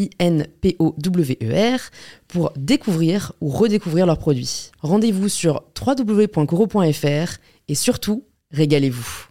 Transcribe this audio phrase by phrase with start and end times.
[0.00, 1.80] I-N-P-O-W-E-R,
[2.28, 4.70] pour découvrir ou redécouvrir leurs produits.
[4.80, 9.26] Rendez-vous sur www.coro.fr et surtout, régalez-vous.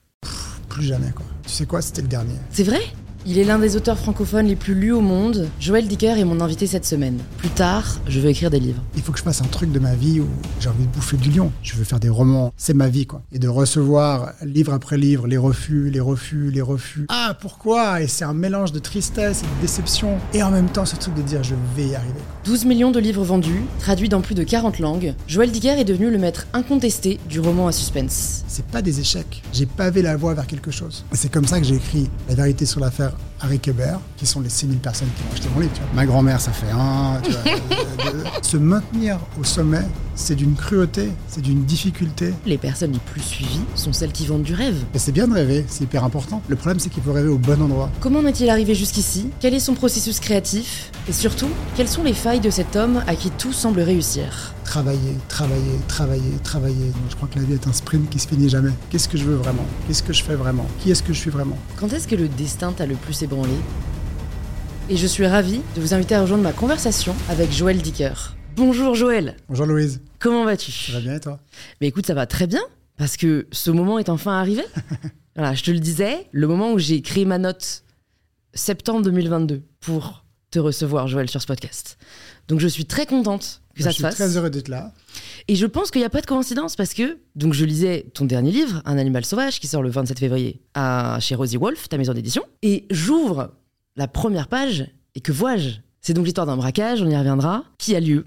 [0.70, 1.26] Plus jamais, quoi.
[1.44, 2.36] Tu sais quoi, c'était le dernier.
[2.52, 2.82] C'est vrai?
[3.26, 5.48] Il est l'un des auteurs francophones les plus lus au monde.
[5.60, 7.18] Joël Dicker est mon invité cette semaine.
[7.38, 8.82] Plus tard, je veux écrire des livres.
[8.96, 10.28] Il faut que je fasse un truc de ma vie où
[10.60, 11.52] j'ai envie de bouffer du lion.
[11.62, 12.54] Je veux faire des romans.
[12.58, 13.22] C'est ma vie, quoi.
[13.32, 17.06] Et de recevoir livre après livre les refus, les refus, les refus.
[17.10, 18.02] Ah, pourquoi?
[18.02, 20.18] Et c'est un mélange de tristesse et de déception.
[20.34, 22.20] Et en même temps, ce truc de dire je vais y arriver.
[22.46, 26.10] 12 millions de livres vendus, traduits dans plus de 40 langues, Joël Dicker est devenu
[26.10, 28.44] le maître incontesté du roman à suspense.
[28.48, 29.44] C'est pas des échecs.
[29.54, 31.06] J'ai pavé la voie vers quelque chose.
[31.14, 33.39] C'est comme ça que j'ai écrit La vérité sur l'affaire Claro.
[33.42, 35.74] Harry Kébert, qui sont les 6000 personnes qui ont acheté mon livre.
[35.94, 37.22] Ma grand-mère, ça fait un.
[37.22, 42.34] Tu vois, se maintenir au sommet, c'est d'une cruauté, c'est d'une difficulté.
[42.46, 44.76] Les personnes les plus suivies sont celles qui vendent du rêve.
[44.94, 46.42] Et c'est bien de rêver, c'est hyper important.
[46.48, 47.90] Le problème, c'est qu'il faut rêver au bon endroit.
[48.02, 49.30] Comment est-il arrivé jusqu'ici?
[49.40, 50.92] Quel est son processus créatif?
[51.08, 54.54] Et surtout, quelles sont les failles de cet homme à qui tout semble réussir?
[54.66, 56.92] Travailler, travailler, travailler, travailler.
[57.10, 58.70] je crois que la vie est un sprint qui se finit jamais.
[58.92, 59.66] Qu'est-ce que je veux vraiment?
[59.88, 60.68] Qu'est-ce que je fais vraiment?
[60.80, 61.58] Qui est-ce que je suis vraiment?
[61.80, 63.54] Quand est-ce que le destin t'a le plus ébranlé
[64.90, 68.36] Et je suis ravie de vous inviter à rejoindre ma conversation avec Joël Dicker.
[68.56, 69.38] Bonjour Joël.
[69.48, 70.02] Bonjour Louise.
[70.18, 70.72] Comment vas-tu?
[70.72, 71.40] Ça va bien et toi?
[71.80, 72.62] Mais écoute, ça va très bien
[72.98, 74.64] parce que ce moment est enfin arrivé.
[75.36, 77.84] voilà, je te le disais, le moment où j'ai créé ma note
[78.56, 82.00] septembre 2022 pour te recevoir Joël sur ce podcast.
[82.48, 84.12] Donc je suis très contente que ça je se fasse.
[84.12, 84.94] Je suis très heureux d'être là.
[85.48, 88.26] Et je pense qu'il n'y a pas de coïncidence parce que donc je lisais ton
[88.26, 91.98] dernier livre, Un animal sauvage, qui sort le 27 février à, chez Rosie Wolf, ta
[91.98, 93.54] maison d'édition, et j'ouvre
[93.96, 95.72] la première page et que vois-je?
[96.02, 98.26] C'est donc l'histoire d'un braquage, on y reviendra, qui a lieu.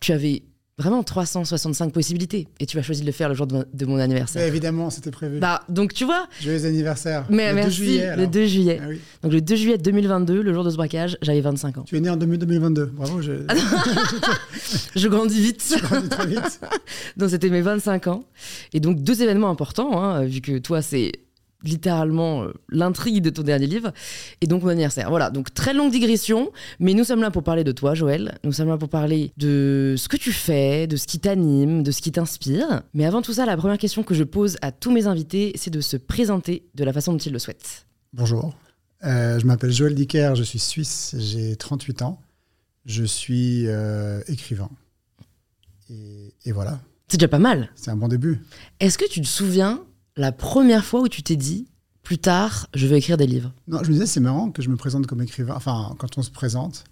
[0.00, 0.44] Tu avais
[0.76, 2.48] Vraiment 365 possibilités.
[2.58, 4.44] Et tu as choisi de le faire le jour de, mon anniversaire.
[4.44, 5.38] Évidemment, c'était prévu.
[5.38, 6.26] Bah, donc tu vois.
[6.40, 7.26] Joyeux anniversaire.
[7.30, 8.16] Mais le merci, 2 juillet.
[8.16, 8.80] Le 2 juillet.
[8.82, 9.00] Ah oui.
[9.22, 11.84] Donc le 2 juillet 2022, le jour de ce braquage, j'avais 25 ans.
[11.86, 12.86] Tu es né en 2022.
[12.86, 13.22] Bravo.
[13.22, 13.32] Je,
[14.96, 15.76] je grandis vite.
[15.78, 16.60] Je grandis très vite.
[17.16, 18.24] donc c'était mes 25 ans.
[18.72, 21.12] Et donc deux événements importants, hein, vu que toi, c'est
[21.64, 23.92] littéralement euh, l'intrigue de ton dernier livre
[24.40, 25.08] et donc mon anniversaire.
[25.10, 28.38] Voilà, donc très longue digression, mais nous sommes là pour parler de toi, Joël.
[28.44, 31.90] Nous sommes là pour parler de ce que tu fais, de ce qui t'anime, de
[31.90, 32.82] ce qui t'inspire.
[32.92, 35.70] Mais avant tout ça, la première question que je pose à tous mes invités, c'est
[35.70, 37.86] de se présenter de la façon dont ils le souhaitent.
[38.12, 38.54] Bonjour,
[39.04, 42.20] euh, je m'appelle Joël Dicker, je suis suisse, j'ai 38 ans,
[42.86, 44.70] je suis euh, écrivain.
[45.90, 46.80] Et, et voilà.
[47.08, 47.70] C'est déjà pas mal.
[47.74, 48.40] C'est un bon début.
[48.80, 49.82] Est-ce que tu te souviens
[50.16, 51.68] la première fois où tu t'es dit,
[52.02, 54.68] plus tard, je veux écrire des livres Non, je me disais, c'est marrant que je
[54.68, 55.54] me présente comme écrivain.
[55.56, 56.84] Enfin, quand on se présente,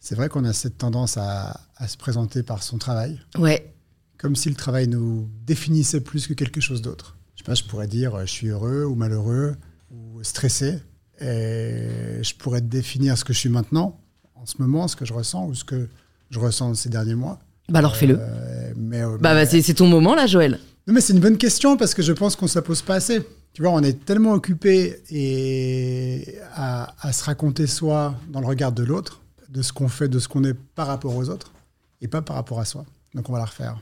[0.00, 3.20] c'est vrai qu'on a cette tendance à, se présenter par son travail.
[3.36, 3.74] Ouais.
[4.16, 7.16] Comme si le travail nous définissait plus que quelque chose d'autre.
[7.34, 9.56] Je sais pas, je pourrais dire, je suis heureux ou malheureux
[9.90, 10.78] ou stressé.
[11.20, 14.00] Et je pourrais définir ce que je suis maintenant,
[14.34, 15.88] en ce moment, ce que je ressens ou ce que
[16.30, 17.40] je ressens ces derniers mois.
[17.68, 18.18] Bah alors fais-le.
[18.20, 20.60] Euh, mais, euh, bah, bah c'est ton moment là, Joël.
[20.86, 22.96] Non, mais c'est une bonne question parce que je pense qu'on ne se pose pas
[22.96, 23.26] assez.
[23.54, 28.82] Tu vois, on est tellement occupé et à, se raconter soi dans le regard de
[28.82, 31.52] l'autre, de ce qu'on fait, de ce qu'on est par rapport aux autres,
[32.00, 32.84] et pas par rapport à soi.
[33.14, 33.80] Donc on va la refaire.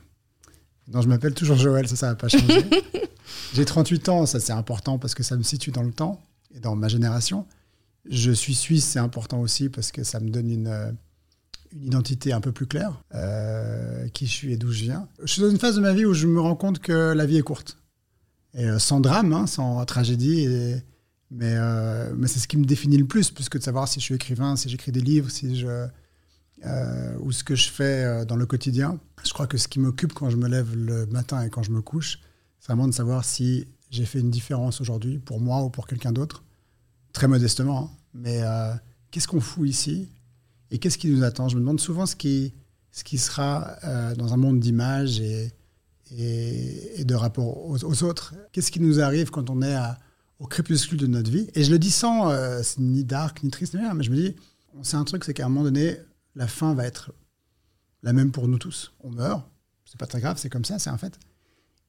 [0.89, 2.69] Donc je m'appelle toujours Joël, ça, ça va pas changer.
[3.55, 6.21] J'ai 38 ans, ça c'est important parce que ça me situe dans le temps
[6.55, 7.47] et dans ma génération.
[8.09, 10.97] Je suis suisse, c'est important aussi parce que ça me donne une
[11.75, 15.09] une identité un peu plus claire, euh, qui je suis et d'où je viens.
[15.23, 17.27] Je suis dans une phase de ma vie où je me rends compte que la
[17.27, 17.79] vie est courte.
[18.55, 20.47] Et euh, sans drame, hein, sans tragédie,
[21.31, 24.01] mais, euh, mais c'est ce qui me définit le plus, plus que de savoir si
[24.01, 25.87] je suis écrivain, si j'écris des livres, si je,
[27.21, 28.99] ou ce que je fais dans le quotidien.
[29.25, 31.71] Je crois que ce qui m'occupe quand je me lève le matin et quand je
[31.71, 32.21] me couche,
[32.61, 36.13] c'est vraiment de savoir si j'ai fait une différence aujourd'hui pour moi ou pour quelqu'un
[36.13, 36.45] d'autre,
[37.13, 37.91] très modestement.
[37.93, 37.97] Hein.
[38.15, 38.43] Mais
[39.11, 40.09] qu'est-ce qu'on fout ici?
[40.73, 41.49] Et qu'est-ce qui nous attend?
[41.49, 42.55] Je me demande souvent ce qui,
[42.91, 45.53] ce qui sera euh, dans un monde d'images et,
[46.19, 48.35] et, de rapport aux, autres.
[48.53, 49.77] Qu'est-ce qui nous arrive quand on est
[50.39, 51.49] au crépuscule de notre vie?
[51.55, 54.17] Et je le dis sans, euh, ni dark, ni triste, ni rien, mais je me
[54.17, 54.35] dis,
[54.83, 55.99] c'est un truc, c'est qu'à un moment donné,
[56.35, 57.13] la fin va être
[58.03, 58.95] la même pour nous tous.
[59.01, 59.47] On meurt,
[59.85, 61.19] c'est pas très grave, c'est comme ça, c'est un fait.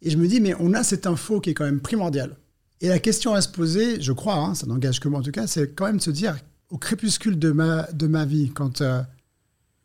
[0.01, 2.35] Et je me dis, mais on a cette info qui est quand même primordiale.
[2.81, 5.31] Et la question à se poser, je crois, hein, ça n'engage que moi en tout
[5.31, 6.37] cas, c'est quand même de se dire,
[6.73, 9.03] au crépuscule de ma, de ma vie, quand, euh,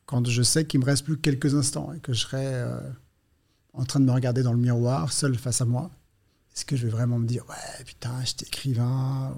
[0.07, 2.81] quand je sais qu'il me reste plus que quelques instants et que je serai euh,
[3.75, 5.91] en train de me regarder dans le miroir, seul face à moi,
[6.57, 9.37] est-ce que je vais vraiment me dire, ouais, putain, j'étais écrivain,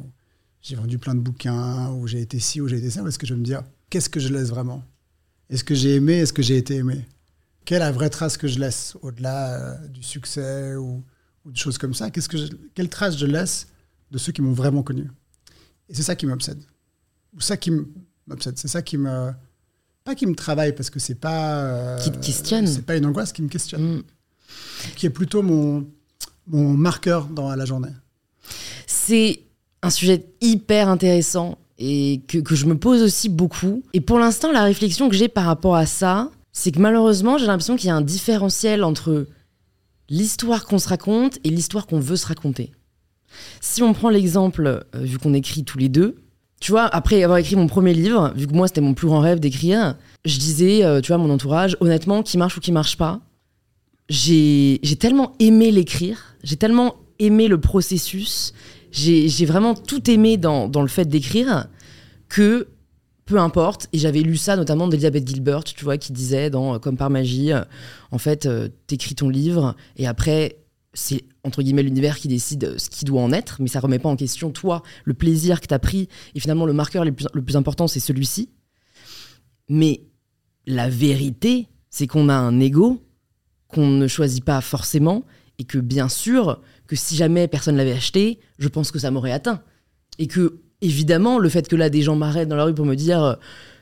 [0.62, 3.18] j'ai vendu plein de bouquins, ou j'ai été ci, ou j'ai été ça, ou est-ce
[3.18, 4.84] que je vais me dire, qu'est-ce que je laisse vraiment?
[5.48, 7.04] Est-ce que j'ai aimé Est-ce que j'ai été aimé?
[7.64, 11.02] Quelle est la vraie trace que je laisse, au-delà euh, du succès ou,
[11.44, 12.12] ou, de choses comme ça?
[12.12, 12.36] Qu'est-ce que
[12.76, 13.66] Quelle trace je laisse
[14.12, 15.10] de ceux qui m'ont vraiment connu?
[15.88, 16.62] Et c'est ça qui m'obsède.
[17.38, 17.72] Ça qui
[18.26, 19.32] m'obsède, c'est ça qui me...
[20.02, 21.62] Pas qui me travaille, parce que c'est pas...
[21.64, 22.66] Euh, qui te questionne.
[22.66, 23.98] C'est pas une angoisse qui me questionne.
[23.98, 24.02] Mm
[24.96, 25.86] qui est plutôt mon,
[26.46, 27.92] mon marqueur dans la journée.
[28.86, 29.40] C'est
[29.82, 33.82] un sujet hyper intéressant et que, que je me pose aussi beaucoup.
[33.92, 37.46] Et pour l'instant, la réflexion que j'ai par rapport à ça, c'est que malheureusement, j'ai
[37.46, 39.26] l'impression qu'il y a un différentiel entre
[40.08, 42.72] l'histoire qu'on se raconte et l'histoire qu'on veut se raconter.
[43.60, 46.16] Si on prend l'exemple, euh, vu qu'on écrit tous les deux,
[46.60, 49.20] tu vois, après avoir écrit mon premier livre, vu que moi c'était mon plus grand
[49.20, 49.96] rêve d'écrire,
[50.26, 53.20] je disais, euh, tu vois, mon entourage, honnêtement, qui marche ou qui marche pas,
[54.10, 58.52] j'ai tellement aimé l'écrire, j'ai tellement aimé le processus,
[58.92, 61.68] j'ai vraiment tout aimé dans, le fait d'écrire
[62.28, 62.68] que
[63.24, 63.88] peu importe.
[63.92, 67.52] Et j'avais lu ça notamment d'Elizabeth Gilbert, tu vois, qui disait dans Comme par magie,
[67.52, 67.62] euh,
[68.10, 70.56] en fait, euh, t'écris ton livre et après,
[70.92, 74.08] c'est entre guillemets l'univers qui décide ce qui doit en être, mais ça remet pas
[74.08, 76.08] en question toi, le plaisir que t'as pris.
[76.34, 78.50] Et finalement, le marqueur le plus, le plus important, c'est celui-ci.
[79.68, 80.02] Mais
[80.66, 83.02] la vérité, c'est qu'on a un ego
[83.68, 85.24] qu'on ne choisit pas forcément
[85.58, 89.32] et que bien sûr que si jamais personne l'avait acheté, je pense que ça m'aurait
[89.32, 89.62] atteint.
[90.18, 92.96] Et que évidemment, le fait que là des gens m'arrêtent dans la rue pour me
[92.96, 93.34] dire euh,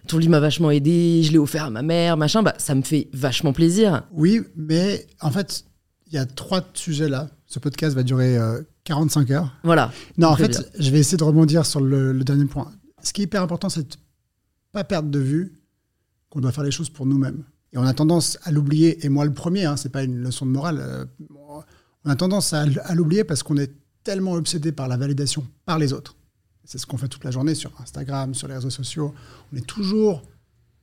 [0.07, 2.83] ton livre m'a vachement aidé, je l'ai offert à ma mère, machin, bah ça me
[2.83, 4.03] fait vachement plaisir.
[4.13, 5.65] Oui, mais en fait,
[6.09, 7.29] il y a trois sujets là.
[7.47, 8.39] Ce podcast va durer
[8.85, 9.55] 45 euh, heures.
[9.65, 9.93] Voilà.
[10.17, 12.71] Non, en fait, je vais essayer de rebondir sur le, le dernier point.
[13.03, 13.97] Ce qui est hyper important, c'est de
[14.73, 15.55] pas perdre de vue
[16.31, 17.45] qu'on doit faire les choses pour nous-mêmes.
[17.73, 20.47] Et on a tendance à l'oublier, et moi le premier, hein, c'est pas une leçon
[20.47, 21.05] de morale, euh,
[22.05, 22.65] on a tendance à,
[22.95, 23.73] l'oublier parce qu'on est
[24.05, 26.17] tellement obsédé par la validation par les autres.
[26.65, 29.15] C'est ce qu'on fait toute la journée sur Instagram, sur les réseaux sociaux.
[29.53, 30.23] On est toujours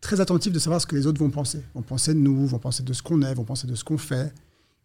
[0.02, 1.64] très attentif de savoir ce que les autres vont penser.
[1.74, 3.98] Vont penser de nous, vont penser de ce qu'on est, vont penser de ce qu'on
[3.98, 4.34] fait.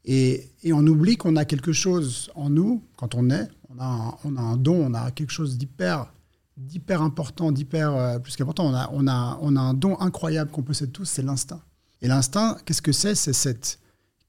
[0.04, 4.14] Et, on oublie qu'on a quelque chose en nous, quand on est, on a un,
[4.24, 6.12] on a un don, on a quelque chose d'hyper
[6.56, 8.66] d'hyper important, d'hyper euh, plus qu'important.
[8.66, 11.62] On a, on, a, on a un don incroyable qu'on possède tous, c'est l'instinct.
[12.02, 13.14] Et l'instinct, qu'est-ce que c'est?
[13.14, 13.78] C'est cette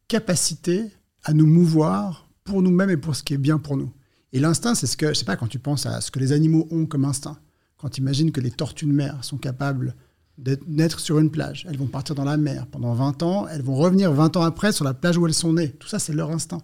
[0.08, 0.92] capacité
[1.24, 3.92] à nous mouvoir pour nous-mêmes et pour ce qui est bien pour nous.
[4.34, 6.32] Et l'instinct, c'est ce que, je sais pas, quand tu penses à ce que les
[6.32, 7.38] animaux ont comme instinct,
[7.78, 9.96] quand tu imagines que les tortues de mer sont capables
[10.38, 13.62] de naître sur une plage, elles vont partir dans la mer pendant 20 ans, elles
[13.62, 15.72] vont revenir 20 ans après sur la plage où elles sont nées.
[15.72, 16.62] Tout ça, c'est leur instinct.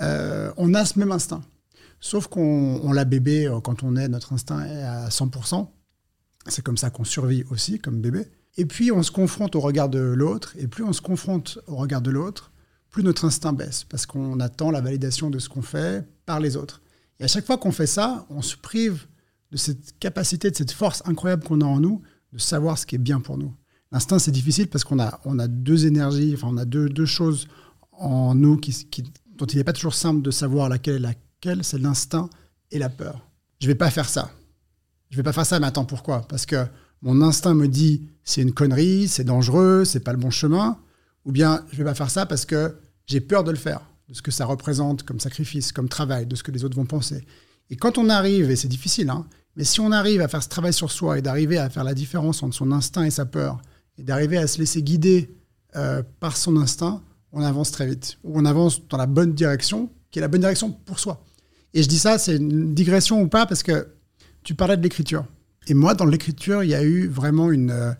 [0.00, 1.42] Euh, on a ce même instinct.
[2.00, 5.68] Sauf qu'on l'a bébé euh, quand on est, notre instinct est à 100%.
[6.48, 8.26] C'est comme ça qu'on survit aussi, comme bébé.
[8.56, 11.76] Et puis on se confronte au regard de l'autre, et plus on se confronte au
[11.76, 12.52] regard de l'autre,
[12.90, 16.56] plus notre instinct baisse, parce qu'on attend la validation de ce qu'on fait par les
[16.56, 16.82] autres.
[17.20, 19.06] Et à chaque fois qu'on fait ça, on se prive
[19.52, 22.02] de cette capacité, de cette force incroyable qu'on a en nous,
[22.36, 23.52] de savoir ce qui est bien pour nous.
[23.92, 27.06] L'instinct, c'est difficile parce qu'on a, on a deux énergies, enfin on a deux, deux
[27.06, 27.48] choses
[27.92, 28.86] en nous qui,
[29.36, 32.28] dont il n'est pas toujours simple de savoir laquelle est laquelle, c'est l'instinct
[32.70, 33.26] et la peur.
[33.58, 34.30] Je vais pas faire ça.
[35.08, 36.22] Je vais pas faire ça, mais attends, pourquoi?
[36.28, 36.66] Parce que
[37.00, 40.78] mon instinct me dit c'est une connerie, c'est dangereux, c'est pas le bon chemin,
[41.24, 42.76] ou bien je vais pas faire ça parce que
[43.06, 46.36] j'ai peur de le faire, de ce que ça représente comme sacrifice, comme travail, de
[46.36, 47.24] ce que les autres vont penser.
[47.70, 50.48] Et quand on arrive, et c'est difficile, hein, mais si on arrive à faire ce
[50.48, 53.60] travail sur soi et d'arriver à faire la différence entre son instinct et sa peur,
[53.98, 55.34] et d'arriver à se laisser guider
[55.76, 59.90] euh, par son instinct, on avance très vite, ou on avance dans la bonne direction,
[60.10, 61.24] qui est la bonne direction pour soi.
[61.74, 63.88] Et je dis ça, c'est une digression ou pas, parce que
[64.42, 65.24] tu parlais de l'écriture.
[65.68, 67.92] Et moi, dans l'écriture, il y a eu vraiment une, euh,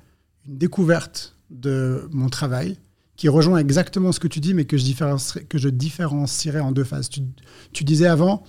[0.47, 2.77] découverte de mon travail
[3.17, 6.73] qui rejoint exactement ce que tu dis, mais que je différencierais, que je différencierais en
[6.73, 7.09] deux phases.
[7.09, 8.45] Tu, disais avant,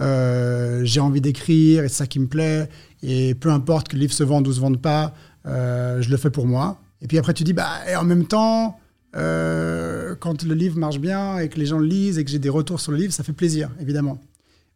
[0.00, 2.68] euh, j'ai envie d'écrire et c'est ça qui me plaît,
[3.02, 5.14] et peu importe que le livre se vende ou se vende pas,
[5.46, 6.80] euh, je le fais pour moi.
[7.02, 8.78] Et puis après, tu dis, bah, et en même temps,
[9.12, 12.48] quand le livre marche bien et que les gens le lisent et que j'ai des
[12.48, 14.20] retours sur le livre, ça fait plaisir, évidemment.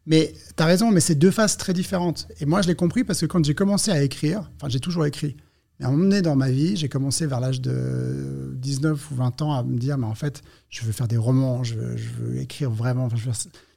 [0.07, 2.27] Mais tu as raison, mais c'est deux phases très différentes.
[2.39, 5.05] Et moi, je l'ai compris parce que quand j'ai commencé à écrire, enfin, j'ai toujours
[5.05, 5.35] écrit,
[5.79, 9.15] Mais à un moment donné dans ma vie, j'ai commencé vers l'âge de 19 ou
[9.15, 12.39] 20 ans à me dire, mais en fait, je veux faire des romans, je veux,
[12.39, 13.09] écrire vraiment,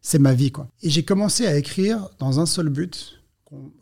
[0.01, 0.53] c'est ma vie.
[0.53, 0.69] quoi.
[0.83, 3.21] Et j'ai commencé à écrire dans un seul but,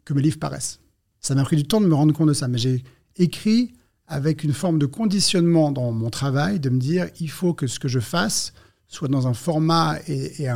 [0.04, 0.80] que mes livres paraissent.
[1.20, 2.84] Ça m'a pris du temps de me rendre compte de ça, mais j'ai
[3.16, 3.74] écrit
[4.06, 7.80] avec une forme de conditionnement dans mon travail, de me dire, il faut que ce
[7.80, 8.52] que je fasse
[8.88, 10.48] soit dans un format et,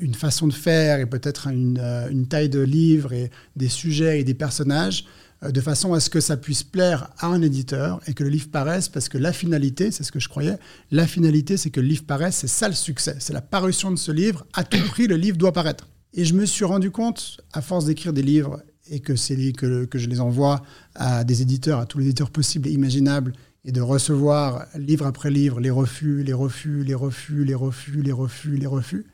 [0.00, 4.20] une façon de faire, et peut-être une, euh, une taille de livre, et des sujets
[4.20, 5.04] et des personnages
[5.42, 8.48] de façon à ce que ça puisse plaire à un éditeur et que le livre
[8.50, 10.58] paraisse, parce que la finalité, c'est ce que je croyais,
[10.90, 13.96] la finalité, c'est que le livre paraisse, c'est ça le succès, c'est la parution de
[13.96, 15.88] ce livre, à tout prix, le livre doit paraître.
[16.14, 19.12] Et je me suis rendu compte, à force d'écrire des livres et que,
[19.52, 20.62] que, que je les envoie
[20.94, 23.32] à des éditeurs, à tous les éditeurs possibles et imaginables,
[23.64, 28.12] et de recevoir livre après livre les refus, les refus, les refus, les refus, les
[28.12, 29.06] refus, les refus,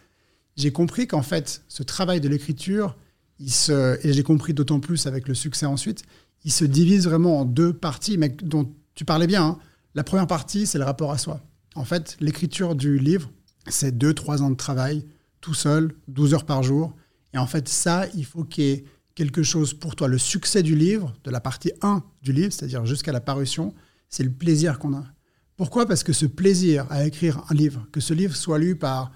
[0.57, 2.97] j'ai compris qu'en fait, ce travail de l'écriture,
[3.39, 6.03] il se, et j'ai compris d'autant plus avec le succès ensuite,
[6.45, 9.45] il se divise vraiment en deux parties, mais dont tu parlais bien.
[9.45, 9.59] Hein.
[9.95, 11.41] La première partie, c'est le rapport à soi.
[11.75, 13.31] En fait, l'écriture du livre,
[13.67, 15.05] c'est deux, trois ans de travail,
[15.41, 16.95] tout seul, 12 heures par jour.
[17.33, 20.09] Et en fait, ça, il faut qu'il y ait quelque chose pour toi.
[20.09, 23.75] Le succès du livre, de la partie 1 du livre, c'est-à-dire jusqu'à la parution,
[24.09, 25.05] c'est le plaisir qu'on a.
[25.57, 25.87] Pourquoi?
[25.87, 29.13] Parce que ce plaisir à écrire un livre, que ce livre soit lu par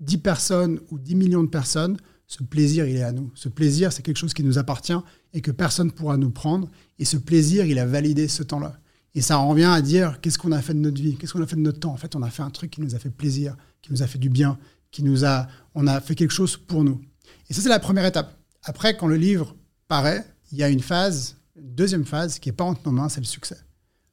[0.00, 3.30] 10 personnes ou 10 millions de personnes, ce plaisir, il est à nous.
[3.34, 4.98] Ce plaisir, c'est quelque chose qui nous appartient
[5.32, 6.68] et que personne ne pourra nous prendre.
[6.98, 8.80] Et ce plaisir, il a validé ce temps-là.
[9.14, 11.42] Et ça en revient à dire qu'est-ce qu'on a fait de notre vie, qu'est-ce qu'on
[11.42, 11.92] a fait de notre temps?
[11.92, 14.06] En fait, on a fait un truc qui nous a fait plaisir, qui nous a
[14.06, 14.58] fait du bien,
[14.90, 17.00] qui nous a, on a fait quelque chose pour nous.
[17.48, 18.36] Et ça, c'est la première étape.
[18.64, 19.56] Après, quand le livre
[19.88, 23.08] paraît, il y a une phase, une deuxième phase qui n'est pas entre nos mains,
[23.08, 23.58] c'est le succès.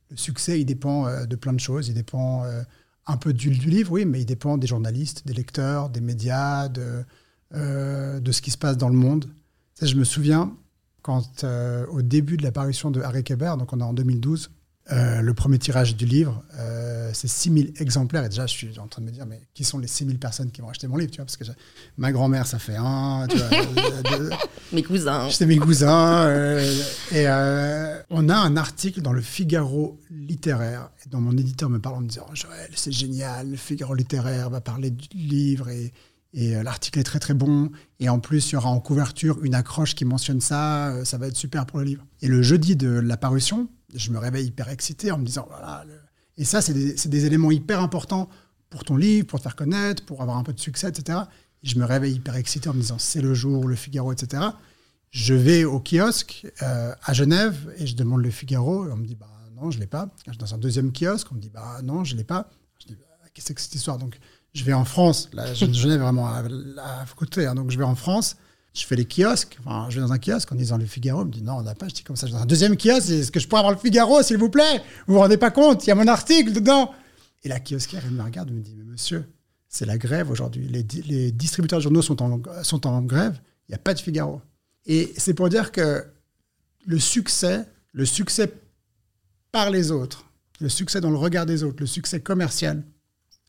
[0.10, 1.88] Le succès, il dépend euh, de plein de choses.
[1.88, 2.62] Il dépend euh,
[3.08, 6.70] un peu du, du, livre, oui, mais il dépend des journalistes, des lecteurs, des médias,
[6.70, 7.04] de,
[7.56, 9.26] euh, de ce qui se passe dans le monde.
[9.76, 10.56] Ça, je me souviens
[11.04, 14.50] quand, euh, au début de l'apparition de Harry Kéber, donc on est en 2012,
[14.92, 16.44] euh, le premier tirage du livre,
[17.14, 18.26] c'est 6000 exemplaires.
[18.26, 20.50] Et déjà, je suis en train de me dire, mais qui sont les 6000 personnes
[20.50, 21.44] qui vont acheter mon livre tu vois, Parce que
[21.98, 23.28] ma grand-mère, ça fait un.
[23.30, 23.50] Tu vois,
[24.74, 25.30] mes cousins.
[25.30, 26.28] C'était mes cousins.
[27.12, 27.28] et
[28.10, 30.90] on a un article dans le Figaro littéraire.
[31.06, 34.50] Et dont mon éditeur me parle en me disant Joël, c'est génial, le Figaro littéraire
[34.50, 35.70] va parler du livre.
[35.70, 35.94] Et
[36.34, 37.72] et euh, l'article est très très bon.
[38.00, 40.90] Et en plus, il y aura en couverture une accroche qui mentionne ça.
[40.90, 42.06] Euh, ça va être super pour le livre.
[42.22, 45.86] Et le jeudi de la parution, je me réveille hyper excité en me disant voilà.
[46.38, 48.30] Et ça, c'est des, éléments hyper importants
[48.72, 51.20] pour ton livre, pour te faire connaître, pour avoir un peu de succès, etc.
[51.62, 54.44] Et je me réveille hyper excité en me disant c'est le jour, le Figaro, etc.
[55.12, 58.88] Je vais au kiosque euh, à Genève et je demande le Figaro.
[58.88, 60.10] Et on me dit bah non, je l'ai pas.
[60.26, 62.50] Je vais dans un deuxième kiosque, on me dit bah non, je l'ai pas.
[62.80, 64.00] Je dis bah, qu'est-ce que c'est cette histoire?
[64.00, 64.18] Donc
[64.54, 66.44] je vais en France, là, Genève vraiment à,
[66.78, 68.38] à côté, hein, donc je vais en France,
[68.74, 71.26] je fais les kiosques, enfin, je vais dans un kiosque en disant le Figaro, on
[71.26, 72.76] me dit non, on n'a pas, je dis comme ça, je vais dans un deuxième
[72.76, 74.82] kiosque, est-ce que je pourrais avoir le Figaro, s'il vous plaît.
[75.08, 76.92] Vous vous rendez pas compte, il y a mon article dedans.
[77.44, 79.26] Et la kiosquière, elle me regarde et me dit, mais monsieur,
[79.68, 83.72] c'est la grève aujourd'hui, les, les, distributeurs de journaux sont en, sont en grève, il
[83.72, 84.42] n'y a pas de Figaro.
[84.86, 86.06] Et c'est pour dire que
[86.86, 88.52] le succès, le succès
[89.52, 90.26] par les autres,
[90.60, 92.84] le succès dans le regard des autres, le succès commercial,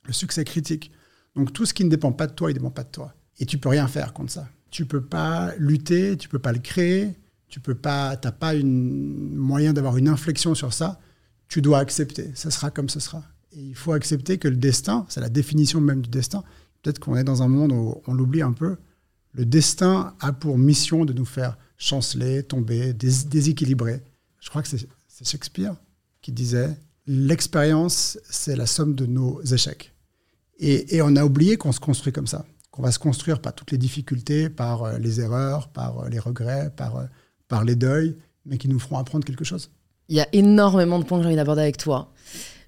[0.04, 0.90] le succès critique.
[1.34, 3.14] Donc tout ce qui ne dépend pas de toi, il ne dépend pas de toi.
[3.38, 4.48] Et tu peux rien faire contre ça.
[4.70, 7.14] Tu peux pas lutter, tu peux pas le créer,
[7.48, 11.00] tu peux pas, t'as pas une moyen d'avoir une inflexion sur ça.
[11.48, 12.30] Tu dois accepter.
[12.34, 13.22] Ça sera comme ce sera.
[13.52, 16.42] Et il faut accepter que le destin, c'est la définition même du destin.
[16.82, 18.76] Peut-être qu'on est dans un monde où on l'oublie un peu.
[19.32, 24.02] Le destin a pour mission de nous faire chanceler, tomber, déséquilibrer.
[24.40, 24.88] Je crois que c'est
[25.24, 25.76] Shakespeare
[26.22, 29.93] qui disait l'expérience, c'est la somme de nos échecs.
[30.58, 33.72] Et, on a oublié qu'on se construit comme ça, qu'on va se construire par toutes
[33.72, 37.04] les difficultés, par euh, les erreurs, par euh, les regrets, par, euh,
[37.48, 39.70] par les deuils, mais qui nous feront apprendre quelque chose.
[40.08, 42.12] Il y a énormément de points que j'ai envie d'aborder avec toi.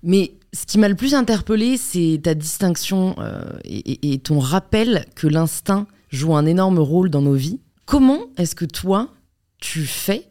[0.02, 3.16] Mais ce qui m'a le plus interpellé, c'est ta distinction
[3.64, 7.60] et, et, ton rappel que l'instinct joue un énorme rôle dans nos vies.
[7.84, 9.10] Comment est-ce que toi,
[9.58, 10.30] tu fais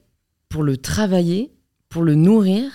[0.50, 1.52] pour le travailler,
[1.90, 2.72] pour le nourrir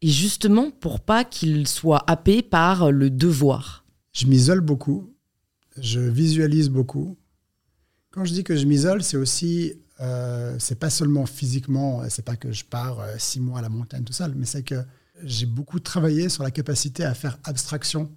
[0.00, 3.85] et justement pour pas qu'il soit happé par le devoir?
[4.16, 5.12] Je m'isole beaucoup,
[5.76, 7.18] je visualise beaucoup.
[8.10, 12.36] Quand je dis que je m'isole, c'est aussi, euh, c'est pas seulement physiquement, c'est pas
[12.36, 14.82] que je pars euh, six mois à la montagne tout seul, mais c'est que
[15.22, 18.10] j'ai beaucoup travaillé sur la capacité à faire abstraction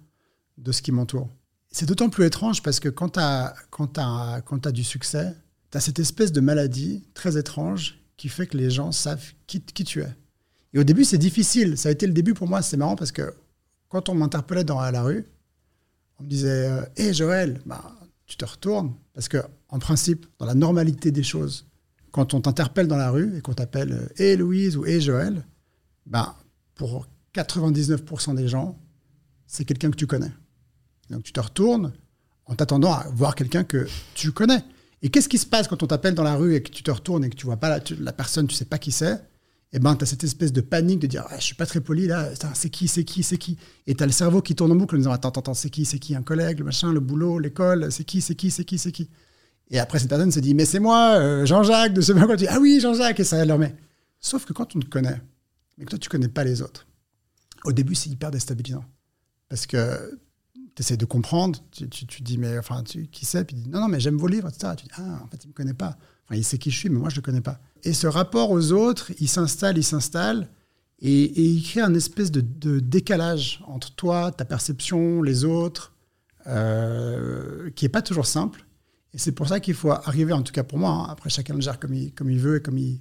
[0.56, 1.28] de ce qui m'entoure.
[1.70, 3.54] C'est d'autant plus étrange parce que quand tu as,
[3.98, 5.36] as, as du succès,
[5.70, 9.60] tu as cette espèce de maladie très étrange qui fait que les gens savent qui,
[9.60, 10.16] qui tu es.
[10.72, 11.76] Et au début, c'est difficile.
[11.76, 12.62] Ça a été le début pour moi.
[12.62, 13.34] C'est marrant parce que
[13.90, 15.26] quand on m'interpellait dans la rue,
[16.20, 17.96] on me disait Hé euh, Joël, bah,
[18.26, 18.94] tu te retournes.
[19.14, 21.66] Parce que, en principe, dans la normalité des choses,
[22.12, 25.44] quand on t'interpelle dans la rue et qu'on t'appelle Hé Louise ou Hé Joël,
[26.06, 26.34] ben,
[26.74, 28.78] pour 99% des gens,
[29.46, 30.32] c'est quelqu'un que tu connais.
[31.08, 31.92] Donc tu te retournes
[32.46, 34.62] en t'attendant à voir quelqu'un que tu connais.
[35.02, 36.90] Et qu'est-ce qui se passe quand on t'appelle dans la rue et que tu te
[36.90, 39.22] retournes et que tu vois pas la, la personne, tu sais pas qui c'est?
[39.72, 41.80] Eh ben, tu as cette espèce de panique de dire ah, Je suis pas très
[41.80, 43.56] poli là, c'est qui, c'est qui, c'est qui?
[43.86, 45.84] Et tu as le cerveau qui tourne en boucle en disant Attends, attends, c'est qui,
[45.84, 46.16] c'est qui?
[46.16, 49.08] Un collègue, le machin, le boulot, l'école, c'est qui, c'est qui, c'est qui, c'est qui?
[49.70, 52.38] Et après, cette personne se dit Mais c'est moi, euh, Jean-Jacques, de ce moment, tu
[52.38, 53.76] dis Ah oui, Jean-Jacques, et ça leur met.
[54.18, 55.20] Sauf que quand on te connaît,
[55.78, 56.86] mais que toi, tu connais pas les autres,
[57.64, 58.84] au début, c'est hyper déstabilisant.
[59.48, 60.18] Parce que
[60.74, 63.80] tu essaies de comprendre, tu, tu, dis, mais enfin, tu, qui Puis il dit, non,
[63.80, 64.74] non, mais j'aime vos livres, etc.
[64.76, 65.96] Tu dis, ah, en fait, il me connaît pas.
[66.24, 67.60] Enfin, il sait qui je suis, mais moi, je le connais pas.
[67.84, 70.48] Et ce rapport aux autres, il s'installe, il s'installe,
[71.00, 72.40] et, il crée un espèce de,
[72.80, 75.94] décalage entre toi, ta perception, les autres,
[76.46, 78.66] euh, qui n'est pas toujours simple.
[79.12, 81.54] Et c'est pour ça qu'il faut arriver, en tout cas pour moi, hein, après chacun
[81.54, 83.00] le gère comme il, comme il veut et comme il,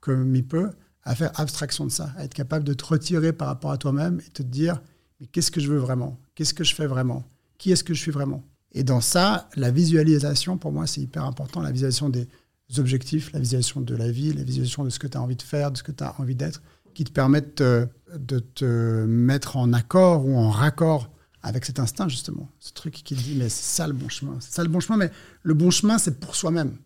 [0.00, 0.70] comme il peut,
[1.02, 4.20] à faire abstraction de ça, à être capable de te retirer par rapport à toi-même
[4.26, 4.80] et te dire,
[5.20, 6.20] mais qu'est-ce que je veux vraiment?
[6.34, 7.24] Qu'est-ce que je fais vraiment?
[7.56, 8.44] Qui est-ce que je suis vraiment?
[8.72, 12.28] Et dans ça, la visualisation, pour moi, c'est hyper important, la visualisation des
[12.76, 15.42] objectifs, la visualisation de la vie, la visualisation de ce que tu as envie de
[15.42, 16.62] faire, de ce que tu as envie d'être,
[16.94, 21.10] qui te permettent de te mettre en accord ou en raccord
[21.42, 22.48] avec cet instinct, justement.
[22.60, 24.36] Ce truc qui te dit, mais c'est ça le bon chemin.
[24.40, 25.10] C'est ça le bon chemin, mais
[25.42, 26.76] le bon chemin, c'est pour soi-même.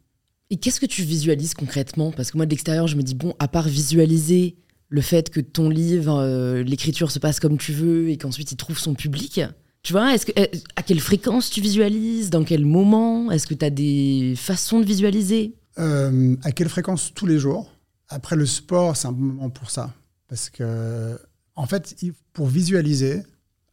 [0.50, 2.12] Et qu'est-ce que tu visualises concrètement?
[2.12, 4.56] Parce que moi, de l'extérieur, je me dis, bon, à part visualiser
[4.88, 8.56] le fait que ton livre, euh, l'écriture se passe comme tu veux et qu'ensuite il
[8.56, 9.40] trouve son public,
[9.82, 10.46] tu vois, est-ce euh,
[10.76, 12.28] à quelle fréquence tu visualises?
[12.28, 13.30] Dans quel moment?
[13.30, 15.54] Est-ce que tu as des façons de visualiser?
[15.78, 17.70] Euh, À quelle fréquence Tous les jours?
[18.08, 19.94] Après, le sport, c'est un bon moment pour ça.
[20.28, 21.18] Parce que,
[21.54, 21.94] en fait,
[22.32, 23.22] pour visualiser,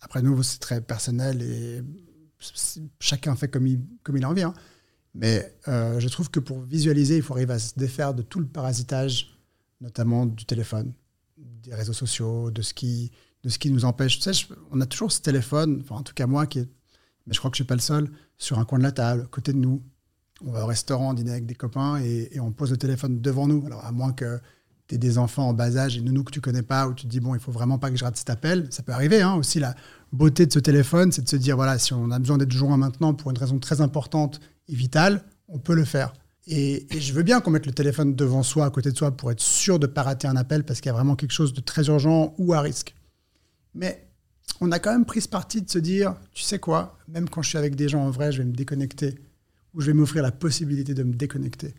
[0.01, 1.83] après, nous, c'est très personnel et
[2.99, 4.43] chacun fait comme il, comme il a envie.
[4.43, 4.53] Hein.
[5.15, 8.39] Mais euh, je trouve que pour visualiser, il faut arriver à se défaire de tout
[8.39, 9.37] le parasitage,
[9.81, 10.93] notamment du téléphone,
[11.37, 13.11] des réseaux sociaux, de ce qui,
[13.43, 14.19] de ce qui nous empêche.
[14.19, 16.69] Tu sais, on a toujours ce téléphone, enfin, en tout cas moi, qui est,
[17.25, 18.91] mais je crois que je ne suis pas le seul, sur un coin de la
[18.91, 19.83] table, à côté de nous.
[20.45, 23.47] On va au restaurant, dîner avec des copains et, et on pose le téléphone devant
[23.47, 23.65] nous.
[23.65, 24.39] Alors, à moins que
[24.89, 27.03] tu aies des enfants en bas âge et nous que tu connais pas, où tu
[27.05, 28.67] te dis, bon, il faut vraiment pas que je rate cet appel.
[28.71, 29.59] Ça peut arriver hein, aussi.
[29.59, 29.75] La
[30.11, 32.77] beauté de ce téléphone, c'est de se dire, voilà, si on a besoin d'être joint
[32.77, 36.13] maintenant pour une raison très importante vital, on peut le faire.
[36.47, 39.31] Et, je veux bien qu'on mette le téléphone devant soi, à côté de soi, pour
[39.31, 41.53] être sûr de ne pas rater un appel parce qu'il y a vraiment quelque chose
[41.53, 42.95] de très urgent ou à risque.
[43.75, 44.07] Mais
[44.59, 47.43] on a quand même pris ce parti de se dire, tu sais quoi, même quand
[47.43, 49.19] je suis avec des gens en vrai, je vais me déconnecter
[49.79, 51.73] ou je vais m'offrir la possibilité de me déconnecter.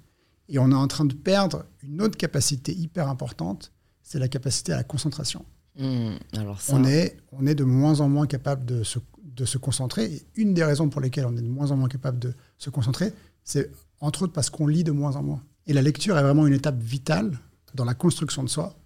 [0.48, 4.72] Et on est en train de perdre une autre capacité hyper importante, c'est la capacité
[4.72, 5.44] à la concentration.
[5.78, 9.58] Mmh, alors on, est, on est de moins en moins capable de se, de se
[9.58, 10.06] concentrer.
[10.06, 12.70] Et une des raisons pour lesquelles on est de moins en moins capable de se
[12.70, 13.12] concentrer,
[13.44, 15.42] c'est entre autres parce qu'on lit de moins en moins.
[15.66, 17.38] Et la lecture est vraiment une étape vitale
[17.74, 18.78] dans la construction de soi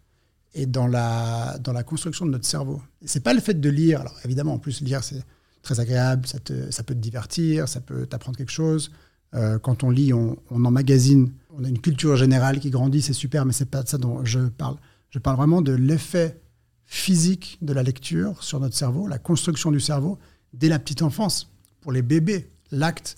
[0.55, 2.83] et dans la, dans la construction de notre cerveau.
[3.01, 4.01] Et c'est pas le fait de lire.
[4.01, 5.23] Alors évidemment, en plus, lire, c'est
[5.65, 8.93] très agréable, ça, peut te divertir, ça peut t'apprendre quelque chose.
[9.35, 13.13] Euh, quand on lit, on, on emmagasine, on a une culture générale qui grandit, c'est
[13.13, 14.77] super, mais c'est pas de ça dont je parle.
[15.11, 16.41] Je parle vraiment de l'effet
[16.87, 20.19] physique de la lecture sur notre cerveau, la construction du cerveau
[20.53, 21.51] dès la petite enfance.
[21.81, 23.17] Pour les bébés, l'acte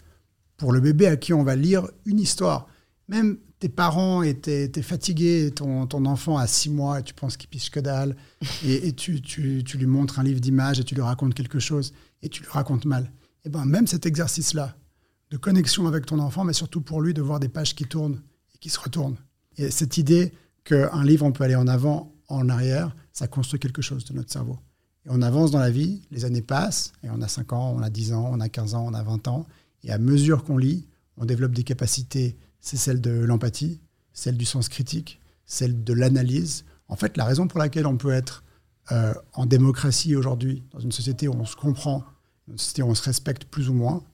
[0.56, 2.66] pour le bébé à qui on va lire une histoire.
[3.08, 7.48] Même tes parents étaient, fatigués, ton, ton, enfant a six mois et tu penses qu'il
[7.48, 8.16] piche que dalle,
[8.64, 11.92] et, tu, tu, tu, lui montres un livre d'images et tu lui racontes quelque chose
[12.22, 13.12] et tu lui racontes mal.
[13.44, 14.76] Et ben même cet exercice-là
[15.30, 18.20] de connexion avec ton enfant, mais surtout pour lui de voir des pages qui tournent
[18.54, 19.16] et qui se retournent.
[19.56, 20.32] Et cette idée
[20.64, 24.32] qu'un livre, on peut aller en avant, en arrière, ça construit quelque chose de notre
[24.32, 24.58] cerveau.
[25.04, 27.82] Et on avance dans la vie, les années passent, et on a 5 ans, on
[27.82, 29.46] a 10 ans, on a 15 ans, on a 20 ans,
[29.84, 33.80] et à mesure qu'on lit, on développe des capacités, c'est celle de l'empathie,
[34.12, 36.64] celle du sens critique, celle de l'analyse.
[36.88, 38.42] En fait, la raison pour laquelle on peut être
[38.92, 42.04] euh, en démocratie aujourd'hui, dans une société où on se comprend,
[42.48, 44.04] une société où on se respecte plus ou moins,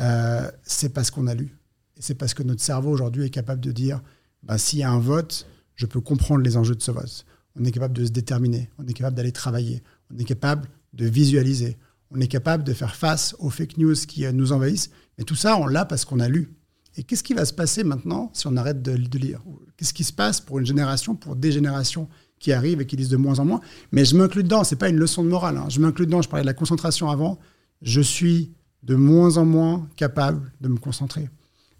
[0.00, 1.56] euh, c'est parce qu'on a lu.
[1.96, 4.00] Et c'est parce que notre cerveau aujourd'hui est capable de dire,
[4.42, 7.24] ben, s'il y a un vote, je peux comprendre les enjeux de ce vote.
[7.56, 11.06] On est capable de se déterminer, on est capable d'aller travailler, on est capable de
[11.06, 11.76] visualiser,
[12.10, 14.90] on est capable de faire face aux fake news qui euh, nous envahissent.
[15.18, 16.54] Mais tout ça, on l'a parce qu'on a lu.
[16.96, 19.40] Et qu'est-ce qui va se passer maintenant si on arrête de, lire?
[19.76, 23.08] Qu'est-ce qui se passe pour une génération, pour des générations qui arrivent et qui lisent
[23.08, 23.60] de moins en moins
[23.92, 25.56] Mais je m'inclus dedans, c'est pas une leçon de morale.
[25.56, 25.66] Hein.
[25.68, 27.38] Je m'inclus dedans, je parlais de la concentration avant.
[27.82, 31.28] Je suis de moins en moins capable de me concentrer.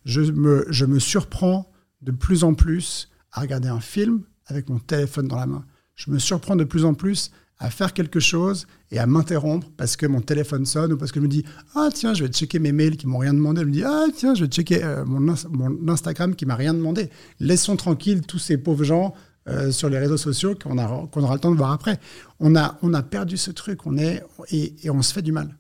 [0.05, 1.71] Je me, je me surprends
[2.03, 5.64] de plus en plus à regarder un film avec mon téléphone dans la main.
[5.94, 9.97] Je me surprends de plus en plus à faire quelque chose et à m'interrompre parce
[9.97, 11.44] que mon téléphone sonne ou parce que je me dis
[11.75, 14.07] ah tiens je vais checker mes mails qui m'ont rien demandé je me dis ah
[14.14, 18.38] tiens je vais checker euh, mon, mon, Instagram qui m'a rien demandé laissons tranquilles tous
[18.38, 19.12] ces pauvres gens
[19.48, 21.98] euh, sur les réseaux sociaux qu'on aura le temps de voir après
[22.40, 25.32] on a on a perdu ce truc on est et, et on se fait du
[25.32, 25.56] mal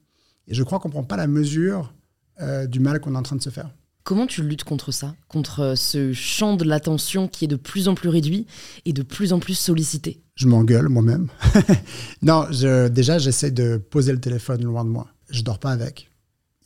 [0.46, 1.94] et je crois qu'on prend pas la mesure
[2.40, 3.70] euh, du mal qu'on est en train de se faire
[4.08, 7.94] Comment tu luttes contre ça Contre ce champ de l'attention qui est de plus en
[7.94, 8.46] plus réduit
[8.86, 10.22] et de plus en plus sollicité?
[10.34, 11.28] Je m'engueule moi-même.
[12.22, 15.08] non, je, déjà, j'essaie de poser le téléphone loin de moi.
[15.28, 16.10] Je dors pas avec.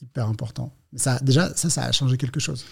[0.00, 0.72] Hyper important.
[0.94, 2.64] Ça, déjà, ça, ça a changé quelque chose.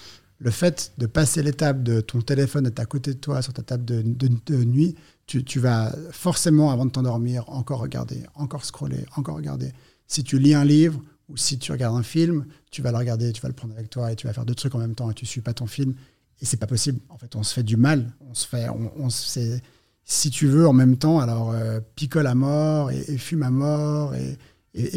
[0.43, 3.63] Le fait de passer l'étape de ton téléphone être à côté de toi sur ta
[3.63, 4.95] table de, nuit,
[5.27, 9.71] tu, vas forcément, avant de t'endormir, encore regarder, encore scroller, encore regarder.
[10.07, 10.99] Si tu lis un livre
[11.29, 13.91] ou si tu regardes un film, tu vas le regarder, tu vas le prendre avec
[13.91, 15.67] toi et tu vas faire deux trucs en même temps et tu suis pas ton
[15.67, 15.95] film.
[16.41, 17.01] Et c'est pas possible.
[17.11, 18.11] En fait, on se fait du mal.
[18.31, 22.91] On se fait, on, si tu veux, en même temps, alors euh, picole à mort
[22.91, 24.39] et, fume à mort et,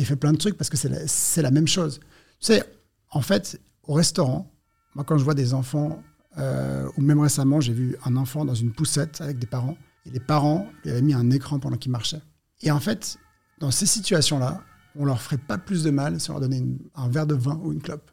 [0.06, 1.99] fait plein de trucs parce que c'est la, la, même chose.
[2.39, 2.63] Tu sais,
[3.10, 4.52] en fait, au restaurant,
[4.95, 6.01] moi, quand je vois des enfants,
[6.38, 10.10] euh, ou même récemment, j'ai vu un enfant dans une poussette avec des parents et
[10.10, 12.21] les parents lui avaient mis un écran pendant qu'il marchait.
[12.62, 13.17] Et en fait,
[13.60, 14.62] dans ces situations-là,
[14.95, 16.63] on leur ferait pas plus de mal si on leur donnait
[16.95, 18.12] un verre de vin ou une clope.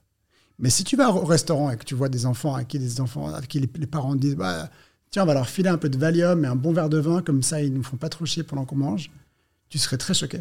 [0.58, 3.00] Mais si tu vas au restaurant et que tu vois des enfants à qui les
[3.00, 4.68] enfants, à qui les, parents disent bah,
[5.10, 7.22] tiens, on va leur filer un peu de Valium et un bon verre de vin,
[7.22, 9.10] comme ça ils nous font pas trop chier pendant qu'on mange,
[9.68, 10.40] tu serais très choqué.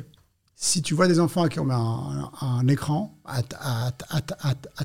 [0.62, 3.42] Si tu vois des enfants à qui on met un, écran à,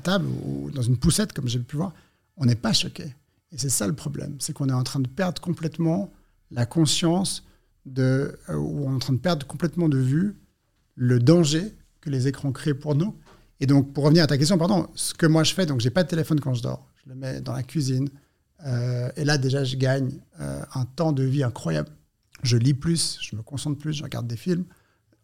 [0.01, 1.91] table ou dans une poussette, comme j'ai pu voir,
[2.37, 3.13] on n'est pas choqué.
[3.51, 6.13] Et c'est ça le problème, c'est qu'on est en train de perdre complètement
[6.49, 7.43] la conscience
[7.85, 10.37] de, euh, ou on est en train de perdre complètement de vue
[10.95, 13.13] le danger que les écrans créent pour nous.
[13.59, 15.89] Et donc, pour revenir à ta question, pardon, ce que moi je fais, donc j'ai
[15.89, 18.07] pas de téléphone quand je dors, je le mets dans la cuisine.
[18.65, 21.89] Euh, et là, déjà, je gagne euh, un temps de vie incroyable.
[22.43, 24.63] Je lis plus, je me concentre plus, je regarde des films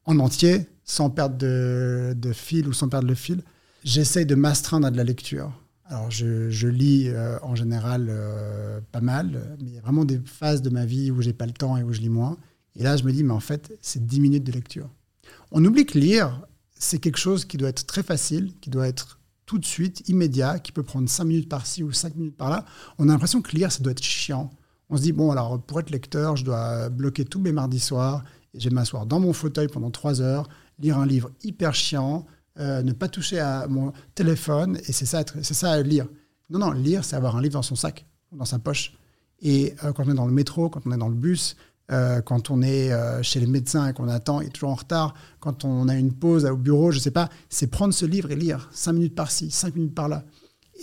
[0.05, 3.43] en entier, sans perdre de, fil ou sans perdre le fil.
[3.83, 5.51] J'essaye de m'astreindre à de la lecture.
[5.85, 8.11] Alors, je, lis euh, en général
[8.91, 11.45] pas mal, mais il y a vraiment des phases de ma vie où j'ai pas
[11.45, 12.37] le temps et où je lis moins.
[12.75, 14.89] Et là, je me dis, mais en fait, c'est 10 minutes de lecture.
[15.51, 16.45] On oublie que lire,
[16.77, 20.59] c'est quelque chose qui doit être très facile, qui doit être tout de suite, immédiat,
[20.59, 22.65] qui peut prendre 5 minutes par-ci ou 5 minutes par-là.
[22.97, 24.49] On a l'impression que lire, ça doit être chiant.
[24.89, 28.23] On se dit, bon, alors pour être lecteur, je dois bloquer tous mes mardis soirs,
[28.53, 32.25] je vais m'asseoir dans mon fauteuil pendant 3 heures, lire un livre hyper chiant,
[32.59, 36.07] euh, ne pas toucher à mon téléphone, et c'est ça, c'est ça lire.
[36.49, 38.93] Non, non, lire, c'est avoir un livre dans son sac, dans sa poche.
[39.41, 41.55] Et euh, quand on est dans le métro, quand on est dans le bus,
[41.91, 42.91] euh, quand on est
[43.23, 46.45] chez les médecins et qu'on attend et toujours en retard, quand on a une pause
[46.45, 49.49] au bureau, je ne sais pas, c'est prendre ce livre et lire cinq minutes par-ci,
[49.49, 50.23] cinq minutes par-là.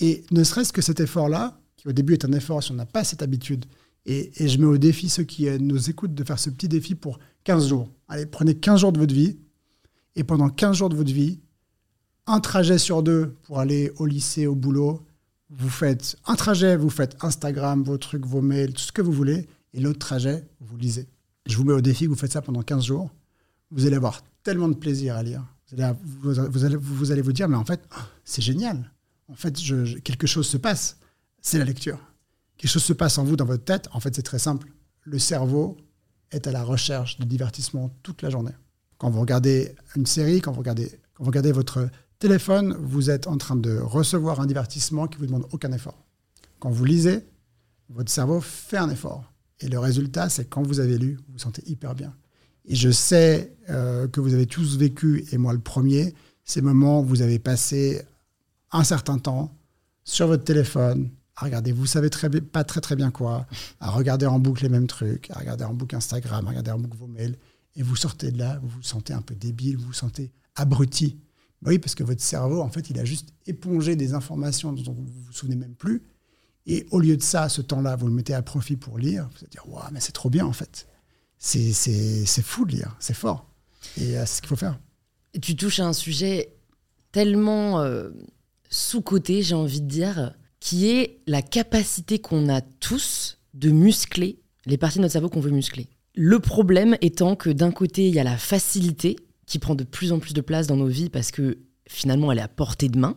[0.01, 2.87] Et ne serait-ce que cet effort-là, qui au début est un effort si on n'a
[2.87, 3.67] pas cette habitude,
[4.07, 6.95] et, je mets au défi ceux qui euh, nous écoutent de faire ce petit défi
[6.95, 7.91] pour 15 jours.
[8.09, 9.39] Allez, prenez 15 jours de votre vie,
[10.17, 11.41] et pendant 15 jours de votre vie,
[12.27, 15.03] un trajet sur deux pour aller au lycée, au boulot,
[15.51, 19.13] vous faites un trajet, vous faites Instagram, vos trucs, vos mails, tout ce que vous
[19.13, 21.07] voulez, et l'autre trajet, vous lisez.
[21.47, 23.11] Je vous mets au défi vous faites ça pendant 15 jours.
[23.71, 25.45] Vous allez avoir tellement de plaisir à lire.
[25.71, 27.81] Vous allez vous, allez, vous, dire, mais en fait,
[28.25, 28.91] c'est génial.
[29.29, 29.55] En fait,
[30.03, 30.99] quelque chose se passe.
[31.41, 31.99] C'est la lecture.
[32.59, 33.89] Quelque chose se passe en vous, dans votre tête.
[33.93, 34.69] En fait, c'est très simple.
[35.05, 35.79] Le cerveau
[36.33, 38.53] est à la recherche de divertissement toute la journée.
[38.99, 43.29] Quand vous regardez une série, quand vous regardez, quand vous regardez votre téléphone, vous êtes
[43.29, 46.05] en train de recevoir un divertissement qui vous demande aucun effort.
[46.59, 47.25] Quand vous lisez,
[47.89, 49.33] votre cerveau fait un effort.
[49.61, 52.15] Et le résultat, c'est quand vous avez lu, vous vous sentez hyper bien.
[52.67, 57.01] Et je sais euh, que vous avez tous vécu, et moi le premier, ces moments
[57.01, 58.03] où vous avez passé
[58.73, 59.57] un certain temps
[60.05, 63.47] sur votre téléphone, à regarder, vous savez très pas très très bien quoi,
[63.81, 66.79] à regarder en boucle les mêmes trucs, à regarder en boucle Instagram, à regarder en
[66.79, 67.37] boucle vos mails,
[67.77, 71.19] et vous sortez de là, vous vous sentez un peu débile, vous vous sentez abruti.
[71.65, 75.07] Oui, parce que votre cerveau, en fait, il a juste épongé des informations dont vous
[75.07, 76.03] vous souvenez même plus,
[76.67, 79.39] et au lieu de ça, ce temps-là, vous le mettez à profit pour lire, vous
[79.39, 80.87] allez dire, waouh, mais c'est trop bien en fait.
[81.39, 83.49] C'est fou de lire, c'est fort.
[83.97, 84.79] Et euh, c'est ce qu'il faut faire.
[85.35, 86.57] Et tu touches à un sujet
[87.13, 88.11] tellement euh,
[88.71, 94.77] sous-coté, j'ai envie de dire, qui est la capacité qu'on a tous de muscler les
[94.77, 95.89] parties de notre cerveau qu'on veut muscler.
[96.15, 99.17] Le problème étant que d'un côté, il y a la facilité
[99.47, 102.39] qui prend de plus en plus de place dans nos vies parce que finalement, elle
[102.39, 103.17] est à portée de main.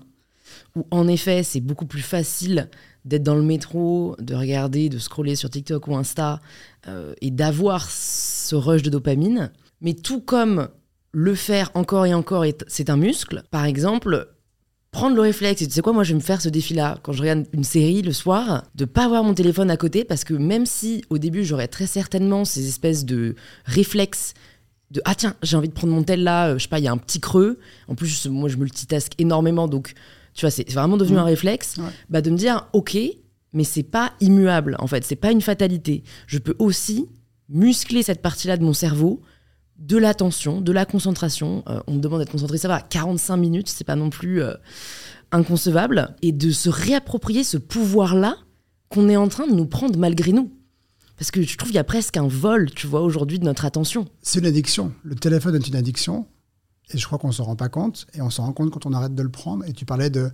[0.76, 2.70] Ou en effet, c'est beaucoup plus facile
[3.04, 6.40] d'être dans le métro, de regarder, de scroller sur TikTok ou Insta
[6.88, 9.52] euh, et d'avoir ce rush de dopamine.
[9.82, 10.70] Mais tout comme
[11.12, 14.30] le faire encore et encore, c'est un muscle, par exemple,
[14.92, 17.14] prendre le réflexe, et tu sais quoi, moi je vais me faire ce défi-là, quand
[17.14, 20.34] je regarde une série le soir, de pas avoir mon téléphone à côté, parce que
[20.34, 24.34] même si au début j'aurais très certainement ces espèces de réflexes
[24.92, 26.84] de ah tiens, j'ai envie de prendre mon tel là, euh, je sais pas, il
[26.84, 27.60] y a un petit creux.
[27.88, 29.94] En plus, moi, je multitask énormément, donc
[30.34, 31.20] tu vois, c'est vraiment devenu Mmh.
[31.22, 31.78] un réflexe.
[31.78, 31.86] Ouais.
[32.10, 32.98] Bah, de me dire ok,
[33.54, 36.04] mais c'est pas immuable en fait, c'est pas une fatalité.
[36.28, 37.08] Je peux aussi
[37.48, 39.22] muscler cette partie-là de mon cerveau,
[39.82, 41.64] de l'attention, de la concentration.
[41.68, 44.54] Euh, on me demande d'être concentré, ça va, 45 minutes, c'est pas non plus euh,
[45.32, 48.38] inconcevable, et de se réapproprier ce pouvoir-là
[48.90, 50.52] qu'on est en train de nous prendre malgré nous.
[51.18, 53.66] Parce que je trouve qu'il y a presque un vol, tu vois, aujourd'hui de notre
[53.66, 54.08] attention.
[54.22, 54.94] C'est une addiction.
[55.04, 56.28] Le téléphone est une addiction.
[56.94, 58.08] Et je crois qu'on s'en rend pas compte.
[58.14, 59.64] Et on s'en rend compte quand on arrête de le prendre.
[59.66, 60.32] Et tu parlais de.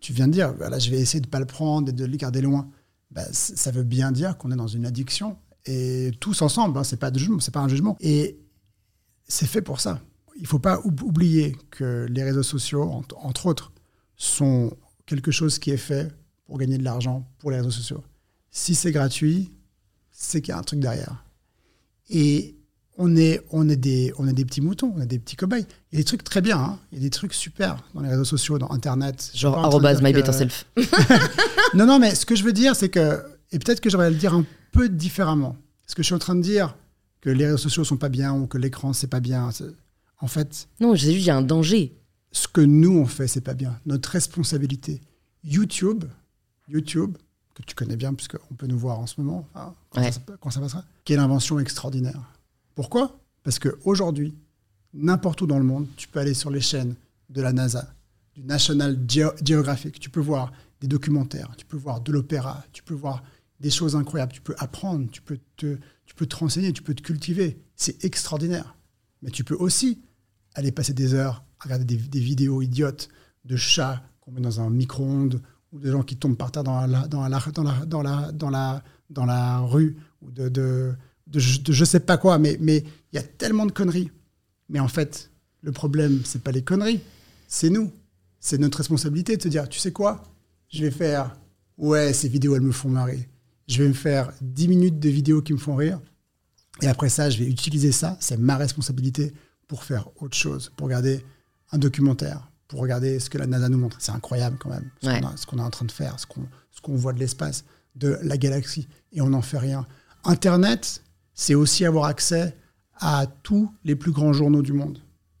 [0.00, 2.16] Tu viens de dire, voilà, je vais essayer de pas le prendre et de le
[2.16, 2.70] garder loin.
[3.10, 5.36] Bah, ça veut bien dire qu'on est dans une addiction.
[5.66, 7.96] Et tous ensemble, hein, c'est pas de pas un jugement.
[8.00, 8.38] Et
[9.30, 10.00] c'est fait pour ça.
[10.38, 12.82] Il faut pas oub- oublier que les réseaux sociaux,
[13.16, 13.72] entre, autres,
[14.16, 16.12] sont quelque chose qui est fait
[16.46, 18.02] pour gagner de l'argent pour les réseaux sociaux.
[18.50, 19.52] Si c'est gratuit,
[20.10, 21.24] c'est qu'il y a un truc derrière.
[22.08, 22.56] Et
[22.98, 25.66] on est, on, est des, on est des petits moutons, on est des petits cobayes.
[25.90, 26.78] Il y a des trucs très bien, hein.
[26.90, 29.30] il y a des trucs super dans les réseaux sociaux, dans Internet.
[29.34, 30.76] Genre, arrobase dire my que-.
[31.76, 34.16] Non, non, mais ce que je veux dire, c'est que, et peut-être que j'aurais le
[34.16, 35.56] dire un peu différemment.
[35.86, 36.76] Parce que je suis en train de dire
[37.20, 39.50] que les réseaux sociaux sont pas bien ou que l'écran c'est pas bien.
[40.20, 41.94] En fait, Non, j'ai juste, il y a un danger.
[42.32, 43.78] ce que nous on fait, c'est pas bien.
[43.86, 45.00] Notre responsabilité.
[45.44, 46.04] YouTube,
[46.68, 47.16] YouTube,
[47.54, 49.46] que tu connais bien puisqu'on peut nous voir en ce moment,
[49.90, 50.12] quand, Ouais.
[50.12, 52.20] ça, quand ça passera, qui est l'invention extraordinaire.
[52.74, 53.18] Pourquoi?
[53.42, 54.34] Parce qu'aujourd'hui,
[54.94, 56.94] n'importe où dans le monde, tu peux aller sur les chaînes
[57.30, 57.92] de la NASA,
[58.34, 62.82] du National Geo- Geographic, tu peux voir des documentaires, tu peux voir de l'opéra, tu
[62.82, 63.22] peux voir
[63.60, 66.94] des choses incroyables, tu peux apprendre, tu peux te, tu peux te renseigner, tu peux
[66.94, 67.62] te cultiver.
[67.76, 68.76] C'est extraordinaire.
[69.22, 70.00] Mais tu peux aussi
[70.54, 73.08] aller passer des heures à regarder des, vidéos idiotes
[73.44, 75.42] de chats qu'on met dans un micro-ondes
[75.72, 78.32] ou de gens qui tombent par terre dans la, dans la, dans la, dans la,
[78.32, 80.94] dans la, dans la rue ou de, de,
[81.26, 82.38] de, je- sais pas quoi.
[82.38, 82.78] Mais mais
[83.12, 84.10] il y a tellement de conneries.
[84.68, 87.00] Mais en fait, le problème, c'est pas les conneries,
[87.46, 87.92] c'est nous.
[88.40, 90.22] C'est notre responsabilité de se dire, tu sais quoi
[90.68, 91.36] Je vais faire,
[91.76, 93.28] ouais, ces vidéos, elles me font marrer.
[93.70, 96.00] Je vais me faire 10 minutes de vidéos qui me font rire.
[96.82, 99.32] Et après ça, je vais utiliser ça, c'est ma responsabilité
[99.68, 101.24] pour faire autre chose, pour regarder
[101.70, 103.96] un documentaire, pour regarder ce que la NASA nous montre.
[104.00, 105.20] C'est incroyable quand même, ce Ouais.
[105.46, 108.36] qu'on est en train de faire, ce qu'on ce qu'on voit de l'espace, de la
[108.38, 109.86] galaxie, et on n'en fait rien.
[110.24, 111.02] Internet,
[111.34, 112.56] c'est aussi avoir accès
[112.94, 114.98] à tous les plus grands journaux du monde.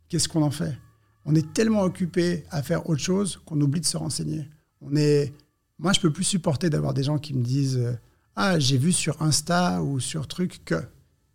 [0.08, 0.76] Qu'est-ce qu'on en fait?
[1.24, 4.48] On est tellement occupé à faire autre chose qu'on oublie de se renseigner.
[4.80, 5.32] On est,
[5.78, 7.92] moi, je peux plus supporter d'avoir des gens qui me disent euh,
[8.42, 10.82] ah j'ai vu sur Insta ou sur truc que.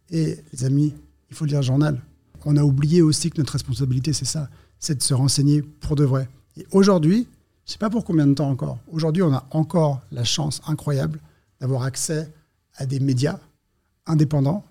[0.10, 0.92] Et les amis,
[1.30, 2.02] il faut lire le journal.
[2.46, 6.04] On a oublié aussi que notre responsabilité c'est ça, c'est de se renseigner pour de
[6.04, 6.28] vrai.
[6.58, 7.28] Et aujourd'hui,
[7.66, 8.80] je sais pas pour combien de temps encore.
[8.92, 11.20] Aujourd'hui, on a encore la chance incroyable
[11.62, 12.34] d'avoir accès
[12.76, 13.40] à des médias
[14.08, 14.64] indépendants,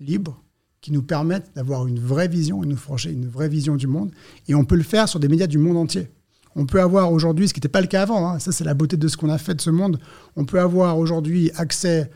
[0.00, 0.42] libres,
[0.80, 4.12] qui nous permettent d'avoir une vraie vision et nous forger une vraie vision du monde.
[4.48, 6.08] Et on peut le faire sur des médias du monde entier.
[6.54, 8.74] On peut avoir aujourd'hui, ce qui n'était pas le cas avant, hein, ça c'est la
[8.74, 9.98] beauté de ce qu'on a fait de ce monde,
[10.36, 12.10] on peut avoir aujourd'hui accès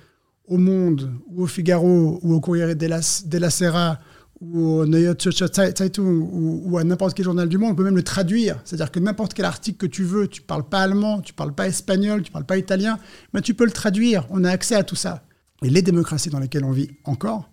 [0.47, 3.99] au Monde, ou au Figaro, ou au Corriere della, della Sera,
[4.41, 7.85] ou au Neue Zürcher Zeitung, ou, ou à n'importe quel journal du monde, on peut
[7.85, 8.61] même le traduire.
[8.65, 11.67] C'est-à-dire que n'importe quel article que tu veux, tu parles pas allemand, tu parles pas
[11.67, 12.99] espagnol, tu parles pas italien,
[13.33, 14.27] mais tu peux le traduire.
[14.31, 15.25] On a accès à tout ça.
[15.63, 17.51] Et les démocraties dans lesquelles on vit encore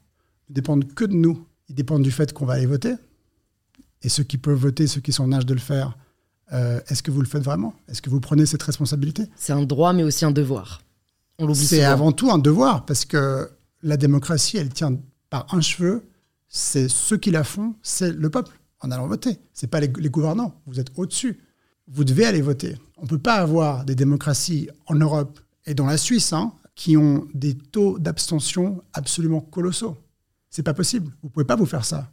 [0.50, 1.48] ne dépendent que de nous.
[1.70, 2.94] Ils dépendent du fait qu'on va aller voter.
[4.02, 5.98] Et ceux qui peuvent voter, ceux qui sont en âge de le faire,
[6.54, 7.74] euh, est-ce que vous le faites vraiment?
[7.88, 9.24] Est-ce que vous prenez cette responsabilité?
[9.36, 10.82] C'est un droit, mais aussi un devoir.
[11.40, 13.50] On l'oublie C'est avant tout un devoir, parce que
[13.82, 14.98] la démocratie, elle tient
[15.30, 16.04] par un cheveu.
[16.48, 19.40] C'est ceux qui la font, c'est le peuple, en allant voter.
[19.54, 20.54] C'est pas les, les gouvernants.
[20.68, 21.40] Vous êtes au-dessus.
[21.88, 22.78] Vous devez aller voter.
[22.98, 27.28] On peut pas avoir des démocraties en Europe et dans la Suisse hein, qui ont
[27.34, 29.98] des taux d'abstention absolument colossaux.
[30.50, 31.12] C'est pas possible.
[31.24, 32.12] Vous pouvez pas vous faire ça.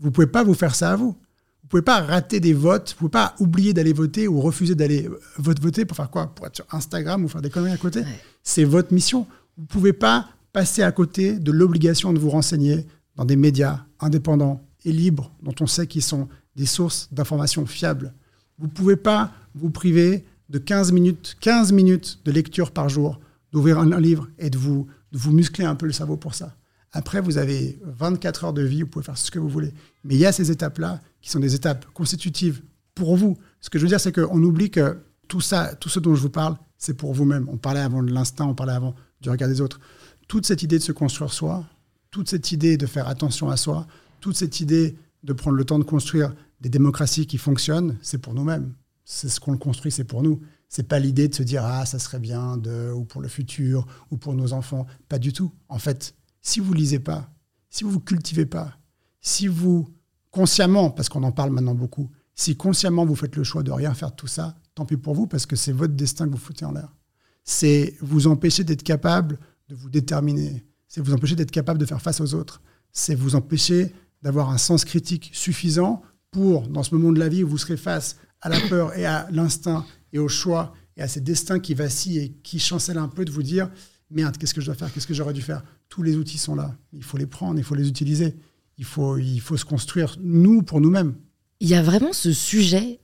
[0.00, 1.16] Vous pouvez pas vous faire ça à vous.
[1.66, 2.90] Vous pouvez pas rater des votes.
[2.90, 6.32] Vous pouvez pas oublier d'aller voter ou refuser d'aller euh, vote- voter pour faire quoi?
[6.32, 8.00] Pour être sur Instagram ou faire des conneries à côté?
[8.00, 8.20] Ouais.
[8.44, 9.26] C'est votre mission.
[9.58, 14.62] Vous pouvez pas passer à côté de l'obligation de vous renseigner dans des médias indépendants
[14.84, 18.14] et libres dont on sait qu'ils sont des sources d'informations fiables.
[18.60, 23.18] Vous pouvez pas vous priver de 15 minutes, 15 minutes de lecture par jour,
[23.50, 26.34] d'ouvrir un, un livre et de vous, de vous muscler un peu le cerveau pour
[26.36, 26.54] ça.
[26.92, 29.74] Après, vous avez 24 heures de vie, vous pouvez faire ce que vous voulez.
[30.04, 32.62] Mais il y a ces étapes-là qui sont des étapes constitutives
[32.94, 33.36] pour vous.
[33.60, 36.22] Ce que je veux dire, c'est qu'on oublie que tout ça, tout ce dont je
[36.22, 37.48] vous parle, c'est pour vous-même.
[37.48, 39.80] On parlait avant de l'instinct, on parlait avant du regard des autres.
[40.28, 41.64] Toute cette idée de se construire soi,
[42.12, 43.88] toute cette idée de faire attention à soi,
[44.20, 48.32] toute cette idée de prendre le temps de construire des démocraties qui fonctionnent, c'est pour
[48.32, 48.72] nous-mêmes.
[49.04, 50.40] C'est ce qu'on construit, c'est pour nous.
[50.68, 53.84] C'est pas l'idée de se dire ah ça serait bien de ou pour le futur
[54.12, 54.86] ou pour nos enfants.
[55.08, 55.52] Pas du tout.
[55.68, 57.28] En fait, si vous lisez pas,
[57.68, 58.78] si vous vous cultivez pas,
[59.20, 59.88] Si vous,
[60.36, 63.94] consciemment, parce qu'on en parle maintenant beaucoup, si consciemment vous faites le choix de rien
[63.94, 66.36] faire de tout ça, tant pis pour vous, parce que c'est votre destin que vous
[66.36, 66.94] foutez en l'air.
[67.42, 69.38] C'est vous empêcher d'être capable
[69.70, 70.66] de vous déterminer.
[70.88, 72.60] C'est vous empêcher d'être capable de faire face aux autres.
[72.92, 77.42] C'est vous empêcher d'avoir un sens critique suffisant pour, dans ce moment de la vie
[77.42, 81.08] où vous serez face à la peur et à l'instinct et au choix et à
[81.08, 83.70] ces destins qui vacillent et qui chancellent un peu, de vous dire
[84.10, 84.92] merde, qu'est-ce que je dois faire?
[84.92, 85.62] Qu'est-ce que j'aurais dû faire?
[85.88, 86.76] Tous les outils sont là.
[86.92, 88.36] Il faut les prendre, il faut les utiliser.
[88.78, 91.14] Il faut, il faut se construire, nous, pour nous-mêmes.
[91.60, 93.00] Il y a vraiment ce sujet,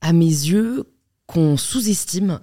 [0.00, 0.84] à mes yeux,
[1.26, 2.40] qu'on sous-estime,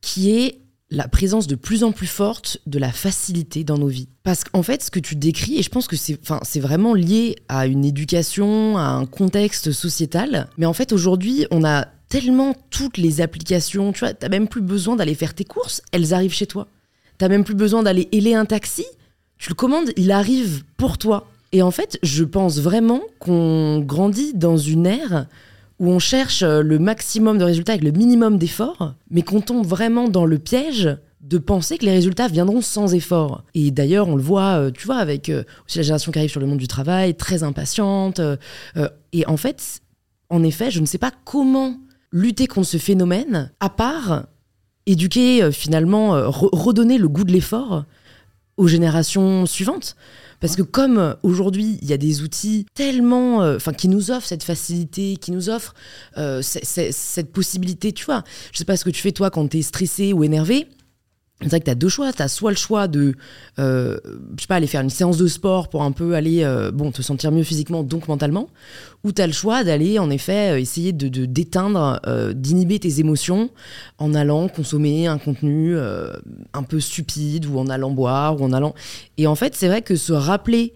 [0.00, 0.60] qui est
[0.90, 4.08] la présence de plus en plus forte de la facilité dans nos vies.
[4.22, 7.66] Parce qu'en fait, ce que tu décris, et je pense que c'est, vraiment lié à
[7.66, 13.20] une éducation, à un contexte sociétal, mais en fait, aujourd'hui, on a tellement toutes les
[13.20, 16.68] applications, tu vois, t'as même plus besoin d'aller faire tes courses, elles arrivent chez toi.
[17.18, 18.86] T'as même plus besoin d'aller héler un taxi,
[19.36, 21.28] tu le commandes, il arrive pour toi.
[21.52, 25.26] Et en fait, je pense vraiment qu'on grandit dans une ère
[25.78, 29.66] où on cherche euh, le maximum de résultats avec le minimum d'efforts, mais qu'on tombe
[29.66, 33.44] vraiment dans le piège de penser que les résultats viendront sans effort.
[33.54, 36.30] Et d'ailleurs, on le voit, euh, tu vois, avec euh, aussi la génération qui arrive
[36.30, 38.20] sur le monde du travail, très impatiente.
[39.12, 39.80] et en fait,
[40.30, 41.76] en effet, je ne sais pas comment
[42.12, 44.24] lutter contre ce phénomène, à part
[44.86, 47.84] éduquer finalement, redonner le goût de l'effort
[48.56, 49.96] aux générations suivantes.
[50.40, 54.10] Parce que comme euh, aujourd'hui, il y a des outils tellement, euh, enfin, qui nous
[54.10, 55.74] offrent cette facilité, qui nous offrent
[56.16, 58.22] euh, cette possibilité, tu vois.
[58.52, 60.68] Je sais pas ce que tu fais toi quand tu es stressé ou énervé.
[61.40, 62.12] C'est vrai que tu as deux choix.
[62.12, 63.14] Tu as soit le choix de,
[63.60, 63.98] euh,
[64.36, 66.90] je sais pas, aller faire une séance de sport pour un peu aller, euh, bon,
[66.90, 68.48] te sentir mieux physiquement, donc mentalement,
[69.04, 72.00] ou tu as le choix d'aller, en effet, euh, essayer de, d'éteindre,
[72.34, 73.50] d'inhiber tes émotions
[73.98, 78.74] en allant consommer un contenu un peu stupide, ou en allant boire, ou en allant.
[79.16, 80.74] Et en fait, c'est vrai que se rappeler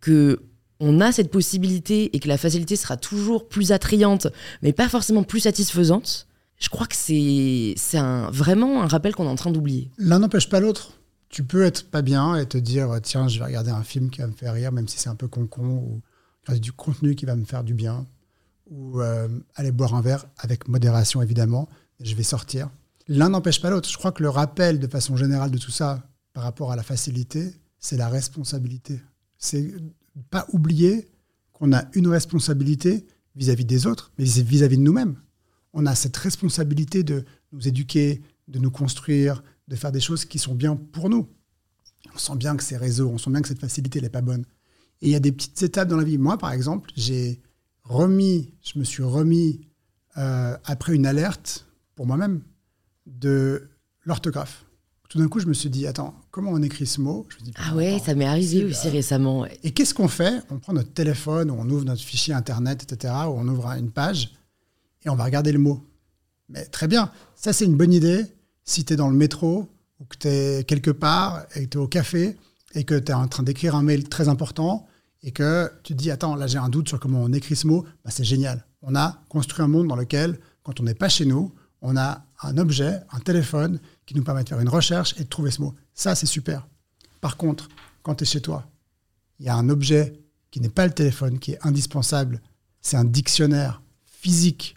[0.00, 0.40] que
[0.80, 4.26] on a cette possibilité et que la facilité sera toujours plus attrayante,
[4.62, 6.26] mais pas forcément plus satisfaisante,
[6.64, 7.74] je crois que c'est
[8.32, 9.90] vraiment un rappel qu'on est en train d'oublier.
[9.98, 10.92] L'un n'empêche pas l'autre.
[11.28, 14.22] Tu peux être pas bien et te dire tiens, je vais regarder un film qui
[14.22, 16.00] va me faire rire, même si c'est un peu con-con, ou
[16.42, 18.06] regarder du contenu qui va me faire du bien,
[18.70, 21.68] ou euh, aller boire un verre avec modération évidemment.
[22.00, 22.70] je vais sortir.
[23.08, 23.90] L'un n'empêche pas l'autre.
[23.90, 26.82] Je crois que le rappel de façon générale de tout ça par rapport à la
[26.82, 29.02] facilité, c'est la responsabilité.
[29.36, 29.74] C'est
[30.30, 31.10] pas oublier
[31.52, 35.16] qu'on a une responsabilité vis-à-vis des autres, mais vis à -vis de nous-mêmes
[35.74, 40.38] on a cette responsabilité de nous éduquer, de nous construire, de faire des choses qui
[40.38, 41.28] sont bien pour nous.
[42.14, 44.44] On sent bien que ces réseaux, on sent bien que cette facilité n'est pas bonne.
[45.02, 46.16] Et il y a des petites étapes dans la vie.
[46.16, 47.40] Moi, par exemple, j'ai
[47.82, 49.60] remis, je me suis remis
[50.16, 52.42] euh, après une alerte pour moi-même
[53.06, 53.68] de
[54.04, 54.64] l'orthographe.
[55.08, 57.26] Tout d'un coup, je me suis dit, attends, comment on écrit ce mot?
[57.28, 59.46] Je Ah ouais, ça m'est arrivé aussi récemment.
[59.62, 60.40] Et qu'est-ce qu'on fait?
[60.50, 63.90] On prend notre téléphone, ou on ouvre notre fichier Internet, etc., ou on ouvre une
[63.90, 64.32] page,
[65.04, 65.84] et on va regarder le mot.
[66.48, 68.24] Mais très bien, ça c'est une bonne idée
[68.64, 69.68] si tu es dans le métro
[70.00, 72.36] ou que tu es quelque part et que tu es au café
[72.74, 74.86] et que tu es en train d'écrire un mail très important
[75.22, 77.66] et que tu te dis attends, là j'ai un doute sur comment on écrit ce
[77.66, 78.64] mot, bah, c'est génial.
[78.82, 82.26] On a construit un monde dans lequel, quand on n'est pas chez nous, on a
[82.42, 85.62] un objet, un téléphone qui nous permet de faire une recherche et de trouver ce
[85.62, 85.74] mot.
[85.94, 86.66] Ça, c'est super.
[87.20, 87.68] Par contre,
[88.02, 88.66] quand tu es chez toi,
[89.38, 92.40] il y a un objet qui n'est pas le téléphone, qui est indispensable.
[92.80, 94.76] C'est un dictionnaire physique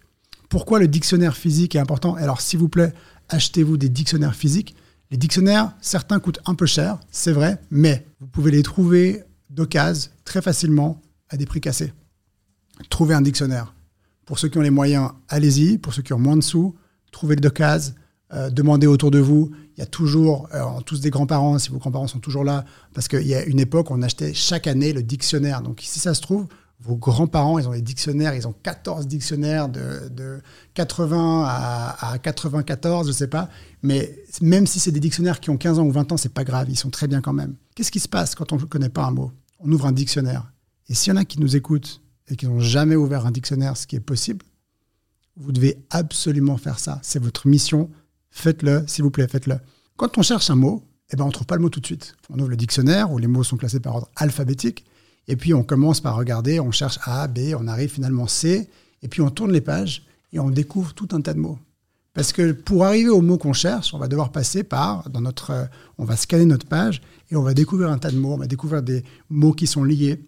[0.50, 2.16] pourquoi le dictionnaire physique est important?
[2.16, 2.94] Alors, s'il vous plaît,
[3.30, 4.76] achetez-vous des dictionnaires physiques.
[5.12, 10.12] Les dictionnaires, certains coûtent un peu cher, c'est vrai, mais vous pouvez les trouver d'occasion
[10.26, 11.94] très facilement à des prix cassés.
[12.90, 13.74] Trouvez un dictionnaire.
[14.26, 15.78] Pour ceux qui ont les moyens, allez-y.
[15.78, 16.76] Pour ceux qui ont moins de sous,
[17.12, 17.94] trouvez le d'occasion.
[18.34, 19.52] Euh, demandez autour de vous.
[19.78, 23.08] Il y a toujours, euh, tous des grands-parents, si vos grands-parents sont toujours là, parce
[23.08, 25.62] qu'il y a une époque on achetait chaque année le dictionnaire.
[25.62, 26.48] Donc si ça se trouve,
[26.80, 30.42] vos grands-parents, ils ont des dictionnaires, ils ont 14 dictionnaires de,
[30.76, 33.50] 80 à, 94, je sais pas.
[33.82, 36.44] Mais même si c'est des dictionnaires qui ont 15 ans ou 20 ans, c'est pas
[36.44, 37.56] grave, ils sont très bien quand même.
[37.76, 39.32] Qu'est-ce qui se passe quand on ne connaît pas un mot?
[39.60, 40.52] On ouvre un dictionnaire.
[40.88, 43.76] Et s'il y en a qui nous écoutent et qui n'ont jamais ouvert un dictionnaire,
[43.76, 44.46] ce qui est possible,
[45.36, 47.00] vous devez absolument faire ça.
[47.02, 47.90] C'est votre mission.
[48.30, 49.60] Faites-le, s'il vous plaît, faites-le.
[49.96, 51.86] Quand on cherche un mot, eh ben, on ne trouve pas le mot tout de
[51.86, 52.16] suite.
[52.30, 54.86] On ouvre le dictionnaire où les mots sont classés par ordre alphabétique.
[55.28, 58.70] Et puis on commence par regarder, on cherche A, B, on arrive finalement C,
[59.02, 61.60] et puis on tourne les pages et on découvre tout un tas de mots.
[62.14, 65.70] Parce que pour arriver au mot qu'on cherche, on va devoir passer par, dans notre,
[65.98, 68.48] on va scanner notre page et on va découvrir un tas de mots, on va
[68.48, 70.26] découvrir des mots qui sont liés,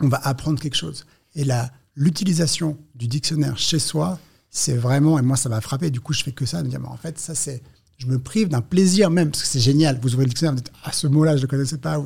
[0.00, 1.06] on va apprendre quelque chose.
[1.34, 4.18] Et là, l'utilisation du dictionnaire chez soi,
[4.50, 6.80] c'est vraiment, et moi ça m'a frappé, du coup je fais que ça, de dire,
[6.86, 7.62] en fait, ça c'est,
[7.98, 10.00] je me prive d'un plaisir même, parce que c'est génial.
[10.02, 12.02] Vous ouvrez le dictionnaire, vous dites, ah ce mot-là, je ne le connaissais pas.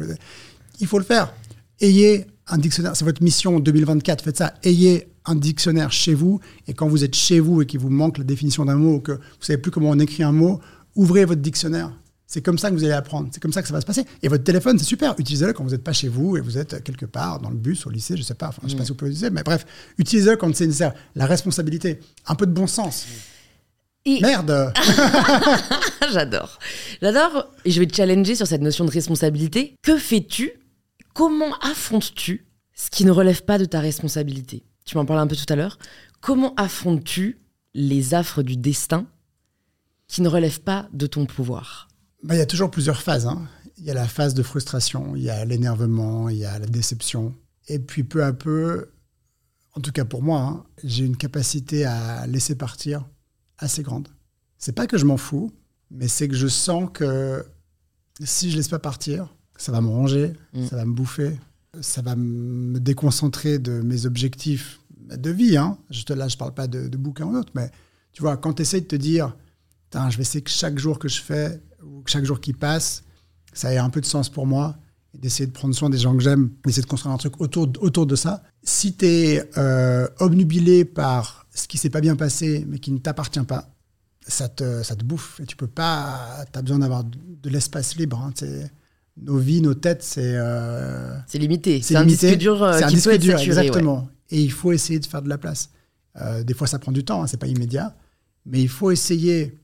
[0.78, 1.32] Il faut le faire
[1.80, 2.96] ayez un dictionnaire.
[2.96, 4.22] C'est votre mission 2024.
[4.22, 4.54] Faites ça.
[4.62, 6.40] Ayez un dictionnaire chez vous.
[6.68, 9.00] Et quand vous êtes chez vous et qu'il vous manque la définition d'un mot ou
[9.00, 10.60] que vous savez plus comment on écrit un mot,
[10.94, 11.92] ouvrez votre dictionnaire.
[12.28, 13.28] C'est comme ça que vous allez apprendre.
[13.30, 14.04] C'est comme ça que ça va se passer.
[14.22, 15.14] Et votre téléphone, c'est super.
[15.18, 17.86] Utilisez-le quand vous n'êtes pas chez vous et vous êtes quelque part dans le bus,
[17.86, 18.48] au lycée, je sais pas.
[18.48, 19.64] Enfin, je sais pas si vous pouvez l'utiliser, mais bref,
[19.98, 20.92] utilisez-le quand c'est nécessaire.
[21.14, 23.06] La responsabilité, un peu de bon sens.
[24.20, 24.72] Merde
[26.12, 26.58] J'adore.
[27.02, 27.52] J'adore.
[27.64, 29.74] Et je vais te challenger sur cette notion de responsabilité.
[29.82, 30.52] Que fais-tu
[31.16, 34.66] Comment affrontes-tu ce qui ne relève pas de ta responsabilité?
[34.84, 35.78] Tu m'en parlais un peu tout à l'heure.
[36.20, 37.40] Comment affrontes-tu
[37.72, 39.06] les affres du destin
[40.08, 41.88] qui ne relèvent pas de ton pouvoir?
[42.22, 43.26] Bah, Il y a toujours plusieurs phases.
[43.26, 43.48] Hein.
[43.78, 46.66] Il y a la phase de frustration, il y a l'énervement, il y a la
[46.66, 47.34] déception.
[47.68, 48.90] Et puis peu à peu,
[49.72, 53.06] en tout cas pour moi, hein, j'ai une capacité à laisser partir
[53.56, 54.08] assez grande.
[54.58, 55.50] C'est pas que je m'en fous,
[55.90, 57.42] mais c'est que je sens que
[58.22, 60.66] si je laisse pas partir, ça va me ranger, mm.
[60.66, 61.38] ça va me bouffer,
[61.80, 65.56] ça va me déconcentrer de mes objectifs de vie.
[65.56, 65.78] Hein.
[65.90, 67.70] Je là, je parle pas de, de bouquin ou autre, mais
[68.12, 69.34] tu vois, quand tu essaies de te dire,
[70.10, 73.02] je vais essayer que chaque jour que je fais, ou chaque jour qui passe,
[73.52, 74.76] ça ait un peu de sens pour moi,
[75.14, 77.68] et d'essayer de prendre soin des gens que j'aime, d'essayer de construire un truc autour,
[77.80, 78.42] autour de ça.
[78.62, 82.98] Si tu es euh, obnubilé par ce qui s'est pas bien passé, mais qui ne
[82.98, 83.70] t'appartient pas,
[84.26, 85.40] ça te, ça te bouffe.
[85.40, 86.44] Et tu peux pas.
[86.52, 88.20] Tu as besoin d'avoir de, l'espace libre.
[88.20, 88.32] Hein.
[89.16, 90.34] Nos vies, nos têtes, c'est.
[90.36, 91.80] Euh, c'est limité.
[91.80, 94.08] C'est un disque dur euh, qui peut être dur, exactement.
[94.30, 95.70] Et il faut essayer de faire de la place.
[96.20, 97.96] Euh, des fois, ça prend du temps, hein, c'est pas immédiat.
[98.44, 99.58] Mais il faut essayer,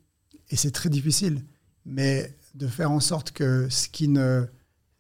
[0.50, 1.42] et c'est très difficile,
[1.84, 4.44] mais de faire en sorte que ce qui ne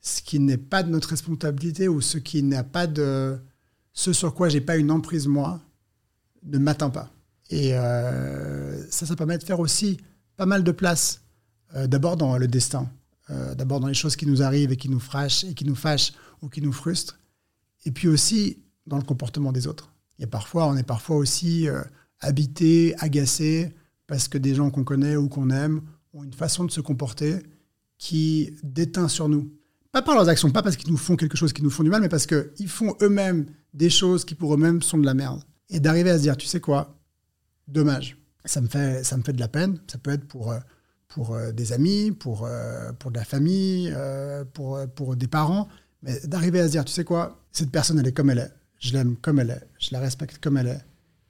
[0.00, 3.38] ce qui n'est pas de notre responsabilité ou ce qui n'a pas de
[3.92, 5.60] ce sur quoi j'ai pas une emprise moi
[6.42, 7.12] ne m'atteint pas.
[7.50, 9.98] Et euh, ça, ça permet de faire aussi
[10.36, 11.20] pas mal de place,
[11.86, 12.90] d'abord dans le destin,
[13.30, 15.74] euh, d'abord dans les choses qui nous arrivent et qui nous fâchent, et qui nous
[15.74, 17.18] fâchent ou qui nous frustrent,
[17.84, 19.92] et puis aussi dans le comportement des autres.
[20.18, 21.68] Et parfois, on est parfois aussi
[22.20, 23.74] habité, agacé,
[24.06, 25.80] parce que des gens qu'on connaît ou qu'on aime
[26.12, 27.42] ont une façon de se comporter
[27.98, 29.52] qui déteint sur nous.
[29.92, 31.90] Pas par leurs actions, pas parce qu'ils nous font quelque chose qui nous font du
[31.90, 35.42] mal, mais parce qu'ils font eux-mêmes des choses qui pour eux-mêmes sont de la merde.
[35.68, 36.98] Et d'arriver à se dire, tu sais quoi,
[37.68, 38.16] dommage.
[38.44, 39.78] Ça me fait, ça me fait de la peine.
[39.86, 40.58] Ça peut être pour, euh,
[41.14, 43.94] pour euh, des amis, pour, euh, pour de la famille,
[44.52, 45.68] pour, pour des parents.
[46.02, 48.52] Mais d'arriver à se dire, tu sais quoi, cette personne, elle est comme elle est.
[48.78, 49.68] Je l'aime comme elle est.
[49.78, 50.84] Je la respecte comme elle est.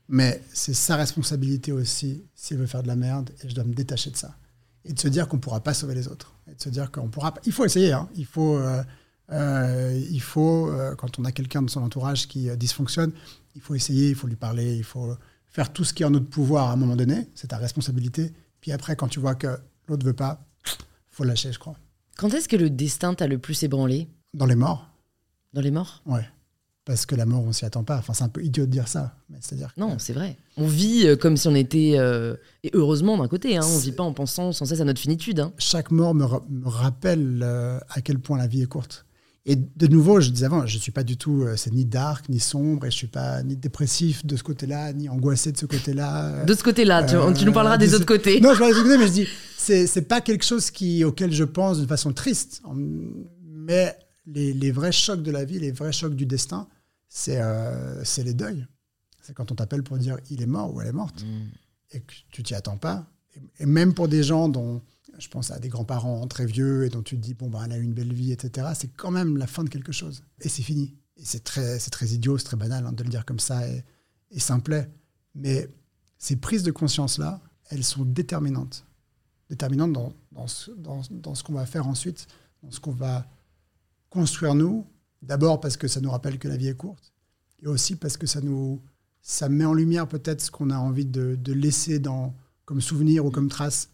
[0.09, 3.75] Mais c'est sa responsabilité aussi s'il veut faire de la merde et je dois me
[3.75, 4.35] détacher de ça.
[4.85, 6.35] Et de se dire qu'on ne pourra pas sauver les autres.
[6.51, 7.35] Et de se dire qu'on pourra.
[7.47, 7.93] Il faut essayer.
[7.93, 8.09] Hein.
[8.17, 8.59] Il faut.
[9.31, 13.13] il faut, quand on a quelqu'un de son entourage qui dysfonctionne,
[13.55, 15.15] il faut essayer, il faut lui parler, il faut,
[15.53, 18.33] faire tout ce qui est en notre pouvoir à un moment donné, c'est ta responsabilité.
[18.61, 19.59] Puis après, quand tu vois que
[19.89, 20.45] l'autre veut pas,
[21.11, 21.77] faut lâcher, je crois.
[22.17, 24.09] Quand est-ce que le destin t'a le plus ébranlé?
[24.35, 24.89] Dans les morts.
[25.53, 26.03] Dans les morts?
[26.07, 26.27] Ouais.
[26.85, 27.99] Parce que la mort, on s'y attend pas.
[27.99, 29.15] Enfin, c'est un peu idiot de dire ça.
[29.31, 30.37] Mais c'est-à-dire non, c'est vrai.
[30.57, 31.93] On vit euh, comme si on était.
[31.97, 35.01] Euh, et heureusement d'un côté, hein, on vit pas en pensant sans cesse à notre
[35.01, 35.39] finitude.
[35.39, 35.53] Hein.
[35.59, 36.25] Chaque mort me,
[36.65, 39.07] rappelle euh, à quel point la vie est courte.
[39.45, 41.85] Et de nouveau, je disais avant, je ne suis pas du tout, euh, c'est ni
[41.85, 45.51] dark, ni sombre, et je ne suis pas ni dépressif de ce côté-là, ni angoissé
[45.51, 46.45] de ce côté-là.
[46.45, 48.41] De ce côté-là, tu, tu, nous parleras des, autres côtés.
[48.41, 49.29] Non, je parle des autres côtés, mais je dis,
[49.59, 52.63] c'est, c'est pas quelque chose qui, auquel je pense de façon triste.
[53.45, 56.69] Mais les, les, vrais chocs de la vie, les vrais chocs du destin,
[57.09, 58.65] c'est, euh, les deuils.
[59.23, 61.97] C'est quand on t'appelle pour dire il est mort ou elle est morte, mm.
[61.97, 63.07] et que tu t'y attends pas.
[63.59, 64.83] et même pour des gens dont
[65.23, 67.73] je pense à des grands-parents très vieux et dont tu te dis, bon, bah, elle
[67.73, 68.67] a eu une belle vie, etc.
[68.75, 70.25] C'est quand même la fin de quelque chose.
[70.41, 70.97] Et c'est fini.
[71.17, 73.85] Et c'est très, très idiot, c'est très banal hein, de le dire comme ça et,
[74.33, 74.91] et simplet.
[75.37, 75.69] Mais
[76.19, 78.85] ces prises de conscience-là, elles sont déterminantes.
[79.49, 82.27] Déterminantes dans, dans ce, dans, dans ce qu'on va faire ensuite,
[82.65, 83.25] dans ce qu'on va
[84.11, 84.85] construire nous.
[85.23, 87.13] D'abord parce que ça nous rappelle que la vie est courte.
[87.63, 88.83] Et aussi parce que ça nous
[89.25, 93.25] ça met en lumière peut-être ce qu'on a envie de, de laisser dans, comme souvenir
[93.25, 93.92] ou comme trace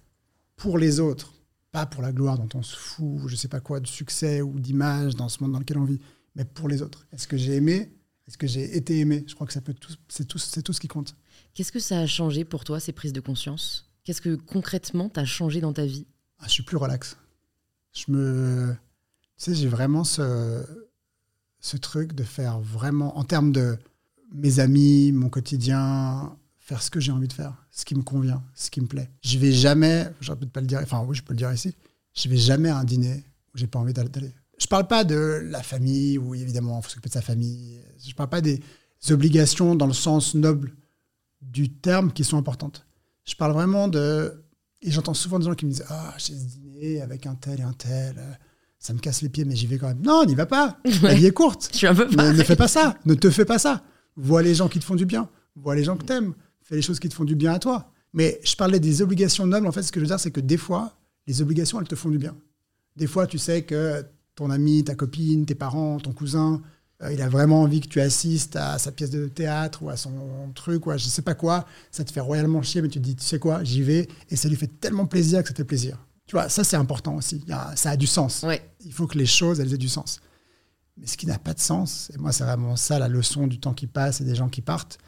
[0.59, 1.33] pour les autres,
[1.73, 4.59] pas pour la gloire dont on se fout, je sais pas quoi, de succès ou
[4.61, 6.01] d'image dans ce monde dans lequel on vit,
[6.35, 7.07] mais pour les autres.
[7.13, 7.93] Est-ce que j'ai aimé?
[8.27, 9.25] Est-ce que j'ai été aimé?
[9.27, 11.17] Je crois que ça peut tout, c'est tout, c'est tout ce qui compte.
[11.55, 13.89] Qu'est-ce que ça a changé pour toi ces prises de conscience?
[14.05, 16.07] Qu'est-ce que concrètement t'as changé dans ta vie?
[16.39, 17.17] Ah, Je suis plus relax.
[17.95, 18.75] Je me,
[19.39, 20.65] tu sais, j'ai vraiment ce,
[21.61, 23.79] ce truc de faire vraiment en termes de
[24.33, 26.37] mes amis, mon quotidien,
[26.69, 29.09] faire ce que j'ai envie de faire, ce qui me convient, ce qui me plaît.
[29.23, 31.75] Je vais jamais, je peux pas le dire, enfin oui, je peux le dire ici,
[32.13, 34.35] je vais jamais à un dîner où j'ai pas envie d'aller.
[34.59, 37.81] Je parle pas de la famille où évidemment il faut s'occuper de sa famille.
[38.07, 38.61] Je parle pas des
[39.09, 40.75] obligations dans le sens noble
[41.41, 42.85] du terme qui sont importantes.
[43.25, 44.45] Je parle vraiment de
[44.83, 47.61] et j'entends souvent des gens qui me disent ah j'ai ce dîner avec un tel
[47.61, 48.17] et un tel,
[48.79, 50.03] ça me casse les pieds, mais j'y vais quand même.
[50.03, 50.77] Non, n'y va pas.
[51.03, 51.71] La vie est courte.
[51.73, 52.95] Je suis un peu Ne, ne fais pas ça.
[53.07, 53.83] Ne te fais pas ça.
[54.17, 55.31] Vois les gens qui te font du bien.
[55.57, 56.35] Vois les gens que t'aimes.
[56.69, 57.91] Fais les choses qui te font du bien à toi.
[58.13, 59.67] Mais je parlais des obligations nobles.
[59.67, 60.93] En fait, ce que je veux dire, c'est que des fois,
[61.27, 62.37] les obligations, elles te font du bien.
[62.97, 64.05] Des fois, tu sais que
[64.35, 66.61] ton ami, ta copine, tes parents, ton cousin,
[67.03, 69.97] euh, il a vraiment envie que tu assistes à sa pièce de théâtre ou à
[69.97, 70.13] son
[70.55, 71.65] truc ou à je sais pas quoi.
[71.91, 74.07] Ça te fait royalement chier, mais tu te dis, tu sais quoi, j'y vais.
[74.31, 75.97] Et ça lui fait tellement plaisir que ça te fait plaisir.
[76.27, 77.43] Tu vois, ça, c'est important aussi.
[77.77, 78.61] Ça a du sens Ouais.
[78.85, 80.21] il faut que les choses elles aient du sens.
[80.99, 83.59] Mais ce qui n'a pas de sens, et moi c'est vraiment ça la leçon du
[83.61, 84.99] temps qui passe et des gens qui partent,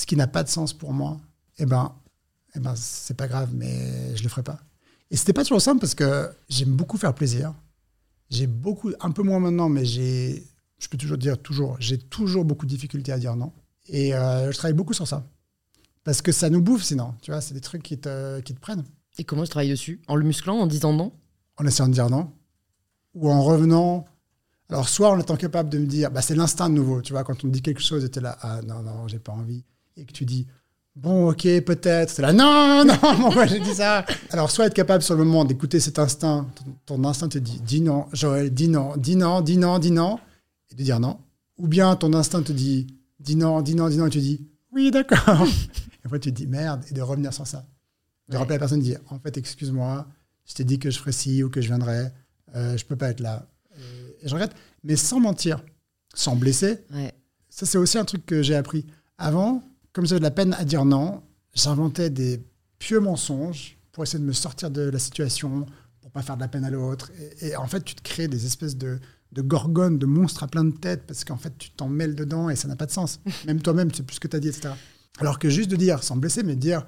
[0.00, 1.20] ce qui n'a pas de sens pour moi,
[1.58, 1.94] eh ben,
[2.54, 4.58] eh ben c'est pas grave, mais je le ferai pas.
[5.10, 7.52] Et c'était pas toujours simple parce que j'aime beaucoup faire plaisir.
[8.30, 10.42] J'ai beaucoup, un peu moins maintenant, mais j'ai,
[10.78, 13.52] je peux toujours dire toujours, j'ai toujours beaucoup de difficultés à dire non.
[13.88, 15.28] Et euh, je travaille beaucoup sur ça.
[16.02, 18.60] Parce que ça nous bouffe sinon, tu vois, c'est des trucs qui te, qui te
[18.60, 18.84] prennent.
[19.18, 20.00] Et comment je travaille dessus?
[20.08, 21.12] En le musclant, en disant non?
[21.58, 22.32] En essayant de dire non,
[23.12, 24.06] ou en revenant.
[24.70, 27.22] Alors, soit en étant capable de me dire, bah, c'est l'instinct de nouveau, tu vois,
[27.22, 29.64] quand on me dit quelque chose et t'es là, ah non, non, j'ai pas envie,
[29.96, 30.46] et que tu dis,
[30.96, 34.04] bon, ok, peut-être, c'est là, non, non, pourquoi j'ai dit ça?
[34.30, 36.46] Alors, soit être capable sur le moment d'écouter cet instinct,
[36.86, 39.90] ton, ton instinct te dit, dis non, Joël, dis non, dis non, dis non, dis
[39.90, 40.18] non,
[40.70, 41.18] et de dire non.
[41.58, 42.86] Ou bien ton instinct te dit,
[43.18, 45.46] dis non, dis non, dis non, et tu dis, oui, d'accord.
[45.46, 47.66] et après, tu te dis, merde, et de revenir sur ça.
[48.28, 48.38] De Ouais.
[48.38, 50.06] rappeler à la personne, de dire, en fait, excuse-moi,
[50.46, 52.12] je t'ai dit que je ferais ci ou que je viendrais,
[52.54, 53.46] euh, je peux pas être là.
[53.76, 55.64] Et, et je regrette, mais sans mentir,
[56.14, 56.78] sans blesser.
[56.94, 57.12] Ouais.
[57.48, 58.86] Ça, c'est aussi un truc que j'ai appris.
[59.18, 59.62] Avant,
[59.92, 61.22] comme j'avais de la peine à dire non,
[61.54, 62.42] j'inventais des
[62.78, 65.66] pieux mensonges pour essayer de me sortir de la situation,
[66.00, 67.10] pour pas faire de la peine à l'autre.
[67.40, 68.98] Et, et en fait, tu te crées des espèces de,
[69.32, 72.50] de gorgones, de monstres à plein de têtes, parce qu'en fait, tu t'en mêles dedans
[72.50, 73.20] et ça n'a pas de sens.
[73.46, 74.70] Même toi-même, tu sais plus ce que tu as dit, etc.
[75.18, 76.86] Alors que juste de dire, sans blesser, mais de dire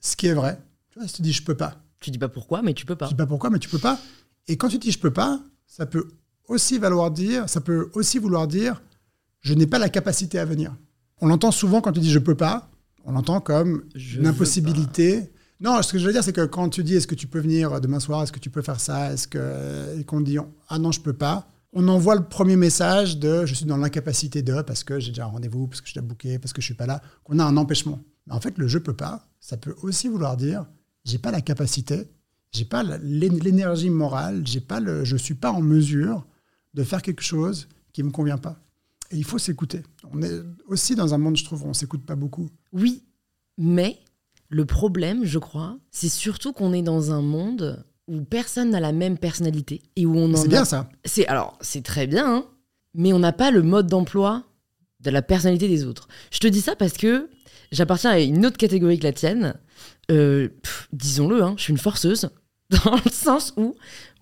[0.00, 0.60] ce qui est vrai.
[0.90, 2.96] Tu vois, si tu dis je peux pas, Tu dis pas pourquoi, mais tu peux
[2.96, 3.06] pas.
[3.06, 3.98] je dis pas pourquoi, mais tu peux pas.
[4.46, 6.08] Et quand tu dis je peux pas, ça peut
[6.46, 8.82] aussi valoir dire, ça peut aussi vouloir dire
[9.40, 10.74] je n'ai pas la capacité à venir.
[11.20, 12.70] On l'entend souvent quand tu dis je peux pas,
[13.04, 15.30] on l'entend comme Je une impossibilité.
[15.60, 17.38] Non, ce que je veux dire, c'est que quand tu dis est-ce que tu peux
[17.38, 20.38] venir demain soir, est-ce que tu peux faire ça, est-ce que qu'on dit
[20.68, 24.42] ah non je peux pas, on envoie le premier message de je suis dans l'incapacité
[24.42, 26.60] de parce que j'ai déjà un rendez-vous, parce que je suis déjà booké, parce que
[26.60, 28.00] je suis pas là, qu'on a un empêchement.
[28.26, 30.66] Mais en fait, le je peux pas, ça peut aussi vouloir dire
[31.04, 32.08] j'ai pas la capacité,
[32.52, 36.26] j'ai pas l'énergie morale, j'ai pas le, je suis pas en mesure
[36.74, 38.58] de faire quelque chose qui me convient pas.
[39.10, 39.82] Et il faut s'écouter.
[40.12, 42.48] On est aussi dans un monde, je trouve, où on s'écoute pas beaucoup.
[42.72, 43.04] Oui,
[43.58, 43.98] mais
[44.48, 48.92] le problème, je crois, c'est surtout qu'on est dans un monde où personne n'a la
[48.92, 50.88] même personnalité et où on en C'est a- bien ça.
[51.04, 52.46] C'est alors c'est très bien, hein,
[52.94, 54.44] mais on n'a pas le mode d'emploi
[55.00, 56.08] de la personnalité des autres.
[56.30, 57.30] Je te dis ça parce que
[57.72, 59.54] j'appartiens à une autre catégorie que la tienne.
[60.10, 60.48] Euh,
[60.92, 62.28] Disons-le, hein, je suis une forceuse
[62.84, 63.74] dans le sens où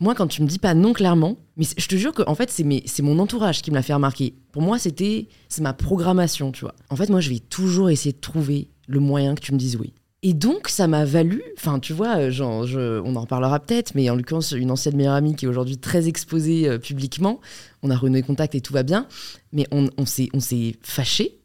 [0.02, 2.50] moi, quand tu me dis pas non clairement, mais je te jure que en fait
[2.50, 4.34] c'est mon entourage qui me l'a fait remarquer.
[4.50, 6.74] Pour moi, c'était c'est ma programmation, tu vois.
[6.90, 9.76] En fait, moi, je vais toujours essayer de trouver le moyen que tu me dises
[9.76, 9.92] oui.
[10.24, 12.64] Et donc, ça m'a valu, enfin, tu vois, euh, genre,
[13.04, 16.08] on en reparlera peut-être, mais en l'occurrence, une ancienne meilleure amie qui est aujourd'hui très
[16.08, 17.40] exposée euh, publiquement,
[17.82, 19.06] on a renoué contact et tout va bien,
[19.52, 21.40] mais on, on s'est fâché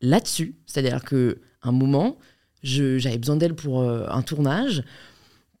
[0.00, 0.56] là-dessus.
[0.66, 2.18] C'est-à-dire que un moment,
[2.62, 4.82] j'avais besoin d'elle pour euh, un tournage.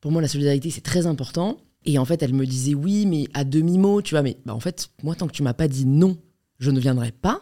[0.00, 1.58] Pour moi, la solidarité, c'est très important.
[1.84, 4.22] Et en fait, elle me disait oui, mais à demi-mot, tu vois.
[4.22, 6.18] Mais bah, en fait, moi, tant que tu m'as pas dit non,
[6.58, 7.40] je ne viendrai pas,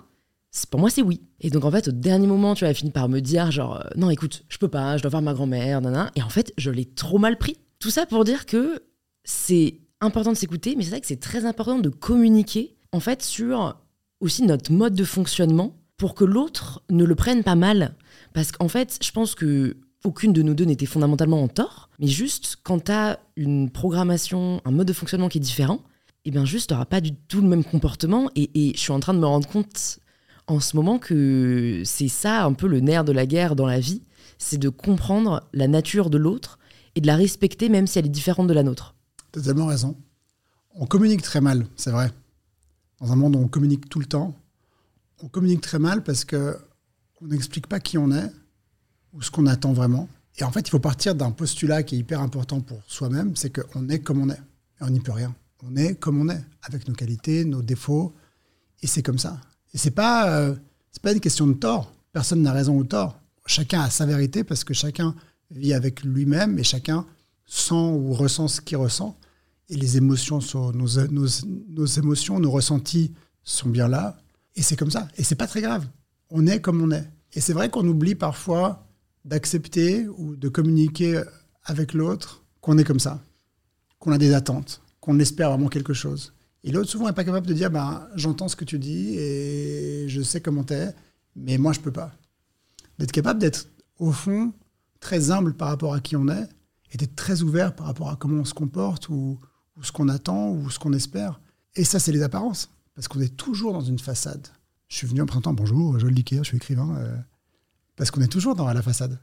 [0.70, 1.20] pour moi, c'est oui.
[1.41, 3.89] Et donc, en fait, au dernier moment, tu as fini par me dire, genre, euh,
[3.97, 6.11] non, écoute, je peux pas, je dois voir ma grand-mère, nanana.
[6.16, 7.57] Et en fait, je l'ai trop mal pris.
[7.78, 8.82] Tout ça pour dire que
[9.24, 13.22] c'est important de s'écouter, mais c'est vrai que c'est très important de communiquer, en fait,
[13.22, 13.76] sur
[14.20, 17.95] aussi notre mode de fonctionnement pour que l'autre ne le prenne pas mal.
[18.32, 22.07] Parce qu'en fait, je pense que aucune de nous deux n'était fondamentalement en tort, mais
[22.07, 25.82] juste quand tu as une programmation, un mode de fonctionnement qui est différent,
[26.24, 28.30] et bien juste, tu pas du tout le même comportement.
[28.36, 29.99] Et, je suis en train de me rendre compte
[30.46, 33.80] en ce moment que c'est ça un peu le nerf de la guerre dans la
[33.80, 34.03] vie,
[34.38, 36.59] c'est de comprendre la nature de l'autre
[36.94, 38.94] et de la respecter même si elle est différente de la nôtre.
[39.32, 39.96] Tu as tellement raison.
[40.74, 42.11] On communique très mal, c'est vrai.
[43.01, 44.34] Dans un monde où on communique tout le temps,
[45.22, 46.57] on communique très mal parce que
[47.20, 48.30] on n'explique pas qui on est
[49.18, 50.08] ou ce qu'on attend vraiment.
[50.38, 53.50] Et en fait, il faut partir d'un postulat qui est hyper important pour soi-même, c'est
[53.50, 54.40] qu'on est comme on est.
[54.80, 55.34] Et on n'y peut rien.
[55.66, 58.14] On est comme on est, avec nos qualités, nos défauts.
[58.80, 59.40] Et c'est comme ça.
[59.74, 60.54] Et c'est pas, euh,
[61.02, 61.92] pas une question de tort.
[62.12, 63.18] Personne n'a raison ou tort.
[63.46, 65.14] Chacun a sa vérité parce que chacun
[65.50, 67.04] vit avec lui-même et chacun
[67.44, 69.18] sent ou ressent ce qu'il ressent.
[69.68, 71.26] Et les émotions sont nos, nos,
[71.68, 73.12] nos émotions, nos ressentis
[73.42, 74.16] sont bien là.
[74.54, 75.08] Et c'est comme ça.
[75.16, 75.86] Et c'est pas très grave.
[76.30, 77.08] On est comme on est.
[77.32, 78.88] Et c'est vrai qu'on oublie parfois
[79.24, 81.22] d'accepter ou de communiquer
[81.64, 83.22] avec l'autre qu'on est comme ça,
[83.98, 86.34] qu'on a des attentes, qu'on espère vraiment quelque chose.
[86.64, 90.08] Et l'autre, souvent, n'est pas capable de dire ben, j'entends ce que tu dis et
[90.08, 90.94] je sais comment tu es,
[91.36, 92.12] mais moi, je peux pas.
[92.98, 94.52] D'être capable d'être, au fond,
[95.00, 96.48] très humble par rapport à qui on est
[96.92, 99.38] et d'être très ouvert par rapport à comment on se comporte ou,
[99.80, 101.40] ce qu'on attend ou ce qu'on espère.
[101.76, 102.70] Et ça, c'est les apparences.
[102.94, 104.48] Parce qu'on est toujours dans une façade.
[104.88, 106.96] Je suis venu en printemps, bonjour, Joël Liquer, je suis écrivain.
[106.96, 107.16] Euh,
[107.99, 109.18] parce qu'on est toujours dans la façade.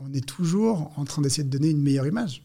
[0.00, 2.42] On est toujours en train d'essayer de donner une meilleure image.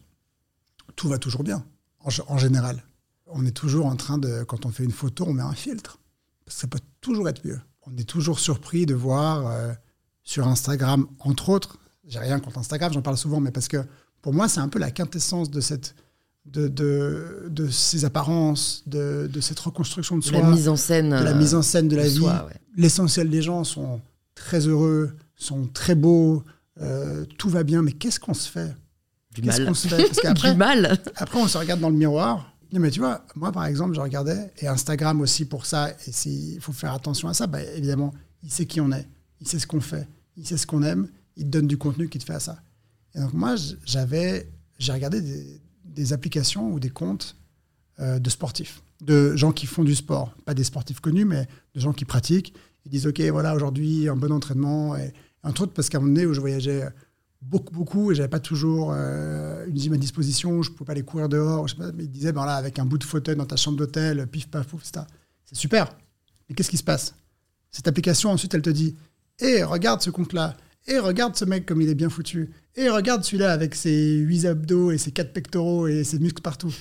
[0.94, 1.64] Tout va toujours bien,
[1.98, 2.82] en, général.
[3.26, 5.98] On est toujours en train de, quand on fait une photo, on met un filtre.
[6.46, 7.60] ça peut toujours être mieux.
[7.82, 9.72] On est toujours surpris de voir euh,
[10.22, 13.84] sur Instagram, entre autres, j'ai rien contre Instagram, j'en parle souvent, mais parce que
[14.22, 15.96] pour moi, c'est un peu la quintessence de cette,
[16.44, 20.38] de, de, de, ces apparences, de, de, cette reconstruction de soi.
[20.38, 21.10] La mise en scène.
[21.10, 22.26] De la mise en scène de la vie.
[22.76, 24.00] L'essentiel des gens sont
[24.36, 26.42] très heureux, sont très beaux,
[26.80, 28.74] euh, tout va bien, mais qu'est-ce qu'on se fait?
[29.34, 29.74] Du mal.
[29.74, 29.96] Se fait?
[30.04, 30.98] Parce qu'après, du mal.
[31.16, 32.52] Après, on se regarde dans le miroir.
[32.72, 36.60] mais tu vois, moi, par exemple, je regardais, et Instagram aussi pour ça, et il
[36.60, 38.12] faut faire attention à ça, bah, évidemment,
[38.42, 39.06] il sait qui on est,
[39.40, 42.08] il sait ce qu'on fait, il sait ce qu'on aime, il te donne du contenu
[42.08, 42.58] qui te fait à ça.
[43.14, 45.20] Et donc, moi, j'avais, j'ai regardé
[45.84, 47.36] des, applications ou des comptes
[48.00, 51.80] euh, de sportifs, de gens qui font du sport, pas des sportifs connus, mais de
[51.80, 52.52] gens qui pratiquent.
[52.86, 54.96] Ils disent, OK, voilà, aujourd'hui, un bon entraînement.
[54.96, 55.12] Et,
[55.42, 56.88] entre autres, parce qu'à un moment donné où je voyageais
[57.42, 61.02] beaucoup, beaucoup, et j'avais pas toujours euh, une gym à disposition, je pouvais pas aller
[61.02, 63.36] courir dehors, je sais pas, mais ils disaient, ben là, avec un bout de fauteuil
[63.36, 65.04] dans ta chambre d'hôtel, pif, paf, pouf, etc.
[65.44, 65.96] C'est super.
[66.48, 67.14] Mais qu'est-ce qui se passe?
[67.70, 68.96] Cette application, ensuite, elle te dit,
[69.40, 70.56] hé, regarde ce compte-là,
[70.86, 74.46] et regarde ce mec comme il est bien foutu, et regarde celui-là avec ses huit
[74.46, 76.74] abdos et ses quatre pectoraux et ses muscles partout.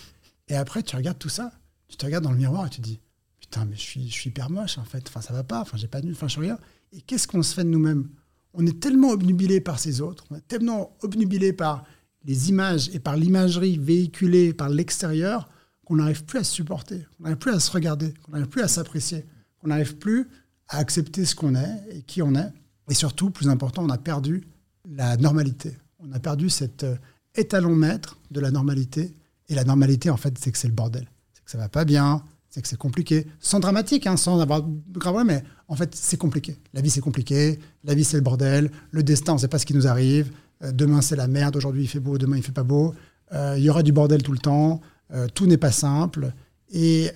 [0.47, 1.51] Et après, tu regardes tout ça,
[1.87, 2.99] tu te regardes dans le miroir et tu dis,
[3.45, 5.87] putain, mais je suis, je hyper moche, en fait, enfin, ça va pas, enfin, j'ai
[5.87, 6.57] pas de enfin, je suis rien.
[6.91, 8.09] Et qu'est-ce qu'on se fait de nous-mêmes?
[8.53, 11.83] On est tellement obnubilé par ces autres, on est tellement obnubilé par
[12.23, 15.47] les images et par l'imagerie véhiculée par l'extérieur
[15.85, 18.63] qu'on n'arrive plus à se supporter, qu'on n'arrive plus à se regarder, qu'on n'arrive plus
[18.63, 19.25] à s'apprécier,
[19.59, 20.27] qu'on n'arrive plus
[20.69, 22.51] à accepter ce qu'on est et qui on est.
[22.89, 24.47] Et surtout, plus important, on a perdu
[24.89, 25.77] la normalité.
[25.99, 26.95] On a perdu cet euh,
[27.35, 29.13] étalon maître de la normalité.
[29.47, 31.07] Et la normalité, en fait, c'est que c'est le bordel.
[31.33, 32.23] C'est que ça va pas bien,
[32.55, 36.15] c'est que c'est compliqué, sans dramatique, hein, sans avoir de grave mais en fait, c'est
[36.15, 36.57] compliqué.
[36.73, 37.59] La vie, c'est compliqué.
[37.83, 38.71] La vie, c'est le bordel.
[38.91, 40.31] Le destin, on ne sait pas ce qui nous arrive.
[40.63, 41.57] Euh, demain, c'est la merde.
[41.57, 42.17] Aujourd'hui, il fait beau.
[42.17, 42.95] Demain, il fait pas beau.
[43.33, 44.79] Euh, il y aura du bordel tout le temps.
[45.13, 46.31] Euh, tout n'est pas simple.
[46.71, 47.09] Et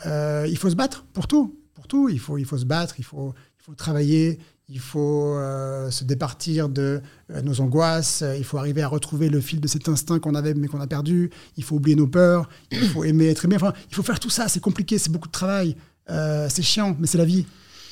[0.46, 1.58] il faut se battre pour tout.
[1.74, 2.96] Pour tout, il faut, il faut se battre.
[2.98, 4.40] Il faut, il faut travailler
[4.70, 7.02] il faut euh, se départir de
[7.32, 10.54] euh, nos angoisses, il faut arriver à retrouver le fil de cet instinct qu'on avait
[10.54, 13.74] mais qu'on a perdu, il faut oublier nos peurs, il faut aimer être aimé, enfin,
[13.90, 15.76] il faut faire tout ça, c'est compliqué, c'est beaucoup de travail,
[16.12, 17.46] euh, c'est chiant, mais c'est la vie.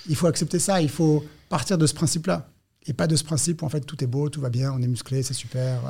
[0.08, 2.50] Il faut accepter ça, il faut partir de ce principe-là.
[2.86, 4.82] Et pas de ce principe où en fait tout est beau, tout va bien, on
[4.82, 5.82] est musclé, c'est super.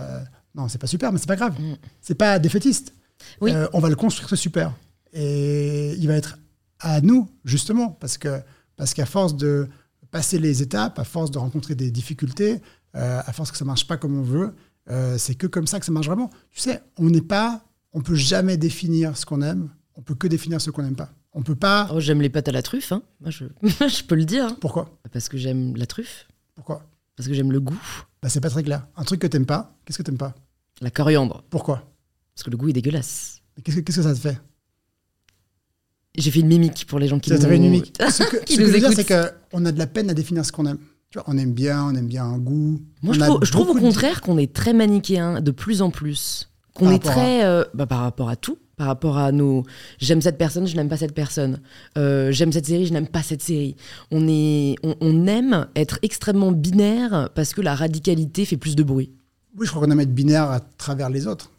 [0.55, 1.53] non, c'est pas super, mais c'est pas grave.
[1.59, 1.75] Mm.
[2.01, 2.93] C'est pas défaitiste.
[3.41, 3.51] Oui.
[3.73, 4.73] on va le construire ce super.
[5.13, 6.39] Et il va être
[6.79, 8.41] à nous, justement, parce que
[8.77, 9.67] parce qu'à force de
[10.11, 12.61] passer les étapes, à force de rencontrer des difficultés,
[12.95, 14.53] euh, à force que ça marche pas comme on veut,
[14.89, 16.29] euh, c'est que comme ça que ça marche vraiment.
[16.51, 20.27] Tu sais, on n'est pas, on peut jamais définir ce qu'on aime, on peut que
[20.27, 21.11] définir ce qu'on n'aime pas.
[21.33, 21.89] On peut pas.
[21.93, 23.03] Oh, j'aime les pâtes à la truffe, hein.
[23.21, 23.45] Moi, je...
[23.61, 24.45] je peux le dire.
[24.45, 24.57] Hein.
[24.59, 24.97] Pourquoi?
[25.11, 26.27] Parce que j'aime la truffe.
[26.55, 26.83] Pourquoi?
[27.15, 27.79] Parce que j'aime le goût.
[28.21, 28.87] Bah, c'est pas très clair.
[28.95, 30.33] Un truc que t'aimes pas, qu'est-ce que t'aimes pas?
[30.81, 31.43] La coriandre.
[31.49, 31.83] Pourquoi?
[32.33, 33.41] Parce que le goût est dégueulasse.
[33.63, 34.39] Qu'est-ce que, ça te fait?
[36.17, 37.39] J'ai fait une mimique pour les gens qui nous...
[37.39, 37.93] fait une mimique.
[37.99, 40.45] ce que, ce que je veux dire, c'est qu'on a de la peine à définir
[40.45, 40.79] ce qu'on aime.
[41.09, 42.81] Tu vois, on aime bien, on aime bien un goût.
[43.01, 46.49] Moi, je trouve, je trouve, au contraire qu'on est très manichéen de plus en plus.
[46.73, 47.45] Qu'on est très.
[47.45, 48.57] Euh, bah, par rapport à tout.
[48.75, 49.63] Par rapport à nos.
[49.99, 51.61] J'aime cette personne, je n'aime pas cette personne.
[51.97, 53.75] Euh, j'aime cette série, je n'aime pas cette série.
[54.11, 58.83] On, est, on, on, aime être extrêmement binaire parce que la radicalité fait plus de
[58.83, 59.11] bruit.
[59.57, 61.51] Oui, je crois qu'on aime être binaire à travers les autres.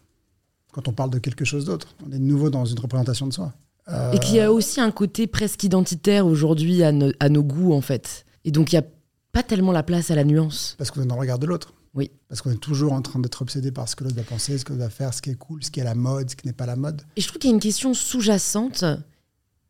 [0.73, 1.97] Quand on parle de quelque chose d'autre.
[2.07, 3.53] On est de nouveau dans une représentation de soi.
[3.91, 7.80] Euh, Et qu'il y a aussi un côté presque identitaire aujourd'hui à, nos goûts, en
[7.80, 8.26] fait.
[8.45, 8.86] Et donc, il n'y a
[9.32, 10.74] pas tellement la place à la nuance.
[10.78, 11.72] Parce qu'on est dans le regard de l'autre.
[11.95, 12.11] Oui.
[12.28, 14.64] Parce qu'on est toujours en train d'être obsédé par ce que l'autre va penser, ce
[14.64, 16.47] que l'autre va faire, ce qui est cool, ce qui est la mode, ce qui
[16.47, 17.03] n'est pas la mode.
[17.16, 18.84] Et je trouve qu'il y a une question sous-jacente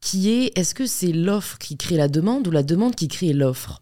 [0.00, 3.32] qui est est-ce que c'est l'offre qui crée la demande ou la demande qui crée
[3.32, 3.80] l'offre?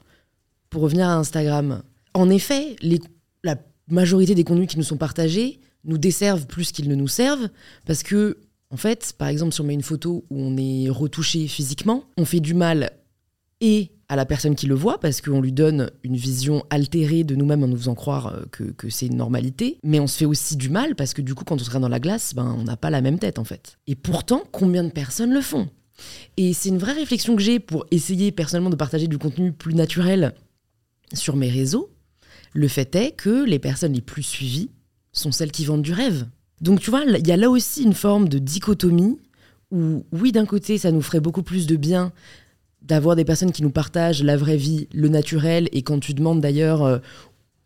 [0.70, 1.82] Pour revenir à Instagram.
[2.12, 3.01] En effet, les,
[3.43, 3.57] la
[3.89, 7.49] majorité des contenus qui nous sont partagés nous desservent plus qu'ils ne nous servent
[7.87, 8.39] parce que
[8.71, 12.25] en fait, par exemple, si on met une photo où on est retouché physiquement, on
[12.25, 12.91] fait du mal
[13.61, 17.35] et à la personne qui le voit, parce qu'on lui donne une vision altérée de
[17.35, 20.57] nous-mêmes en nous faisant croire euh, que, c'est une normalité, mais on se fait aussi
[20.57, 22.77] du mal, parce que du coup, quand on se dans la glace, ben, on n'a
[22.77, 23.79] pas la même tête, en fait.
[23.87, 25.69] Et pourtant, combien de personnes le font?
[26.37, 29.75] Et c'est une vraie réflexion que j'ai pour essayer personnellement de partager du contenu plus
[29.75, 30.35] naturel
[31.12, 31.91] sur mes réseaux.
[32.53, 34.71] Le fait est que les personnes les plus suivies
[35.12, 36.27] sont celles qui vendent du rêve.
[36.61, 39.19] Donc tu vois, il y a là aussi une forme de dichotomie
[39.71, 42.13] où, oui, d'un côté, ça nous ferait beaucoup plus de bien
[42.83, 46.41] d'avoir des personnes qui nous partagent la vraie vie, le naturel, et quand tu demandes
[46.41, 46.99] d'ailleurs euh,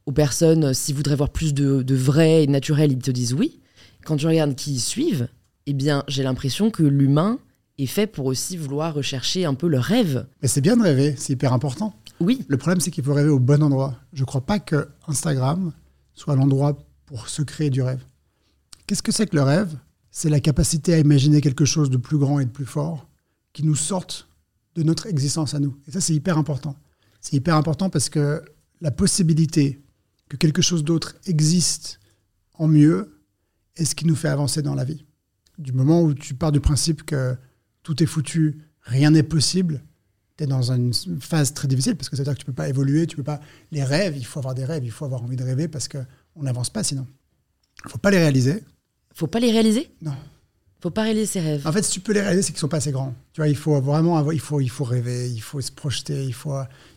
[0.06, 3.10] aux personnes euh, s'ils voudraient voir plus de, de vrai et de naturel, ils te
[3.10, 3.60] disent oui.
[4.04, 5.28] Quand tu regardes qui suivent,
[5.66, 7.38] eh bien, j'ai l'impression que l'humain
[7.76, 10.26] est fait pour aussi vouloir rechercher un peu le rêve.
[10.40, 11.94] Mais c'est bien de rêver, c'est hyper important.
[12.20, 13.94] Oui, Le problème, c'est qu'il faut rêver au bon endroit.
[14.12, 15.72] Je ne crois pas que Instagram
[16.14, 16.76] soit l'endroit
[17.06, 18.00] pour se créer du rêve.
[18.90, 19.78] Qu'est-ce que c'est que le rêve?
[20.10, 23.08] C'est la capacité à imaginer quelque chose de plus grand et de plus fort
[23.52, 24.28] qui nous sorte
[24.74, 25.78] de notre existence à nous.
[25.86, 26.74] Et ça, c'est hyper important.
[27.20, 28.42] C'est hyper important parce que
[28.80, 29.80] la possibilité
[30.28, 32.00] que quelque chose d'autre existe
[32.54, 33.22] en mieux
[33.76, 35.04] est ce qui nous fait avancer dans la vie.
[35.56, 37.36] Du moment où tu pars du principe que
[37.84, 39.84] tout est foutu, rien n'est possible,
[40.36, 42.52] tu es dans une phase très difficile parce que ça veut dire que tu peux
[42.52, 43.38] pas évoluer, tu peux pas.
[43.70, 46.42] Les rêves, il faut avoir des rêves, il faut avoir envie de rêver parce qu'on
[46.42, 47.06] n'avance pas sinon.
[47.84, 48.64] Il faut pas les réaliser.
[49.20, 49.90] Faut pas les réaliser.
[50.02, 50.14] Non.
[50.82, 51.66] Faut pas réaliser ses rêves.
[51.66, 53.14] En fait, si tu peux les réaliser, c'est qu'ils sont pas assez grands.
[53.34, 56.24] Tu vois, il faut vraiment avoir, il faut, il faut rêver, il faut se projeter,
[56.24, 56.54] il faut.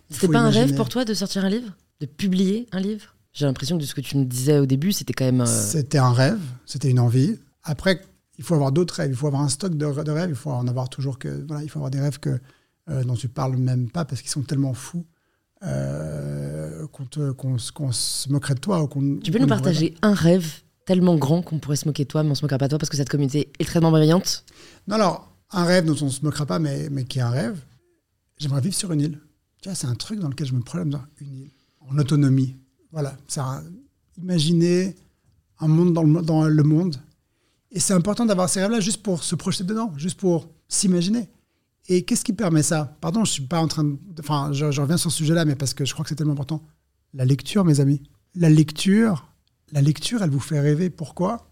[0.09, 1.69] C'était pas un rêve pour toi de sortir un livre?
[1.99, 3.15] De publier un livre?
[3.33, 5.41] J'ai l'impression que de ce que tu me disais au début, c'était quand même.
[5.41, 7.37] euh, C'était un rêve, c'était une envie.
[7.63, 7.99] Après,
[8.37, 10.51] il faut avoir d'autres rêves, il faut avoir un stock de, de rêves, il faut
[10.51, 11.43] en avoir toujours que.
[11.47, 12.39] Voilà, il faut avoir des rêves que,
[12.89, 15.05] euh, dont tu parles même pas parce qu'ils sont tellement fous
[15.63, 17.57] euh, qu'on
[17.91, 18.81] se- moquerait de toi.
[18.83, 22.23] ou Tu peux nous partager un rêve tellement grand qu'on pourrait se moquer de toi,
[22.23, 24.43] mais on se moquera pas de toi parce que cette communauté est extrêmement brillante.
[24.87, 27.59] Non, alors, un rêve dont on se moquera pas, mais, mais qui est un rêve,
[28.37, 29.19] j'aimerais vivre sur une île.
[29.61, 32.55] Tu vois, c'est un truc dans lequel je me problème dans une île, en autonomie.
[32.91, 33.63] Voilà, un-
[34.17, 34.95] imaginer
[35.59, 36.97] un monde dans le, mo- dans le monde.
[37.71, 41.29] Et c'est important d'avoir ces rêves-là juste pour se projeter dedans, juste pour s'imaginer.
[41.87, 42.95] Et qu'est-ce qui permet ça?
[43.01, 43.97] Pardon, je suis pas en train de...
[44.19, 46.33] Enfin, je, je reviens sur ce sujet-là, mais parce que je crois que c'est tellement
[46.33, 46.61] important.
[47.13, 48.01] La lecture, mes amis.
[48.35, 49.27] La lecture,
[49.73, 50.89] la lecture, elle vous fait rêver.
[50.91, 51.49] Pourquoi?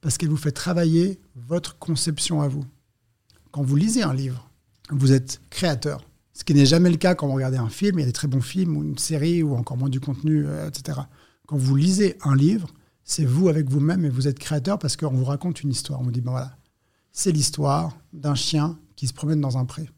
[0.00, 2.64] Parce qu'elle vous fait travailler votre conception à vous.
[3.50, 4.50] Quand vous lisez un livre,
[4.90, 6.02] vous êtes créateur.
[6.32, 7.98] Ce qui n'est jamais le cas quand vous regardez un film.
[7.98, 10.46] Il y a des très bons films ou une série ou encore moins du contenu,
[10.46, 11.00] euh, etc.
[11.46, 12.68] Quand vous lisez un livre,
[13.04, 16.00] c'est vous avec vous-même et vous êtes créateur parce qu'on vous raconte une histoire.
[16.00, 16.56] On vous dit, ben voilà,
[17.12, 19.90] c'est l'histoire d'un chien qui se promène dans un pré.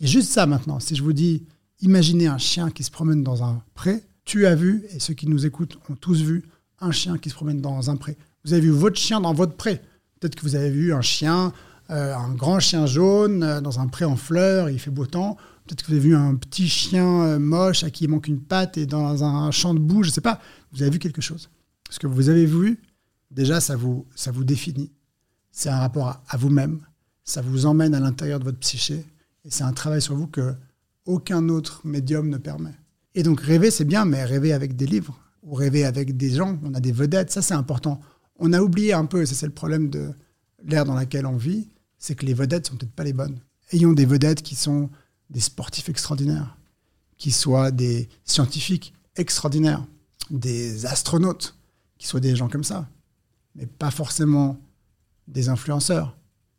[0.00, 1.46] Et juste ça maintenant, si je vous dis,
[1.80, 5.28] imaginez un chien qui se promène dans un pré, tu as vu, et ceux qui
[5.28, 6.42] nous écoutent ont tous vu,
[6.80, 8.16] un chien qui se promène dans un pré.
[8.44, 9.82] Vous avez vu votre chien dans votre pré.
[10.20, 11.52] Peut-être que vous avez vu un chien,
[11.90, 15.36] euh, un grand chien jaune euh, dans un pré en fleurs, il fait beau temps.
[15.66, 18.40] Peut-être que vous avez vu un petit chien euh, moche à qui il manque une
[18.40, 20.40] patte et dans un champ de boue, je ne sais pas.
[20.72, 21.50] Vous avez vu quelque chose.
[21.90, 22.80] Ce que vous avez vu,
[23.30, 24.92] déjà, ça vous, ça vous définit.
[25.50, 26.80] C'est un rapport à, à vous-même.
[27.24, 29.04] Ça vous emmène à l'intérieur de votre psyché.
[29.44, 30.54] Et c'est un travail sur vous que
[31.04, 32.74] aucun autre médium ne permet.
[33.14, 36.58] Et donc rêver, c'est bien, mais rêver avec des livres ou rêver avec des gens,
[36.64, 38.00] on a des vedettes, ça c'est important.
[38.38, 40.10] On a oublié un peu, et c'est le problème de
[40.64, 43.38] l'ère dans laquelle on vit, c'est que les vedettes sont peut-être pas les bonnes.
[43.72, 44.90] Ayons des vedettes qui sont
[45.30, 46.58] des sportifs extraordinaires,
[47.16, 49.86] qui soient des scientifiques extraordinaires,
[50.30, 51.56] des astronautes,
[51.96, 52.88] qui soient des gens comme ça,
[53.54, 54.58] mais pas forcément
[55.28, 56.16] des influenceurs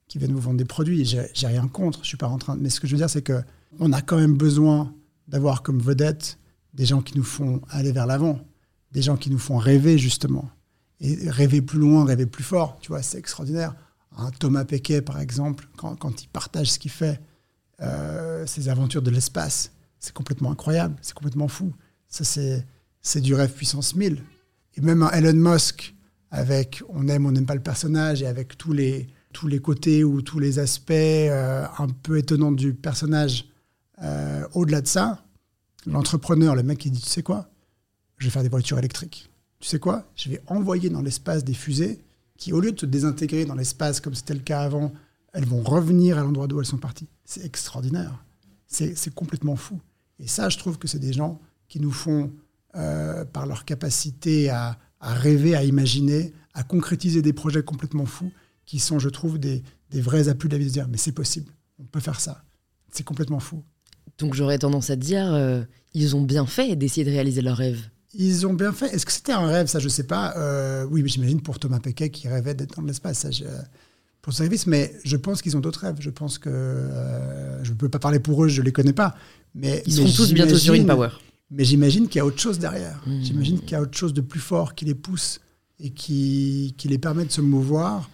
[0.08, 1.06] qui viennent vous vendre des produits.
[1.06, 2.56] J'ai j'ai rien contre, je suis pas en train.
[2.56, 3.42] Mais ce que je veux dire, c'est que
[3.80, 4.94] on a quand même besoin
[5.28, 6.40] d'avoir comme vedette
[6.74, 8.40] des gens qui nous font aller vers l'avant,
[8.92, 10.50] des gens qui nous font rêver justement
[11.00, 12.78] et rêver plus loin, rêver plus fort.
[12.82, 13.76] Tu vois, c'est extraordinaire.
[14.18, 17.22] Un Thomas Pesquet, par exemple, quand, il partage ce qu'il fait,
[17.82, 21.72] euh, ses aventures de l'espace, c'est complètement incroyable, c'est complètement fou.
[22.08, 22.66] Ça, c'est
[23.08, 24.22] c'est du rêve puissance 1000.
[24.76, 25.96] Et même un Elon Musk,
[26.30, 30.04] avec on aime, on n'aime pas le personnage, et avec tous les, tous les côtés
[30.04, 33.46] ou tous les aspects euh, un peu étonnants du personnage,
[34.04, 35.24] euh, au-delà de ça,
[35.86, 37.50] l'entrepreneur, le mec qui dit, tu sais quoi,
[38.18, 39.30] je vais faire des voitures électriques.
[39.60, 42.04] Tu sais quoi, je vais envoyer dans l'espace des fusées
[42.38, 44.94] qui, au lieu de se désintégrer dans l'espace comme c'était le cas avant,
[45.34, 47.08] elles vont revenir à l'endroit d'où elles sont parties.
[47.26, 48.24] C'est extraordinaire.
[48.68, 49.80] C'est complètement fou.
[50.20, 52.32] Et ça, je trouve que c'est des gens qui nous font,
[52.76, 58.32] euh, par leur capacité à, rêver, à imaginer, à concrétiser des projets complètement fous,
[58.66, 61.12] qui sont, je trouve, des, des vrais appuis de la vie de dire, mais c'est
[61.12, 62.44] possible, on peut faire ça.
[62.92, 63.64] C'est complètement fou.
[64.18, 65.64] Donc j'aurais tendance à dire, euh,
[65.94, 67.90] ils ont bien fait d'essayer de réaliser leurs rêves.
[68.14, 68.88] Ils ont bien fait.
[68.94, 70.36] Est-ce que c'était un rêve Ça, je sais pas.
[70.38, 73.20] Euh, oui, mais j'imagine pour Thomas Pesquet qui rêvait d'être dans l'espace.
[73.20, 73.44] Ça, je-
[74.22, 75.98] pour ce service, mais je pense qu'ils ont d'autres rêves.
[76.00, 79.16] Je pense que euh, je ne peux pas parler pour eux, je les connais pas.
[79.56, 81.10] Mais Ils mais seront tous bientôt sur InPower.
[81.50, 83.02] Mais j'imagine qu'il y a autre chose derrière.
[83.08, 83.22] Mmh.
[83.24, 85.40] J'imagine qu'il y a autre chose de plus fort qui les pousse
[85.80, 88.10] et qui, qui les permet de se mouvoir,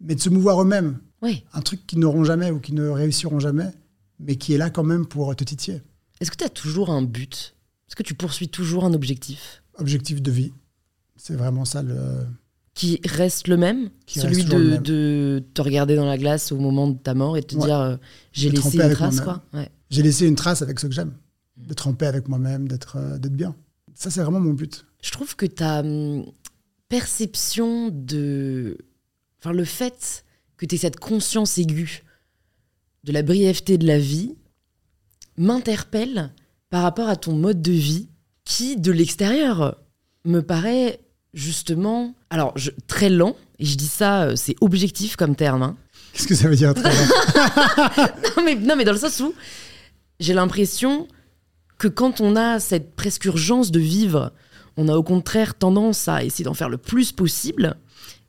[0.00, 0.98] mais de se mouvoir eux-mêmes.
[1.22, 1.44] Oui.
[1.54, 3.70] Un truc qu'ils n'auront jamais ou qui ne réussiront jamais,
[4.20, 5.80] mais qui est là quand même pour te titiller.
[6.20, 7.54] Est-ce que tu as toujours un but
[7.88, 9.62] Est-ce que tu poursuis toujours un objectif?
[9.78, 10.52] Objectif de vie.
[11.16, 12.26] C'est vraiment ça le.
[12.74, 13.90] qui reste le même?
[14.06, 14.82] Qui Celui de, le même.
[14.82, 17.64] de te regarder dans la glace au moment de ta mort et te Ouais.
[17.66, 17.96] dire euh,
[18.32, 19.42] j'ai De laissé une trace, quoi.
[19.52, 19.70] Ouais.
[19.90, 21.14] J'ai laissé une trace avec ce que j'aime,
[21.56, 23.54] de tremper avec moi-même, d'être euh, d'être bien.
[23.94, 24.84] Ça, c'est vraiment mon but.
[25.02, 26.26] Je trouve que ta hum,
[26.88, 28.76] perception de.
[29.38, 30.24] Enfin, le fait
[30.56, 32.02] que tu aies cette conscience aiguë
[33.04, 34.34] de la brièveté de la vie
[35.38, 36.32] m'interpelle
[36.76, 38.10] par rapport à ton mode de vie
[38.44, 39.78] qui, de l'extérieur,
[40.26, 41.00] me paraît
[41.32, 42.14] justement.
[42.28, 45.62] Alors, je- très lent, et je dis ça, euh, c'est objectif comme terme.
[45.62, 45.76] hein.
[46.12, 46.92] Qu'est-ce que ça veut dire très
[48.36, 49.32] non, mais, non, mais dans le sens où
[50.20, 51.08] j'ai l'impression
[51.78, 54.34] que quand on a cette presque urgence de vivre,
[54.76, 57.76] on a au contraire tendance à essayer d'en faire le plus possible.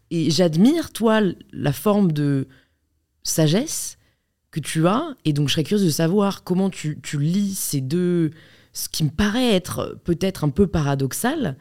[0.09, 1.19] Et j'admire, toi,
[1.51, 2.47] la forme de
[3.23, 3.96] sagesse
[4.59, 5.15] que tu as.
[5.25, 8.31] Et donc, je serais curieuse de savoir comment tu, tu lis ces deux.
[8.73, 11.57] Ce qui me paraît être peut-être un peu paradoxal.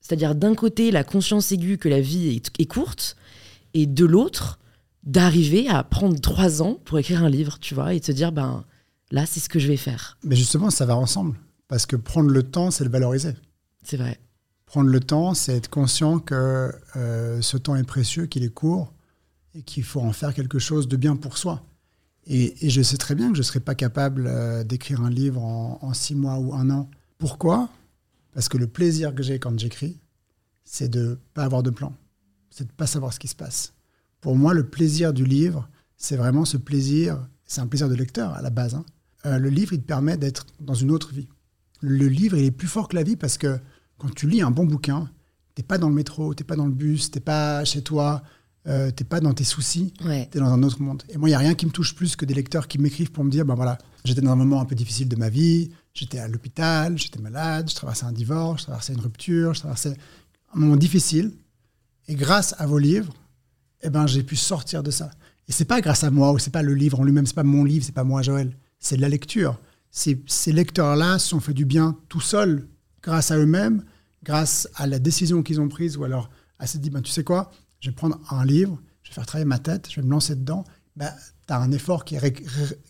[0.00, 3.16] C'est-à-dire, d'un côté, la conscience aiguë que la vie est, est courte,
[3.74, 4.58] et de l'autre,
[5.02, 8.32] d'arriver à prendre trois ans pour écrire un livre, tu vois, et de se dire,
[8.32, 8.64] ben
[9.10, 10.18] là, c'est ce que je vais faire.
[10.24, 11.38] Mais justement, ça va ensemble.
[11.68, 13.34] Parce que prendre le temps, c'est le valoriser.
[13.82, 14.18] C'est vrai.
[14.64, 18.92] Prendre le temps, c'est être conscient que euh, ce temps est précieux, qu'il est court
[19.54, 21.62] et qu'il faut en faire quelque chose de bien pour soi.
[22.28, 25.42] Et, je sais très bien que je ne serais pas capable euh, d'écrire un livre
[25.42, 26.90] en, en six mois ou un an.
[27.16, 27.70] Pourquoi?
[28.34, 29.98] Parce que le plaisir que j'ai quand j'écris,
[30.64, 31.96] c'est de ne pas avoir de plan.
[32.50, 33.72] C'est de ne pas savoir ce qui se passe.
[34.20, 38.34] Pour moi, le plaisir du livre, c'est vraiment ce plaisir, c'est un plaisir de lecteur
[38.34, 38.74] à la base.
[38.74, 38.84] hein.
[39.26, 41.28] Euh, le livre, il te permet d'être dans une autre vie.
[41.80, 43.58] Le livre, il est plus fort que la vie parce que
[43.96, 45.10] quand tu lis un bon bouquin,
[45.54, 48.22] t'es pas dans le métro, t'es pas dans le bus, t'es pas chez toi,
[48.66, 50.28] euh, t'es pas dans tes soucis, Ouais.
[50.30, 51.02] t'es dans un autre monde.
[51.08, 53.10] Et moi, il y a rien qui me touche plus que des lecteurs qui m'écrivent
[53.12, 55.70] pour me dire, ben voilà, j'étais dans un moment un peu difficile de ma vie,
[55.94, 59.94] j'étais à l'hôpital, j'étais malade, je traversais un divorce, je traversais une rupture, je traversais
[60.54, 61.32] un moment difficile.
[62.08, 63.12] Et grâce à vos livres,
[63.82, 65.10] eh ben, j'ai pu sortir de ça.
[65.46, 67.42] Et c'est pas grâce à moi, ou c'est pas le livre en lui-même, c'est pas
[67.44, 68.56] mon livre, c'est pas moi, Joël.
[68.80, 69.58] C'est de la lecture.
[69.90, 72.68] Ces, ces lecteurs-là se sont fait du bien tout seuls,
[73.02, 73.82] grâce à eux-mêmes,
[74.24, 76.28] grâce à la décision qu'ils ont prise, ou alors
[76.58, 77.50] à se dire, ben, tu sais quoi,
[77.80, 80.34] je vais prendre un livre, je vais faire travailler ma tête, je vais me lancer
[80.34, 80.64] dedans.
[80.96, 81.10] Ben,
[81.46, 82.32] tu as un effort qui est, ré-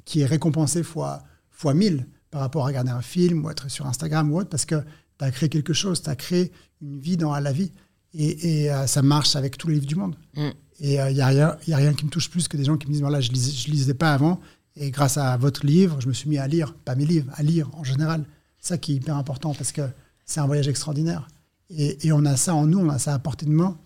[0.05, 3.87] qui est récompensé fois, fois 1000 par rapport à regarder un film ou être sur
[3.87, 4.77] Instagram ou autre, parce que
[5.19, 7.73] tu as créé quelque chose, tu as créé une vie dans la vie.
[8.15, 10.17] Et, et, euh, ça marche avec tous les livres du monde.
[10.35, 10.49] Mm.
[10.81, 12.93] Et il n'y a, a rien qui me touche plus que des gens qui me
[12.93, 14.41] disent voilà, je ne lisais, je lisais pas avant.
[14.77, 17.43] Et grâce à votre livre, je me suis mis à lire, pas mes livres, à
[17.43, 18.25] lire en général.
[18.61, 19.83] Ça qui est hyper important parce que
[20.25, 21.27] c'est un voyage extraordinaire.
[21.71, 23.77] Et, et on a ça en nous, on a ça à portée de main.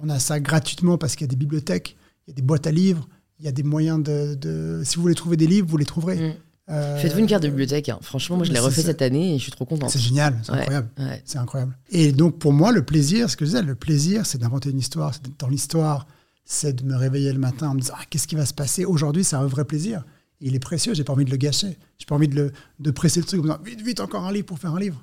[0.00, 1.96] On a ça gratuitement parce qu'il y a des bibliothèques,
[2.26, 3.08] il y a des boîtes à livres,
[3.40, 5.84] il y a des moyens de, de- Si vous voulez trouver des livres, vous les
[5.84, 6.16] trouverez.
[6.30, 6.34] Mm.
[6.70, 7.88] Euh, Faites-vous une carte de bibliothèque.
[7.88, 7.98] hein.
[8.02, 9.88] Franchement, moi, je l'ai refait cette année et je suis trop contente.
[9.90, 10.88] C'est génial, c'est Ouais, incroyable.
[10.98, 11.22] ouais.
[11.24, 11.76] C'est incroyable.
[11.90, 14.78] Et donc, pour moi, le plaisir, ce que je disais, le plaisir, c'est d'inventer une
[14.78, 16.06] histoire, c'est d'être dans l'histoire,
[16.44, 18.84] c'est de me réveiller le matin en me disant ah, qu'est-ce qui va se passer?
[18.84, 20.04] Aujourd'hui, c'est un vrai plaisir.
[20.42, 21.78] Et il est précieux, j'ai pas envie de le gâcher.
[21.98, 24.24] J'ai pas envie de, le, de presser le truc en me disant vite, vite, encore
[24.26, 25.02] un livre pour faire un livre.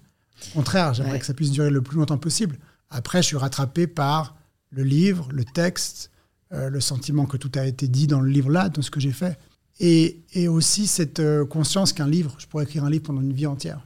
[0.51, 1.19] Au contraire, j'aimerais Ouais.
[1.19, 2.57] que ça puisse durer le plus longtemps possible.
[2.91, 4.35] Après, je suis rattrapé par
[4.76, 6.11] le livre, le texte,
[6.51, 9.13] euh, le sentiment que tout a été dit dans le livre-là, dans ce que j'ai
[9.13, 9.39] fait.
[9.80, 13.34] Et, et aussi cette euh, conscience qu'un livre, je pourrais écrire un livre pendant une
[13.34, 13.78] vie entière.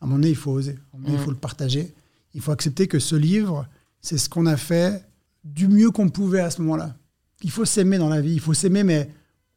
[0.00, 0.72] À un moment donné, il faut oser.
[0.72, 1.24] À un moment donné, il Mm.
[1.24, 1.94] faut le partager.
[2.34, 3.66] Il faut accepter que ce livre,
[4.00, 5.04] c'est ce qu'on a fait
[5.44, 6.96] du mieux qu'on pouvait à ce moment-là.
[7.42, 8.34] Il faut s'aimer dans la vie.
[8.34, 9.10] Il faut s'aimer, mais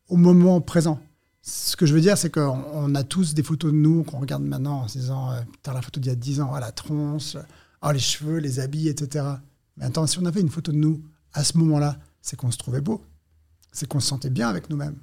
[0.07, 0.99] au moment présent.
[1.41, 4.19] Ce que je veux dire, c'est qu'on on a tous des photos de nous qu'on
[4.19, 6.59] regarde maintenant en se disant euh, Putain, la photo d'il y a 10 ans, ah,
[6.59, 7.37] la tronche,
[7.81, 9.25] ah, les cheveux, les habits, etc.
[9.77, 11.01] Mais attends, si on avait une photo de nous
[11.33, 13.03] à ce moment-là, c'est qu'on se trouvait beau.
[13.71, 14.95] C'est qu'on se sentait bien avec nous-mêmes.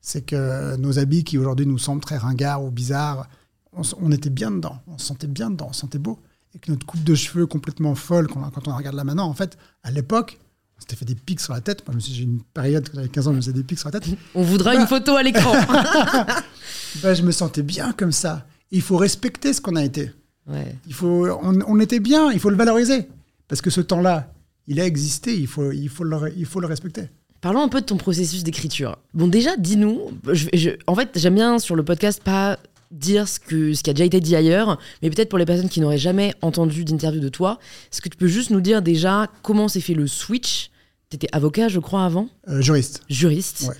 [0.00, 3.28] C'est que nos habits qui aujourd'hui nous semblent très ringards ou bizarres,
[3.72, 4.78] on, était bien dedans.
[4.86, 6.18] On se sentait bien dedans, on se sentait beau.
[6.54, 9.34] Et que notre coupe de cheveux complètement folle, quand on la regarde là maintenant, en
[9.34, 10.40] fait, à l'époque,
[10.76, 11.86] on s'était fait des pics sur la tête.
[11.86, 13.62] Moi, je me suis- j'ai une période, quand j'avais 15 ans, je me faisais des
[13.64, 14.08] pics sur la tête.
[14.34, 14.80] On voudra Bah.
[14.80, 15.52] une photo à l'écran.
[17.02, 18.46] Ben, je me sentais bien comme ça.
[18.70, 20.10] Il faut respecter ce qu'on a été.
[20.46, 20.76] ouais.
[20.86, 23.08] Il faut, on, on était bien, il faut le valoriser.
[23.48, 24.32] Parce que ce temps-là,
[24.66, 27.02] il a existé, il faut, il faut, le, il faut le respecter.
[27.40, 28.96] Parlons un peu de ton processus d'écriture.
[29.14, 30.10] Bon, déjà, dis-nous.
[30.32, 32.58] je- je- en fait, j'aime bien sur le podcast pas
[32.90, 35.68] dire ce, que, ce qui a déjà été dit ailleurs, mais peut-être pour les personnes
[35.68, 37.58] qui n'auraient jamais entendu d'interview de toi,
[37.92, 40.70] est-ce que tu peux juste nous dire déjà comment s'est fait le switch?
[41.10, 42.28] T'étais avocat, je crois, avant?
[42.48, 43.02] Euh, juriste.
[43.08, 43.66] Juriste.
[43.68, 43.74] Ouais.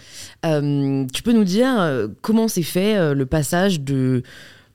[0.49, 4.23] Euh, tu peux nous dire euh, comment s'est fait le passage de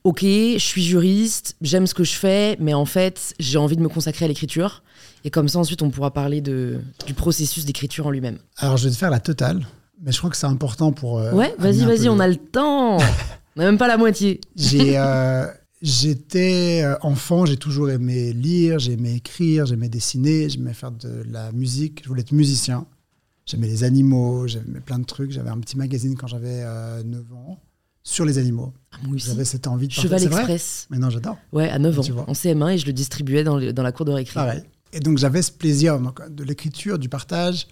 [0.04, 3.82] Ok, je suis juriste, j'aime ce que je fais, mais en fait, j'ai envie de
[3.82, 4.82] me consacrer à l'écriture.
[5.24, 8.38] Et comme ça, ensuite, on pourra parler de, du processus d'écriture en lui-même.
[8.56, 9.64] Alors, je vais te faire la totale,
[10.02, 11.20] mais je crois que c'est important pour.
[11.20, 12.96] euh, Ouais, vas-y, vas-y, on a le temps.
[13.56, 14.40] on n'a même pas la moitié.
[14.56, 15.46] J'ai euh,
[15.82, 21.50] J'étais euh, enfant, j'ai toujours aimé lire, j'aimais écrire, j'aimais dessiner, j'aimais faire de la
[21.50, 22.86] musique, je voulais être musicien.
[23.46, 25.32] J'aimais les animaux, j'aimais plein de trucs.
[25.32, 27.58] J'avais un petit magazine quand j'avais 9 euh, ans
[28.02, 28.72] sur les animaux.
[28.92, 29.26] Ah, moi aussi.
[29.28, 30.86] J'avais cette envie de Cheval Express.
[30.90, 31.38] Mais non, j'adore.
[31.52, 32.28] Ouais, à 9 ans, Tu vois.
[32.28, 34.34] en CM1, et je le distribuais dans, le- dans la cour de récré.
[34.34, 34.62] Pareil.
[34.92, 37.66] Et donc j'avais ce plaisir donc, de l'écriture, du partage,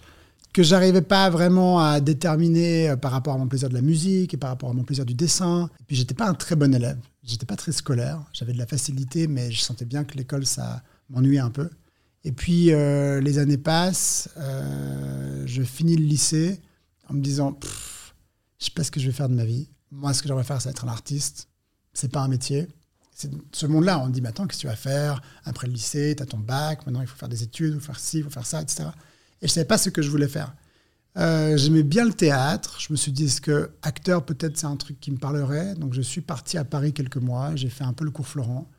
[0.53, 4.33] que j'arrivais pas vraiment à déterminer euh, par rapport à mon plaisir de la musique
[4.33, 5.69] et par rapport à mon plaisir du dessin.
[5.79, 6.97] Et puis j'étais pas un très bon élève.
[7.23, 8.19] J'étais pas très scolaire.
[8.33, 11.69] J'avais de la facilité, mais je sentais bien que l'école ça m'ennuyait un peu.
[12.23, 16.59] Et puis euh, les années passent, euh, je finis le lycée
[17.09, 17.57] en me disant,
[18.59, 19.69] je sais pas ce que je vais faire de ma vie.
[19.91, 21.47] Moi, ce que j'aimerais faire, c'est être un artiste.
[21.93, 22.67] C'est pas un métier.
[23.13, 23.99] C'est ce monde-là.
[23.99, 26.15] On dit, attends, qu'est-ce que tu vas faire après le lycée?
[26.15, 28.23] Tu as ton bac, maintenant il faut faire des études, il faut faire ci, il
[28.23, 28.85] faut faire ça, etc.
[29.41, 30.55] Et je savais pas ce que je voulais faire.
[31.17, 32.77] Euh, J'aimais bien le théâtre.
[32.79, 35.75] Je me suis dit, est-ce que acteur, peut-être, c'est un truc qui me parlerait?
[35.75, 37.55] Donc, je suis parti à Paris quelques mois.
[37.55, 38.69] J'ai fait un peu le cours Florent.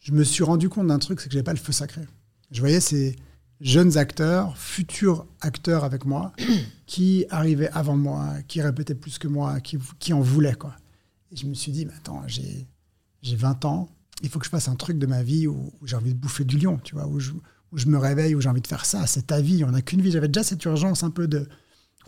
[0.00, 2.02] Je me suis rendu compte d'un truc, c'est que j'avais pas le feu sacré.
[2.50, 3.16] Je voyais ces
[3.60, 6.32] jeunes acteurs, futurs acteurs avec moi,
[6.86, 10.54] qui arrivaient avant moi, qui répétaient plus que moi, qui, en voulaient.
[10.54, 10.74] Quoi.
[11.30, 12.66] Et je me suis dit, mais attends, j'ai
[13.22, 13.90] j'ai 20 ans,
[14.22, 16.44] il faut que je fasse un truc de ma vie où, j'ai envie de bouffer
[16.44, 18.84] du lion, tu vois, où je, où je me réveille, où j'ai envie de faire
[18.84, 19.06] ça.
[19.06, 20.10] C'est ta vie, on n'a qu'une vie.
[20.10, 21.48] J'avais déjà cette urgence un peu de.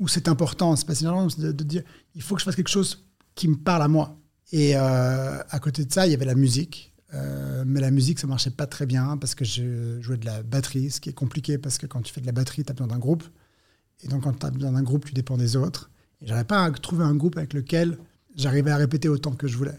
[0.00, 1.82] où c'est important, c'est pas urgence de, de dire
[2.14, 4.18] il faut que je fasse quelque chose qui me parle à moi.
[4.53, 6.91] Et euh, à côté de ça, il y avait la musique.
[7.14, 10.42] Euh, mais la musique, ça marchait pas très bien parce que je jouais de la
[10.42, 12.74] batterie, ce qui est compliqué parce que quand tu fais de la batterie, tu as
[12.74, 13.24] besoin d'un groupe.
[14.02, 15.90] Et donc, quand tu as besoin d'un groupe, tu dépends des autres.
[16.20, 17.98] Et j'arrivais pas à trouver un groupe avec lequel
[18.34, 19.78] j'arrivais à répéter autant que je voulais.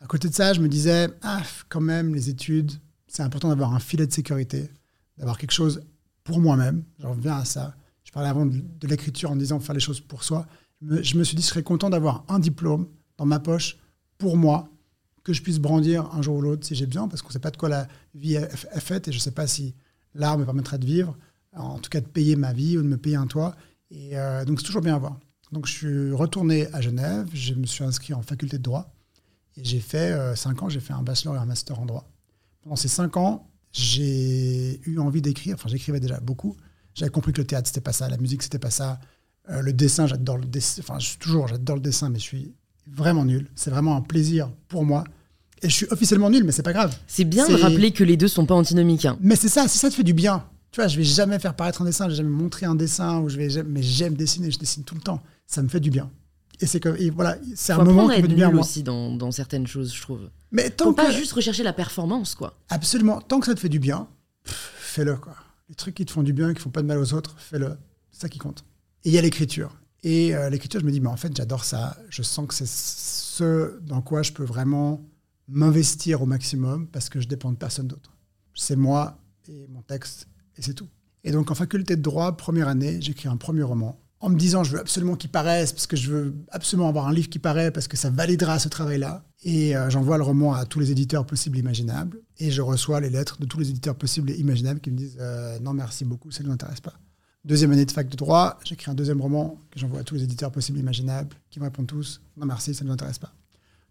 [0.00, 2.72] À côté de ça, je me disais, ah, quand même, les études,
[3.06, 4.68] c'est important d'avoir un filet de sécurité,
[5.16, 5.82] d'avoir quelque chose
[6.22, 6.84] pour moi-même.
[6.98, 7.74] J'en reviens à ça.
[8.04, 10.46] Je parlais avant de, l'écriture en disant faire les choses pour soi.
[10.82, 13.78] Je me suis dit, je serais content d'avoir un diplôme dans ma poche
[14.18, 14.68] pour moi,
[15.26, 17.40] que je puisse brandir un jour ou l'autre si j'ai besoin, parce qu'on ne sait
[17.40, 18.48] pas de quoi la vie est,
[18.78, 19.74] faite et je ne sais pas si
[20.14, 21.18] l'art me permettra de vivre,
[21.52, 23.56] en tout cas de payer ma vie ou de me payer un toit.
[23.90, 25.18] Et euh, donc, c'est toujours bien à voir.
[25.50, 28.94] Donc, je suis retourné à Genève, je me suis inscrit en faculté de droit.
[29.56, 32.08] Et j'ai fait, euh, cinq ans, j'ai fait un bachelor et un master en droit.
[32.62, 36.56] Pendant ces cinq ans, j'ai eu envie d'écrire, enfin j'écrivais déjà beaucoup.
[36.94, 39.00] J'avais compris que le théâtre, c'était pas ça, la musique, c'était pas ça.
[39.50, 42.54] Euh, le dessin, j'adore le dessin, enfin toujours, j'adore le dessin, mais je suis
[42.90, 43.48] vraiment nul.
[43.54, 45.04] C'est vraiment un plaisir pour moi.
[45.62, 46.96] Et je suis officiellement nul, mais c'est pas grave.
[47.06, 49.04] C'est bien de rappeler que les deux sont pas antinomiques.
[49.06, 49.16] hein.
[49.20, 50.44] Mais c'est ça, si ça te fait du bien.
[50.70, 53.20] Tu vois, je vais jamais faire paraître un dessin, je vais jamais montrer un dessin,
[53.20, 55.22] ou je vais mais j'aime dessiner, je dessine tout le temps.
[55.46, 56.10] Ça me fait du bien.
[56.60, 58.64] Et c'est comme, et voilà, c'est un moment qui me fait du bien nul moi.
[58.64, 60.28] aussi dans, dans certaines choses, je trouve.
[60.52, 62.58] Mais tant Faut que, pas juste rechercher la performance, quoi.
[62.68, 64.08] absolument, tant que ça te fait du bien,
[64.44, 65.34] fais-le quoi.
[65.68, 67.76] Les trucs qui te font du bien, qui font pas de mal aux autres, fais-le.
[68.12, 68.64] C'est ça qui compte.
[69.04, 69.76] Et il y a l'écriture.
[70.08, 71.96] Et euh, l'écriture, je me dis, mais en fait, j'adore ça.
[72.10, 75.04] Je sens que c'est ce dans quoi je peux vraiment
[75.48, 78.16] m'investir au maximum parce que je dépends de personne d'autre.
[78.54, 80.86] C'est moi et mon texte, et c'est tout.
[81.24, 84.00] Et donc, en faculté de droit, première année, j'écris un premier roman.
[84.20, 87.12] En me disant, je veux absolument qu'il paraisse, parce que je veux absolument avoir un
[87.12, 89.24] livre qui paraît, parce que ça validera ce travail-là.
[89.42, 92.22] Et euh, j'envoie le roman à tous les éditeurs possibles et imaginables.
[92.38, 95.18] Et je reçois les lettres de tous les éditeurs possibles et imaginables qui me disent
[95.20, 96.94] euh, Non, merci beaucoup, ça ne nous intéresse pas.
[97.46, 100.24] Deuxième année de fac de droit, j'écris un deuxième roman que j'envoie à tous les
[100.24, 103.32] éditeurs possibles et imaginables qui me répondent tous Non, merci, ça ne nous intéresse pas.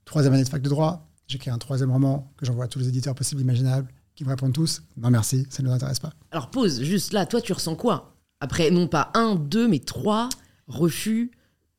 [0.03, 2.89] Troisième année de fac de droit, j'écris un troisième roman que j'envoie à tous les
[2.89, 6.11] éditeurs possibles et imaginables qui me répondent tous Non, merci, ça ne nous intéresse pas.
[6.31, 8.17] Alors pause, juste là, toi tu ressens quoi?
[8.41, 10.27] Après, non pas un, deux, mais trois
[10.67, 11.31] refus.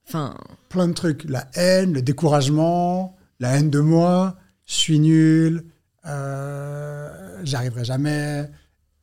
[0.09, 0.35] Enfin,
[0.71, 1.25] plein de trucs.
[1.25, 5.67] La haine, le découragement, la haine de moi, je suis nul,
[6.07, 8.51] euh, j'arriverai jamais.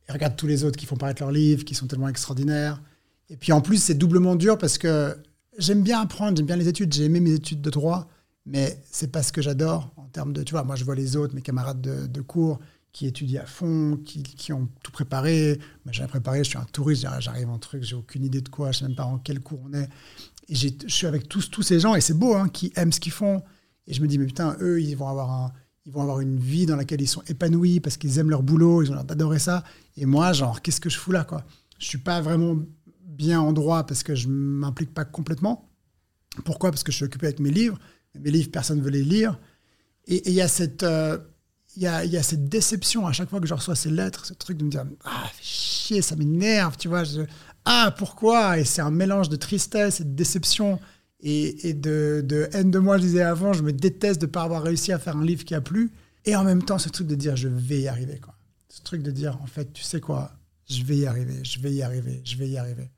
[0.08, 2.82] Et regarde tous les autres qui font paraître leurs livres, qui sont tellement extraordinaires.
[3.30, 5.16] Et puis en plus, c'est doublement dur parce que
[5.58, 8.08] j'aime bien apprendre, j'aime bien les études, j'ai aimé mes études de droit,
[8.46, 11.16] mais c'est pas ce que j'adore en termes de, tu vois, moi je vois les
[11.16, 12.58] autres, mes camarades de, cours
[12.92, 15.58] qui étudient à fond, qui, qui ont tout préparé.
[15.84, 18.70] Moi, j'ai préparé, je suis un touriste, j'arrive- en truc, j'ai aucune idée de quoi,
[18.70, 19.88] je sais même pas en quel cours on est.
[20.48, 23.00] Et je suis avec tous, tous ces gens, et c'est beau, hein, qui aiment ce
[23.00, 23.42] qu'ils font.
[23.86, 25.52] Et je me dis, mais putain, eux, ils vont avoir, un,
[25.86, 28.82] ils vont avoir une vie dans laquelle ils sont épanouis parce qu'ils aiment leur boulot,
[28.82, 29.64] ils ont l'air d'adorer ça.
[29.96, 31.44] Et moi, genre, qu'est-ce que je fous là, quoi?
[31.78, 32.56] Je suis pas vraiment
[33.04, 35.68] bien en droit parce que je m'implique pas complètement.
[36.44, 36.70] Pourquoi?
[36.70, 37.78] Parce que je suis occupé avec mes livres.
[38.18, 39.38] Mes livres, personne ne veut les lire.
[40.06, 40.82] Et il y a cette...
[40.84, 41.18] euh,
[41.76, 44.32] y, a, y a cette déception à chaque fois que je reçois ces lettres, ce
[44.34, 47.04] truc de me dire Ah, chier, ça m'énerve, tu vois.
[47.04, 47.22] je-
[47.66, 48.58] ah, pourquoi?
[48.58, 50.78] Et c'est un mélange de tristesse et de déception
[51.26, 53.54] et, de, haine de moi, je disais avant.
[53.54, 55.90] Je me déteste de ne pas avoir réussi à faire un livre qui a plu.
[56.26, 58.18] Et en même temps, ce truc de dire Je vais y arriver.
[58.18, 58.34] Quoi.
[58.68, 60.32] Ce truc de dire En fait, tu sais quoi
[60.68, 62.90] Je vais y arriver, je vais y arriver, je vais y arriver.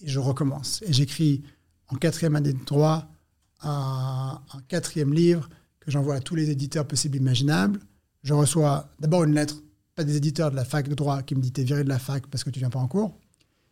[0.00, 0.82] Et je recommence.
[0.86, 1.42] Et j'écris
[1.88, 3.08] en quatrième année de droit
[3.62, 5.48] un, quatrième livre
[5.80, 7.80] que j'envoie à tous les éditeurs possibles imaginables.
[8.22, 9.56] je reçois d'abord une lettre,
[9.94, 11.98] pas des éditeurs de la fac de droit qui me dit t'es viré de la
[11.98, 13.18] fac parce que tu viens pas en cours.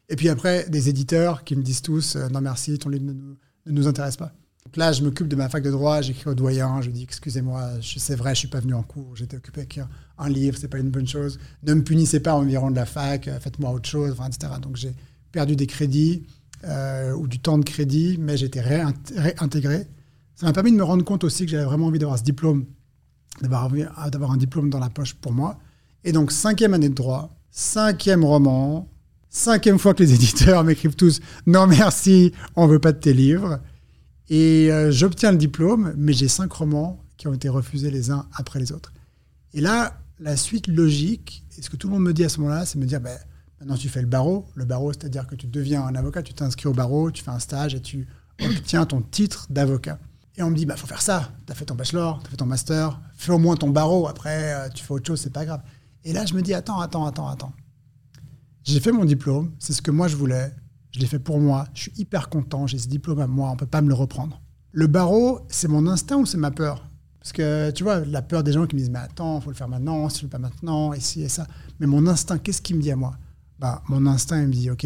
[0.09, 3.37] Et puis après, des éditeurs qui me disent tous non merci, ton livre ne nous,
[3.67, 4.33] ne nous intéresse pas.
[4.65, 7.71] Donc là, je m'occupe de ma fac de droit, j'écris au doyen, je dis excusez-moi,
[7.83, 9.81] c'est vrai, je suis pas venu en cours, j'étais occupé avec
[10.19, 11.39] un livre, c'est pas une bonne chose.
[11.63, 14.55] Ne me punissez pas environ de la fac, faites-moi autre chose, etc.
[14.61, 14.93] Donc j'ai
[15.31, 16.27] perdu des crédits
[16.65, 19.87] euh, ou du temps de crédit, mais j'étais réintégré.
[20.35, 22.67] Ça m'a permis de me rendre compte aussi que j'avais vraiment envie d'avoir ce diplôme,
[23.41, 23.71] d'avoir
[24.33, 25.59] un diplôme dans la poche pour moi.
[26.03, 28.89] Et donc, cinquième année de droit, cinquième roman,
[29.29, 33.61] cinquième fois que les éditeurs m'écrivent tous Non, merci, on veut pas de tes livres.
[34.29, 38.27] Et euh, j'obtiens le diplôme, mais j'ai cinq romans qui ont été refusés les uns
[38.35, 38.93] après les autres.
[39.55, 42.41] Et là, la suite logique, et ce que tout le monde me dit à ce
[42.41, 43.17] moment-là, c'est me dire ben,
[43.61, 44.47] Maintenant, tu fais le barreau.
[44.55, 47.39] Le barreau, c'est-à-dire que tu deviens un avocat, tu t'inscris au barreau, tu fais un
[47.39, 48.07] stage et tu
[48.45, 49.99] obtiens ton titre d'avocat.
[50.37, 51.31] Et on me dit, bah, faut faire ça.
[51.47, 54.07] Tu as fait ton bachelor, tu as fait ton master, fais au moins ton barreau.
[54.09, 55.63] Après, euh, tu fais autre chose, c'est pas grave.
[56.05, 57.53] Et là, je me dis, attends, attends, attends, attends.
[58.67, 60.53] J'ai fait mon diplôme, c'est ce que moi je voulais.
[60.91, 61.69] Je l'ai fait pour moi.
[61.73, 62.67] Je suis hyper content.
[62.67, 63.51] J'ai ce diplôme à moi.
[63.51, 64.43] On peut pas me le reprendre.
[64.73, 66.89] Le barreau, c'est mon instinct ou c'est ma peur?
[67.21, 69.57] Parce que tu vois, la peur des gens qui me disent, mais attends, faut le
[69.57, 71.47] faire maintenant, si je le fais pas maintenant, et et ça.
[71.79, 73.17] Mais mon instinct, qu'est-ce qu'il me dit à moi?
[73.61, 74.85] Bah, mon instinct il me dit, OK,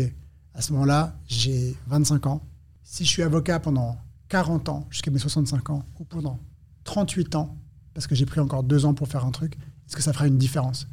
[0.52, 2.42] à ce moment-là, j'ai 25 ans.
[2.82, 3.96] Si je suis avocat pendant
[4.28, 6.38] 40 ans, jusqu'à mes 65 ans, ou pendant
[6.84, 7.56] 38 ans,
[7.94, 9.54] parce que j'ai pris encore deux ans pour faire un truc,
[9.86, 10.86] est-ce que ça fera une différence?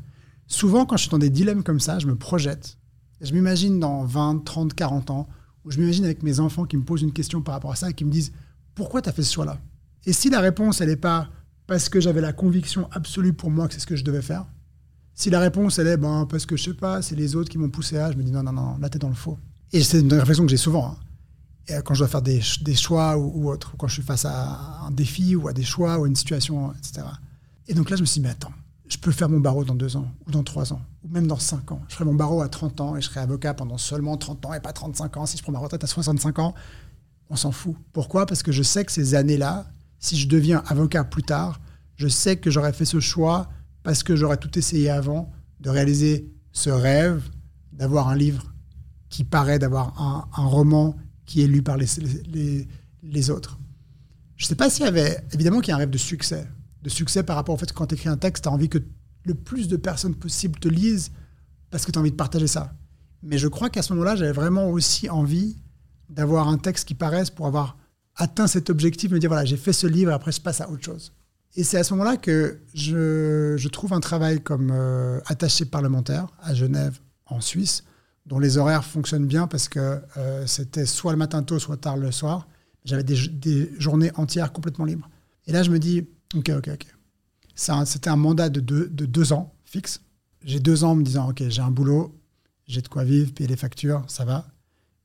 [0.47, 2.77] Souvent, quand je suis dans des dilemmes comme ça, je me projette.
[3.21, 5.27] Je m'imagine dans 20, 30, 40 ans,
[5.65, 7.89] où je m'imagine avec mes enfants qui me posent une question par rapport à ça
[7.89, 8.31] et qui me disent
[8.75, 9.59] Pourquoi tu as fait ce choix-là?
[10.05, 11.29] Et si la réponse, elle n'est pas
[11.67, 14.45] parce que j'avais la conviction absolue pour moi que c'est ce que je devais faire,
[15.13, 17.57] si la réponse, elle est ben, parce que je sais pas, c'est les autres qui
[17.57, 19.37] m'ont poussé à, je me dis non, non, non, là, t'es dans le faux.
[19.73, 20.91] Et c'est une réflexion que j'ai souvent.
[20.91, 20.97] Hein.
[21.67, 24.85] Et quand je dois faire des, choix ou, ou, autre, quand je suis face à
[24.85, 27.05] un défi ou à des choix ou à une situation, etc.
[27.67, 28.53] Et donc là, je me suis dit, mais attends,
[28.89, 31.39] je peux faire mon barreau dans deux ans, ou dans trois ans, ou même dans
[31.39, 31.81] cinq ans.
[31.89, 34.53] Je ferai mon barreau à 30 ans et je serai avocat pendant seulement 30 ans
[34.53, 35.25] et pas 35 ans.
[35.25, 36.53] Si je prends ma retraite à 65 ans,
[37.29, 37.75] on s'en fout.
[37.93, 38.25] Pourquoi?
[38.25, 39.67] Parce que je sais que ces années-là,
[39.99, 41.59] si je deviens avocat plus tard,
[41.95, 43.49] je sais que j'aurais fait ce choix
[43.83, 47.23] parce que j'aurais tout essayé avant de réaliser ce rêve
[47.71, 48.53] d'avoir un livre
[49.09, 51.87] qui paraît d'avoir un, roman qui est lu par les,
[53.03, 53.59] les, autres.
[54.35, 56.47] Je ne sais pas s'il y avait, évidemment qu'il y a un rêve de succès,
[56.87, 58.69] de succès par rapport au fait que quand tu écris un texte, tu as envie
[58.69, 58.79] que
[59.25, 61.11] le plus de personnes possible te lisent
[61.69, 62.73] parce que tu as envie de partager ça.
[63.23, 65.57] Mais je crois qu'à ce moment-là, j'avais vraiment aussi envie
[66.09, 67.77] d'avoir un texte qui paraisse pour avoir
[68.15, 70.83] atteint cet objectif, me dire voilà, j'ai fait ce livre, après je passe à autre
[70.83, 71.13] chose.
[71.55, 76.53] Et c'est à ce moment-là que je, trouve un travail comme euh, attaché parlementaire à
[76.53, 77.83] Genève, en Suisse,
[78.25, 81.97] dont les horaires fonctionnent bien parce que euh, c'était soit le matin tôt, soit tard
[81.97, 82.47] le soir.
[82.85, 85.09] J'avais des, journées entières complètement libres.
[85.45, 86.87] Et là, je me dis, OK, OK, OK.
[87.55, 90.01] C'était un mandat de deux, de deux ans fixe.
[90.43, 92.15] J'ai deux ans en me disant, OK, j'ai un boulot,
[92.67, 94.47] j'ai de quoi vivre, payer les factures, ça va.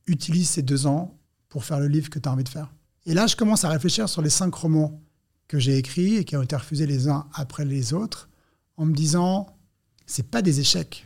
[0.05, 1.17] Utilise ces deux ans
[1.49, 2.71] pour faire le livre que tu as envie de faire.
[3.05, 5.01] Et là, je commence à réfléchir sur les cinq romans
[5.47, 8.29] que j'ai écrits et qui ont été refusés les uns après les autres,
[8.77, 9.57] en me disant
[10.05, 11.05] c'est pas des échecs.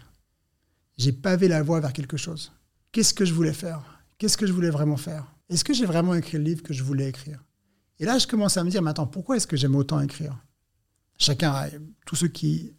[0.98, 2.52] J'ai pavé la voie vers quelque chose.
[2.92, 4.04] Qu'est-ce que je voulais faire?
[4.18, 5.32] Qu'est-ce que je voulais vraiment faire?
[5.50, 7.44] Est-ce que j'ai vraiment écrit le livre que je voulais écrire?
[8.00, 10.38] Et là, je commence à me dire, mais attends, pourquoi est-ce que j'aime autant écrire?
[11.18, 11.70] Chacun,
[12.06, 12.74] tous ceux qui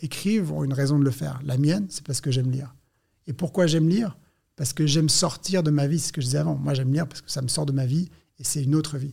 [0.00, 1.40] écrivent ont une raison de le faire.
[1.44, 2.74] La mienne, c'est parce que j'aime lire.
[3.26, 4.16] Et pourquoi j'aime lire?
[4.54, 6.54] Parce que j'aime sortir de ma vie, c'est ce que je disais avant.
[6.54, 8.98] Moi, j'aime lire parce que ça me sort de ma vie et c'est une autre
[8.98, 9.12] vie.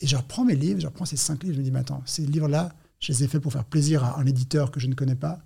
[0.00, 2.02] Et je reprends mes livres, je reprends ces cinq livres, je me dis, mais attends,
[2.04, 4.94] ces livres-là, je les ai faits pour faire plaisir à un éditeur que je ne
[4.94, 5.38] connais pas,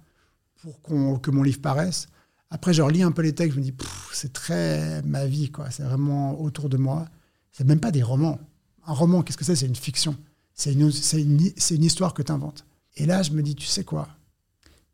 [0.62, 2.08] pour que mon livre paraisse.
[2.50, 3.74] Après, je relis un peu les textes, je me dis,
[4.12, 5.70] c'est très ma vie, quoi.
[5.70, 7.08] C'est vraiment autour de moi.
[7.52, 8.40] C'est même pas des romans.
[8.86, 9.56] Un roman, qu'est-ce que c'est?
[9.56, 10.16] C'est une fiction.
[10.54, 12.66] C'est une, histoire que tu inventes.
[12.96, 14.08] Et là, je me dis, tu sais quoi?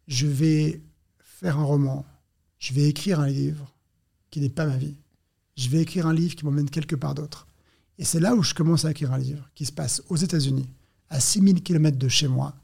[0.07, 0.81] Je vais
[1.19, 2.07] faire un roman.
[2.59, 3.75] Je vais écrire un livre
[4.31, 4.95] qui n'est pas ma vie.
[5.57, 7.47] Je vais écrire un livre qui m'emmène quelque part d'autre.
[7.99, 10.69] Et c'est là où je commence à écrire un livre qui se passe aux États-Unis,
[11.09, 12.55] à 6000 km de chez moi,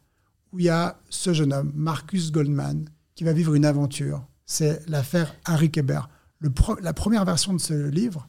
[0.53, 4.25] où il y a ce jeune homme, Marcus Goldman, qui va vivre une aventure.
[4.47, 6.03] C'est l'affaire Harry Kéber.
[6.81, 8.29] la première version de ce livre,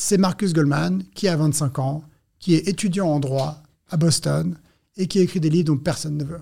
[0.00, 2.04] c'est Marcus Goldman, qui a 25 ans,
[2.38, 4.56] qui est étudiant en droit à Boston
[4.96, 6.40] et qui écrit des livres dont personne ne veut.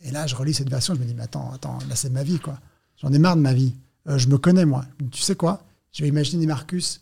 [0.00, 2.24] Et là, je relis cette version, je me dis, mais attends, attends, là, c'est ma
[2.24, 2.58] vie, quoi.
[2.96, 3.76] J'en ai marre de ma vie.
[4.08, 4.84] Euh, je me connais, moi.
[5.12, 5.64] Tu sais quoi?
[5.92, 7.00] Je vais imaginer Marcus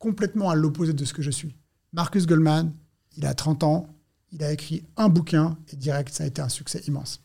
[0.00, 1.54] complètement à l'opposé de ce que je suis.
[1.92, 2.72] Marcus Goldman,
[3.16, 3.94] il a 30 ans,
[4.32, 7.20] il a écrit un bouquin et direct, ça a été un succès immense.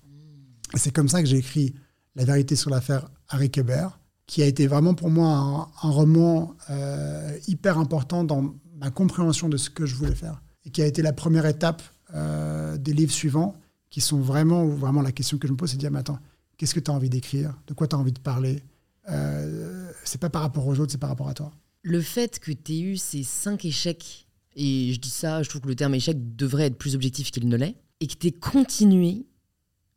[0.75, 1.73] Et c'est comme ça que j'ai écrit
[2.15, 3.87] La vérité sur l'affaire Harry Kéber,
[4.25, 9.57] qui a été vraiment pour moi un, roman euh, hyper important dans ma compréhension de
[9.57, 11.81] ce que je voulais faire et qui a été la première étape
[12.13, 13.55] euh, des livres suivants
[13.89, 16.19] qui sont vraiment, vraiment la question que je me pose, c'est de dire, mais attends,
[16.57, 17.53] qu'est-ce que tu as envie d'écrire?
[17.67, 18.63] De quoi tu as envie de parler?
[19.09, 21.51] Euh, C'est pas par rapport aux autres, c'est par rapport à toi.
[21.83, 25.61] Le fait que tu aies eu ces cinq échecs, et je dis ça, je trouve
[25.61, 28.31] que le terme échec devrait être plus objectif qu'il ne l'est, et que tu aies
[28.31, 29.27] continué,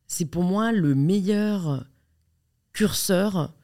[0.07, 1.87] c'est pour moi le meilleur
[2.73, 3.55] curseur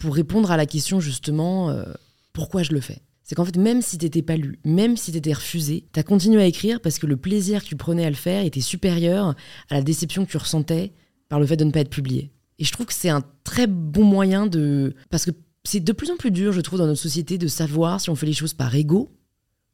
[0.00, 1.84] pour répondre à la question justement euh,
[2.32, 3.02] pourquoi je le fais.
[3.22, 6.46] C'est qu'en fait, même si t'étais pas lu, même si t'étais refusé, t'as continué à
[6.46, 9.36] écrire parce que le plaisir que tu prenais à le faire était supérieur
[9.68, 10.92] à la déception que tu ressentais
[11.28, 12.32] par le fait de ne pas être publié.
[12.58, 14.94] Et je trouve que c'est un très bon moyen de...
[15.10, 15.30] Parce que
[15.62, 18.16] c'est de plus en plus dur, je trouve, dans notre société de savoir si on
[18.16, 19.12] fait les choses par ego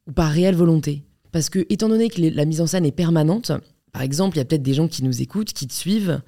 [0.05, 1.03] ou par réelle volonté.
[1.31, 3.51] Parce que, étant donné que la mise en scène est permanente,
[3.91, 6.21] par exemple, il y a peut-être des gens qui nous écoutent, qui te suivent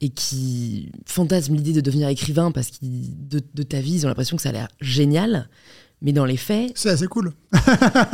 [0.00, 4.08] et qui fantasment l'idée de devenir écrivain parce que de, de ta vie, ils ont
[4.08, 5.48] l'impression que ça a l'air génial.
[6.02, 6.72] Mais dans les faits.
[6.74, 7.32] C'est assez cool.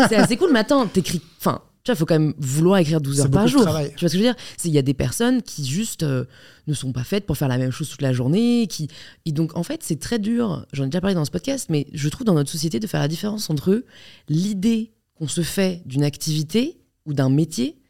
[0.09, 1.21] c'est assez cool, mais attends, t'écris.
[1.41, 3.63] Enfin, tu vois, il faut quand même vouloir écrire 12 heures par jour.
[3.63, 4.37] Tu vois ce que je veux dire?
[4.65, 6.25] Il y a des personnes qui juste euh,
[6.69, 8.69] ne sont pas faites pour faire la même chose toute la journée.
[8.69, 8.89] Qui...
[9.25, 10.65] Et donc, en fait, c'est très dur.
[10.73, 13.01] J'en ai déjà parlé dans ce podcast, mais je trouve dans notre société de faire
[13.01, 13.85] la différence entre
[14.29, 17.81] l'idée qu'on se fait d'une activité ou d'un métier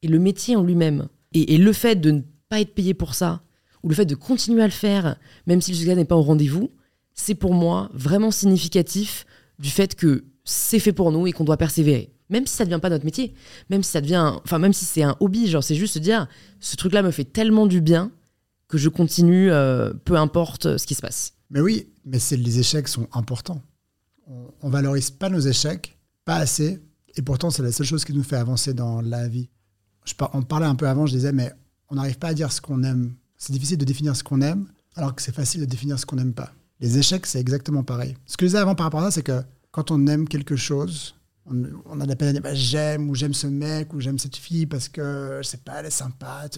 [0.00, 1.08] et le métier en lui-même.
[1.34, 2.20] Et, et, le fait de ne
[2.52, 3.40] pas être payé pour ça,
[3.82, 5.16] ou le fait de continuer à le faire,
[5.46, 6.70] même si le succès n'est pas au rendez-vous,
[7.14, 9.24] c'est pour moi vraiment significatif
[9.58, 12.12] du fait que c'est fait pour nous et qu'on doit persévérer.
[12.28, 13.32] Même si ça ne devient pas notre métier,
[13.70, 16.26] même si ça devient, enfin même si c'est un hobby, genre c'est juste se dire,
[16.60, 18.12] ce truc-là me fait tellement du bien
[18.68, 21.32] que je continue, euh, peu importe ce qui se passe.
[21.48, 23.62] Mais oui, mais les échecs sont importants.
[24.26, 25.96] On, on valorise pas nos échecs,
[26.26, 26.82] pas assez,
[27.16, 29.48] et pourtant c'est la seule chose qui nous fait avancer dans la vie.
[30.04, 31.50] Je, on parlait un peu avant, je disais, mais
[31.92, 33.12] on n'arrive pas à dire ce qu'on aime.
[33.36, 34.66] C'est difficile de définir ce qu'on aime,
[34.96, 36.50] alors que c'est facile de définir ce qu'on n'aime pas.
[36.80, 38.16] Les échecs, c'est exactement pareil.
[38.24, 40.56] Ce que je disais avant par rapport à ça, c'est que quand on aime quelque
[40.56, 41.14] chose,
[41.44, 44.18] on, on a la peine de dire bah, j'aime ou j'aime ce mec ou j'aime
[44.18, 46.48] cette fille parce que je sais pas, elle est sympa.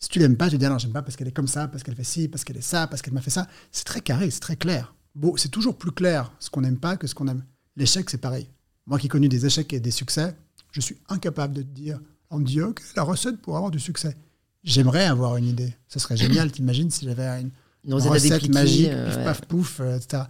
[0.00, 1.84] Si tu l'aimes pas, tu dis non, j'aime pas parce qu'elle est comme ça, parce
[1.84, 3.46] qu'elle fait ci, parce qu'elle est ça, parce qu'elle m'a fait ça.
[3.70, 4.92] C'est très carré, c'est très clair.
[5.36, 7.44] C'est toujours plus clair ce qu'on n'aime pas que ce qu'on aime.
[7.76, 8.50] L'échec, c'est pareil.
[8.86, 10.36] Moi qui ai connu des échecs et des succès,
[10.72, 13.78] je suis incapable de te dire, on me dit, ok, la recette pour avoir du
[13.78, 14.16] succès?
[14.64, 15.74] J'aimerais avoir une idée.
[15.86, 17.50] Ce serait génial, t'imagines, si j'avais une,
[17.84, 20.24] une recette magique, euh, paf, pouf, euh, etc.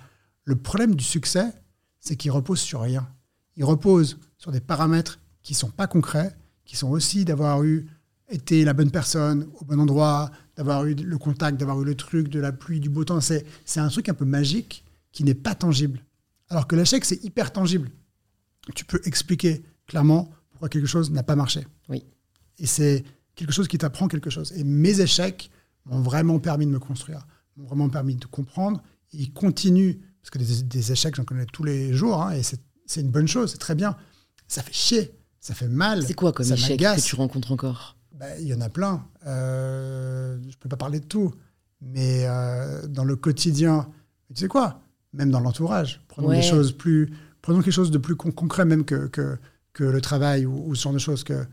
[0.45, 1.53] Le problème du succès,
[2.01, 3.09] c'est qu'il repose sur rien.
[3.57, 7.87] Il repose sur des paramètres qui sont pas concrets, qui sont aussi d'avoir eu
[8.31, 12.29] été la bonne personne au bon endroit, d'avoir eu le contact, d'avoir eu le truc,
[12.29, 13.21] de la pluie, du beau temps.
[13.21, 16.05] C'est, c'est un truc un peu magique qui n'est pas tangible.
[16.51, 17.91] Alors que l'échec, c'est hyper tangible.
[18.75, 21.67] Tu peux expliquer clairement pourquoi quelque chose n'a pas marché.
[21.89, 22.05] Oui.
[22.59, 23.05] Et c'est
[23.39, 24.52] quelque chose qui t'apprend quelque chose.
[24.56, 25.51] Et mes échecs
[25.86, 27.27] m'ont vraiment permis de me construire
[27.59, 28.82] m'ont vraiment permis de comprendre.
[29.12, 33.10] ils continuent, parce que des, échecs, j'en connais tous les jours, hein, et c'est une
[33.10, 33.97] bonne chose, c'est très bien.
[34.47, 36.02] Ça fait chier, ça fait mal.
[36.06, 37.97] C'est quoi comme échec que tu rencontres encore?
[38.15, 39.06] Ben, Il y en a plein.
[39.27, 41.35] Euh, je ne peux pas parler de tout.
[41.81, 43.89] Mais euh, dans le quotidien,
[44.35, 44.81] tu sais quoi?
[45.12, 46.02] Même dans l'entourage.
[46.09, 47.10] Prenons des choses plus.
[47.43, 49.39] Prenons quelque chose de plus concret même que, que,
[49.73, 51.24] que le travail ou, ou, ce genre de choses.
[51.24, 51.47] Que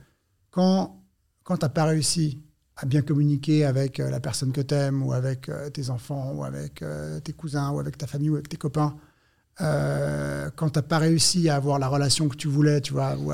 [0.49, 1.04] quand,
[1.45, 2.43] quand tu n'as pas réussi
[2.75, 6.33] à bien communiquer avec euh, la personne que tu aimes, ou avec euh, tes enfants,
[6.33, 8.97] ou avec euh, tes cousins, ou avec ta famille, ou avec tes copains.
[9.57, 13.31] quand tu n'as pas réussi à avoir la relation que tu voulais, tu vois, ou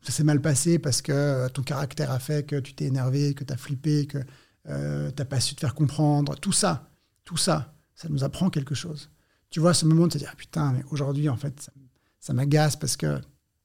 [0.00, 3.44] ça s'est mal passé parce que ton caractère a fait que tu t'es énervé, que
[3.44, 4.70] tu as flippé, que tu
[5.18, 6.88] n'as pas su te faire comprendre, tout ça,
[7.24, 9.10] tout ça, ça nous apprend quelque chose.
[9.50, 11.72] Tu vois, ce moment de te dire, ah, putain, mais aujourd'hui, en fait, ça,
[12.20, 13.20] ça m'agace parce que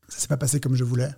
[0.10, 1.14] ça s'est pas passé comme je voulais.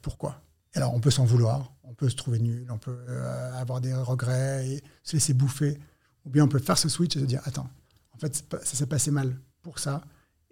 [0.00, 0.47] pourquoi?
[0.74, 3.94] Alors, on peut s'en vouloir, on peut se trouver nul, on peut euh, avoir des
[3.94, 5.78] regrets et se laisser bouffer.
[6.24, 7.68] Ou bien on peut faire ce switch et se dire Attends,
[8.12, 10.02] en fait, ça s'est passé mal pour ça.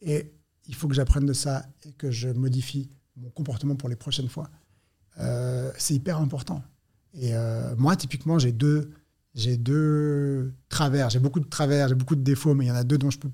[0.00, 0.32] Et
[0.66, 4.28] il faut que j'apprenne de ça et que je modifie mon comportement pour les prochaines
[4.28, 4.50] fois.
[5.18, 6.62] Euh, c'est hyper important.
[7.14, 8.92] Et euh, moi, typiquement, j'ai deux,
[10.68, 11.10] travers.
[11.10, 13.10] J'ai beaucoup de travers, j'ai beaucoup de défauts, mais il y en a deux dont
[13.10, 13.30] je peux,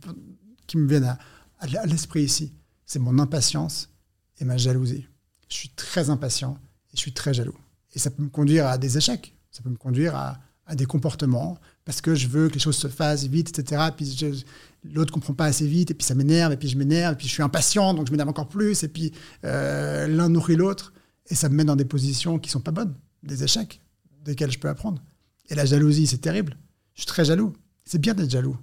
[0.66, 1.16] qui me viennent
[1.58, 2.52] à l'esprit ici.
[2.86, 3.90] C'est mon impatience
[4.38, 5.06] et ma jalousie.
[5.48, 6.58] Je suis très impatient
[6.92, 7.56] et je suis très jaloux.
[7.94, 10.38] Et ça peut me conduire à des échecs, ça peut me conduire à,
[10.74, 13.82] des comportements, parce que je veux que les choses se fassent vite, etc.
[13.94, 14.16] Puis
[14.84, 17.16] l'autre ne comprend pas assez vite, et puis ça m'énerve, et puis je m'énerve, et
[17.16, 19.12] puis je suis impatient, donc je m'énerve encore plus, et puis
[19.44, 20.94] euh, l'un nourrit l'autre,
[21.28, 23.82] et ça me met dans des positions qui sont pas bonnes, des échecs,
[24.24, 25.02] desquels je peux apprendre.
[25.50, 26.56] Et la jalousie, c'est terrible.
[26.94, 27.52] Je suis très jaloux.
[27.84, 28.56] C'est bien d'être jaloux.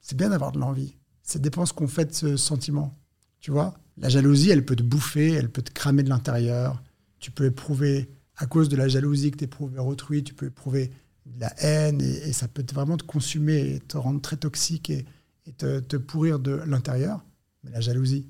[0.00, 0.96] C'est bien d'avoir de l'envie.
[1.22, 2.96] Ça dépend ce qu'on fait de ce sentiment.
[3.40, 3.74] Tu vois?
[3.98, 6.82] La jalousie, elle peut te bouffer, elle peut te cramer de l'intérieur.
[7.26, 10.46] Tu peux éprouver à cause de la jalousie que tu éprouves vers autrui, tu peux
[10.46, 10.92] éprouver
[11.24, 15.04] de la haine et, ça peut vraiment te consumer et te rendre très toxique et,
[15.58, 17.24] te, pourrir de l'intérieur.
[17.64, 18.28] Mais la jalousie,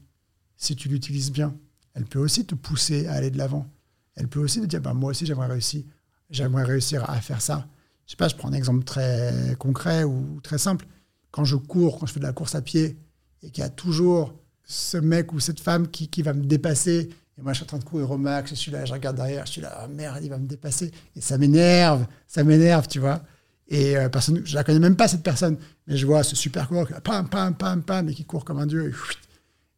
[0.57, 1.55] si tu l'utilises bien,
[1.93, 3.71] elle peut aussi te pousser à aller de l'avant.
[4.15, 5.85] Elle peut aussi te dire, bah, moi aussi, j'aimerais réussir,
[6.31, 7.69] j'aimerais réussir à faire ça.
[8.07, 10.87] Je sais pas, je prends un exemple très concret ou très simple.
[11.33, 12.97] Quand je cours, quand je fais de la course à pied,
[13.43, 14.33] et qu'il y a toujours
[14.65, 17.67] ce mec ou cette femme qui, qui va me dépasser, et moi je suis en
[17.67, 19.89] train de courir au max, je suis là, je regarde derrière, je suis là, oh,
[19.89, 20.91] merde, il va me dépasser.
[21.15, 23.21] Et ça m'énerve, ça m'énerve, tu vois.
[23.69, 26.69] Et euh, personne, je la connais même pas cette personne, mais je vois ce super
[26.69, 28.95] coureur, pam, pam, pam, pam, et qui court comme un dieu.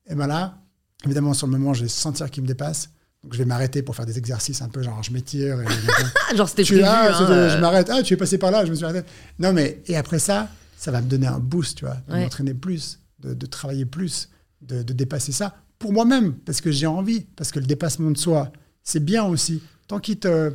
[0.09, 0.59] Et, et ben là,
[1.05, 2.90] évidemment, sur le moment, je vais sentir qu'il me dépasse.
[3.24, 5.59] Donc je vais m'arrêter pour faire des exercices un peu, genre je m'étire.
[6.36, 6.80] genre c'était prévu.
[6.80, 7.60] Là, hein, je euh.
[7.60, 7.90] m'arrête.
[7.90, 9.09] Ah, tu es passé par là, je me suis arrêté.
[9.40, 12.55] Non, mais et après ça, ça va me donner un boost, tu vois, de m'entraîner
[12.55, 14.28] plus, de, de, travailler plus,
[14.62, 18.18] de, de dépasser ça pour moi-même, parce que j'ai envie, parce que le dépassement de
[18.18, 18.52] soi,
[18.82, 19.62] c'est bien aussi.
[19.86, 20.52] Tant, qu'il te,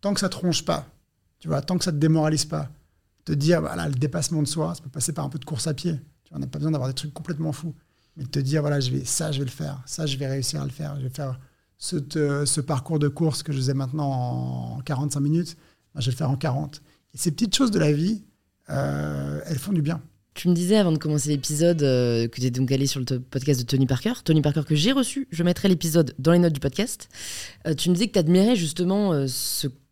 [0.00, 0.86] tant que ça te ronge pas,
[1.38, 2.68] tu vois, tant que ça te démoralise pas,
[3.24, 5.66] te dire, voilà, le dépassement de soi, ça peut passer par un peu de course
[5.66, 5.94] à pied.
[6.24, 7.74] Tu vois, on n'a pas besoin d'avoir des trucs complètement fous.
[8.16, 9.80] Mais te dire, voilà, je vais, ça, je vais le faire.
[9.86, 10.96] Ça, je vais réussir à le faire.
[10.96, 11.38] Je vais faire
[11.78, 14.10] ce, parcours de course que je faisais maintenant
[14.76, 15.56] en 45 minutes.
[15.94, 16.82] Je vais le faire en 40.
[17.14, 18.24] Et ces petites choses de la vie,
[18.68, 20.00] euh, elles font du bien.
[20.34, 23.18] Tu me disais avant de commencer l'épisode euh, que tu es donc allé sur le
[23.18, 24.12] podcast de Tony Parker.
[24.24, 27.08] Tony Parker que j'ai reçu, je mettrai l'épisode dans les notes du podcast.
[27.66, 29.26] Euh, tu me disais que tu admirais justement euh,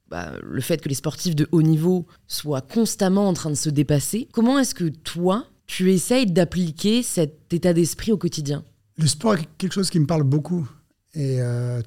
[0.09, 3.69] bah, le fait que les sportifs de haut niveau soient constamment en train de se
[3.69, 4.29] dépasser.
[4.33, 8.65] Comment est-ce que toi, tu essayes d'appliquer cet état d'esprit au quotidien?
[8.97, 10.69] Le sport est quelque chose qui me parle beaucoup.
[11.15, 11.41] Et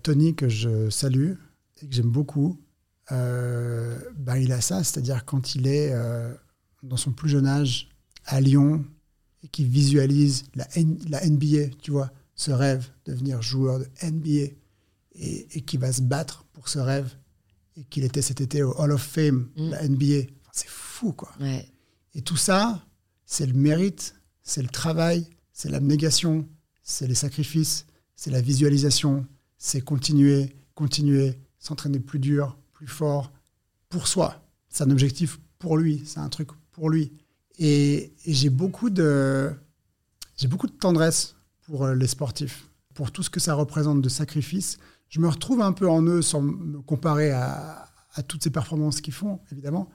[0.03, 1.33] Tony, que je salue
[1.81, 2.59] et que j'aime beaucoup,
[3.09, 5.93] bah, il a ça, c'est-à-dire quand il est
[6.83, 7.90] dans son plus jeune âge,
[8.26, 8.85] à Lyon
[9.43, 10.68] et qui visualise la,
[11.10, 14.53] la NBA, tu vois, ce rêve de devenir joueur de NBA
[15.14, 17.15] et, et qui va se battre pour ce rêve
[17.77, 19.69] et qu'il était cet été au Hall of Fame, mm.
[19.69, 20.27] la NBA.
[20.52, 21.34] c'est fou, quoi.
[22.14, 22.85] Et tout ça,
[23.26, 26.48] c'est le mérite, c'est le travail, c'est l'abnégation,
[26.84, 27.85] c'est les sacrifices,
[28.15, 29.26] c'est la visualisation,
[29.57, 33.31] c'est continuer, continuer, s'entraîner plus dur, plus fort,
[33.89, 34.43] pour soi.
[34.69, 37.14] C'est un objectif pour lui, c'est un truc pour lui.
[37.63, 39.51] Et, j'ai beaucoup de
[40.49, 41.35] beaucoup de tendresse
[41.67, 44.79] pour euh, les sportifs, pour tout ce que ça représente de sacrifice.
[45.09, 47.88] Je me retrouve un peu en eux sans me comparer à,
[48.27, 49.89] toutes ces performances qu'ils font, évidemment.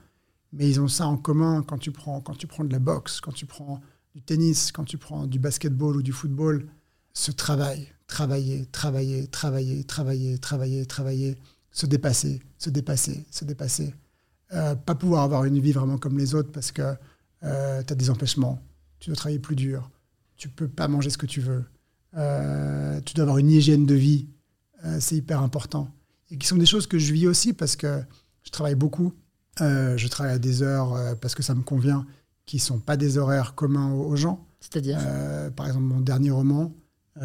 [0.53, 3.19] Mais ils ont ça en commun quand tu prends, quand tu prends de la boxe,
[3.19, 3.81] quand tu prends
[4.15, 6.65] du tennis, quand tu prends du basketball ou du football.
[7.13, 11.37] Ce travail, travailler, travailler, travailler, travailler, travailler, travailler,
[11.71, 13.93] se dépasser, se dépasser, se dépasser.
[14.53, 16.95] Euh, pas pouvoir avoir une vie vraiment comme les autres parce que
[17.43, 18.61] euh, tu as des empêchements,
[18.99, 19.89] tu dois travailler plus dur,
[20.35, 21.63] tu peux pas manger ce que tu veux,
[22.15, 24.27] euh, tu dois avoir une hygiène de vie,
[24.85, 25.89] euh, c'est hyper important.
[26.29, 28.01] Et qui sont des choses que je vis aussi parce que
[28.43, 29.13] je travaille beaucoup,
[29.59, 32.05] je travaille à des heures parce que ça me convient,
[32.45, 34.45] qui sont pas des horaires communs aux, gens.
[34.59, 34.99] C'est-à-dire
[35.55, 36.73] Par exemple, mon dernier roman,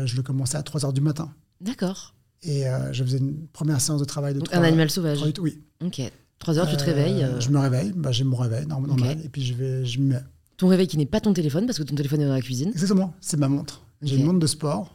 [0.04, 1.34] je le commençais à 3 heures du matin.
[1.60, 2.14] D'accord.
[2.42, 5.20] Et je faisais une première séance de travail de Donc Un animal sauvage.
[5.40, 5.62] oui.
[5.84, 6.00] Ok.
[6.42, 7.40] 3 heures, tu te réveilles euh.
[7.40, 10.16] Je me réveille, bah, j'ai mon réveil normal, et puis je vais, je me.
[10.56, 12.70] Ton réveil qui n'est pas ton téléphone, parce que ton téléphone est dans la cuisine
[12.70, 13.82] Exactement, c'est ma montre.
[14.02, 14.92] J'ai une montre de sport,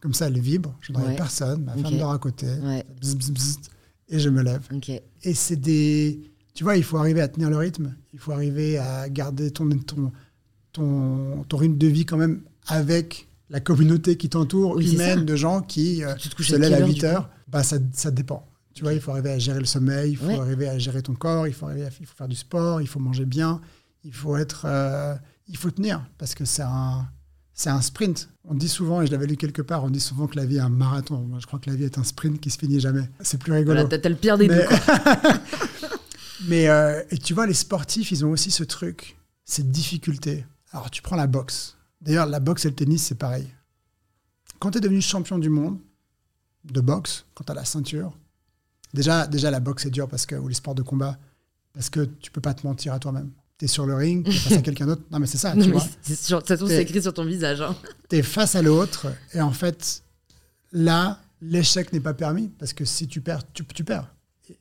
[0.00, 1.14] comme ça elle vibre, je ne ouais.
[1.14, 2.46] personne, ma femme dort à côté,
[4.08, 4.66] et je me lève.
[5.22, 6.20] Et c'est des...
[6.54, 9.68] Tu vois, il faut arriver à tenir le rythme, il faut arriver à garder ton,
[9.68, 10.10] ton,
[10.72, 15.60] ton, ton rythme de vie quand même avec la communauté qui t'entoure, humaine, de gens
[15.62, 17.30] qui euh, se lèvent à 8 heures.
[17.46, 18.47] Bah, ça, ça dépend.
[18.78, 21.14] Tu vois, il faut arriver à gérer le sommeil, il faut arriver à gérer ton
[21.14, 23.60] corps, il faut, arriver il faut faire du sport, il faut manger bien,
[24.04, 25.16] il faut être, euh,
[25.48, 27.08] il faut tenir parce que c'est un,
[27.52, 28.28] c'est un sprint.
[28.44, 30.58] On dit souvent, et je l'avais lu quelque part, on dit souvent que la vie
[30.58, 31.18] est un marathon.
[31.22, 33.10] Moi, je crois que la vie est un sprint qui se finit jamais.
[33.18, 33.80] C'est plus rigolo.
[33.80, 34.62] Voilà, t'as, le pire des deux.
[36.46, 40.46] Mais euh, et tu vois, les sportifs, ils ont aussi ce truc, cette difficulté.
[40.70, 41.76] Alors, tu prends la boxe.
[42.00, 43.48] D'ailleurs, la boxe et le tennis, c'est pareil.
[44.60, 45.80] Quand tu es devenu champion du monde
[46.62, 48.12] de boxe, quand tu as la ceinture,
[48.94, 51.18] Déjà, déjà, la boxe est dure parce que, ou les sports de combat,
[51.72, 53.30] parce que tu peux pas te mentir à toi-même.
[53.58, 55.02] Tu es sur le ring, tu es face à quelqu'un d'autre.
[55.10, 55.84] Non, mais c'est ça, tu vois.
[56.02, 57.60] C'est écrit sur ton visage.
[57.60, 57.76] Hein.
[58.08, 60.02] Tu es face à l'autre, et en fait,
[60.72, 64.14] là, l'échec n'est pas permis, parce que si tu perds, tu, tu perds.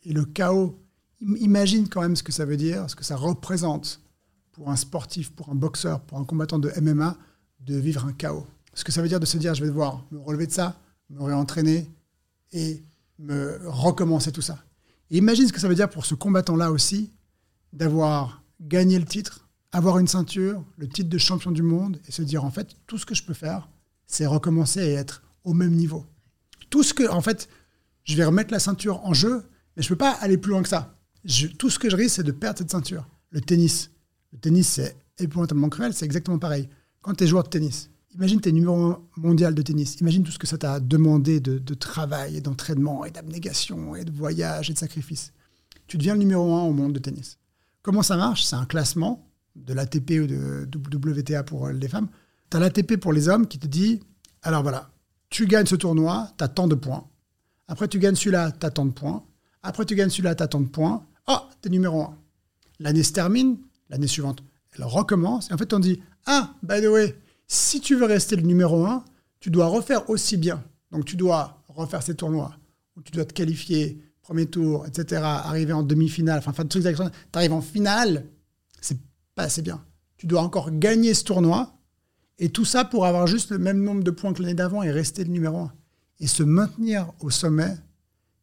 [0.03, 0.77] Et, le chaos,
[1.21, 4.01] imagine quand même ce que ça veut dire, ce que ça représente
[4.51, 7.15] pour un sportif, pour un boxeur, pour un combattant de MMA,
[7.61, 8.45] de vivre un chaos.
[8.73, 10.79] Ce que ça veut dire de se dire, je vais devoir me relever de ça,
[11.09, 11.89] me réentraîner,
[12.51, 12.83] et
[13.19, 14.63] me recommencer tout ça.
[15.09, 17.11] imagine ce que ça veut dire pour ce combattant-là aussi,
[17.73, 22.21] d'avoir gagné le titre, avoir une ceinture, le titre de champion du monde, et se
[22.21, 23.69] dire en fait, tout ce que je peux faire,
[24.05, 26.05] c'est recommencer et être au même niveau.
[26.69, 27.49] Tout ce que, en fait,
[28.03, 29.43] je vais remettre la ceinture en jeu,
[29.75, 30.95] mais je ne peux pas aller plus loin que ça.
[31.57, 33.07] tout ce que je risque, c'est de perdre cette ceinture.
[33.31, 33.91] Le tennis.
[34.31, 36.69] Le tennis, c'est épouvantablement cruel, c'est exactement pareil.
[37.01, 39.99] Quand tu es joueur de tennis, Imagine, tu es numéro un mondial de tennis.
[40.01, 44.11] Imagine tout ce que ça t'a demandé de, travail et d'entraînement et d'abnégation et de
[44.11, 45.33] voyage et de sacrifice.
[45.85, 47.37] Tu deviens le numéro un au monde de tennis.
[47.83, 48.43] Comment ça marche?
[48.43, 52.07] C'est un classement de l'ATP ou de WTA pour les femmes.
[52.49, 53.99] Tu as l'ATP pour les hommes qui te dit,
[54.41, 54.89] alors voilà,
[55.29, 57.07] tu gagnes ce tournoi, tu as tant de points.
[57.67, 59.23] Après, tu gagnes celui-là, tu as tant de points.
[59.61, 61.05] Après, tu gagnes celui-là, tu as tant de points.
[61.27, 62.17] Oh, tu es numéro un.
[62.79, 63.57] L'année se termine,
[63.89, 64.41] l'année suivante,
[64.71, 65.49] elle recommence.
[65.51, 67.15] Et en fait, on dit, ah, by the way,
[67.47, 69.03] si tu veux rester le numéro un,
[69.39, 70.63] tu dois refaire aussi bien.
[70.91, 72.57] Donc, tu dois refaire ces tournois,
[73.03, 76.81] tu dois te qualifier, premier tour, etc., arriver en demi-finale, enfin, Tu
[77.33, 78.25] arrives en finale,
[78.81, 78.97] c'est
[79.35, 79.83] pas assez bien.
[80.17, 81.77] Tu dois encore gagner ce tournoi,
[82.39, 84.91] et tout ça pour avoir juste le même nombre de points que l'année d'avant et
[84.91, 85.73] rester le numéro un.
[86.19, 87.75] Et se maintenir au sommet,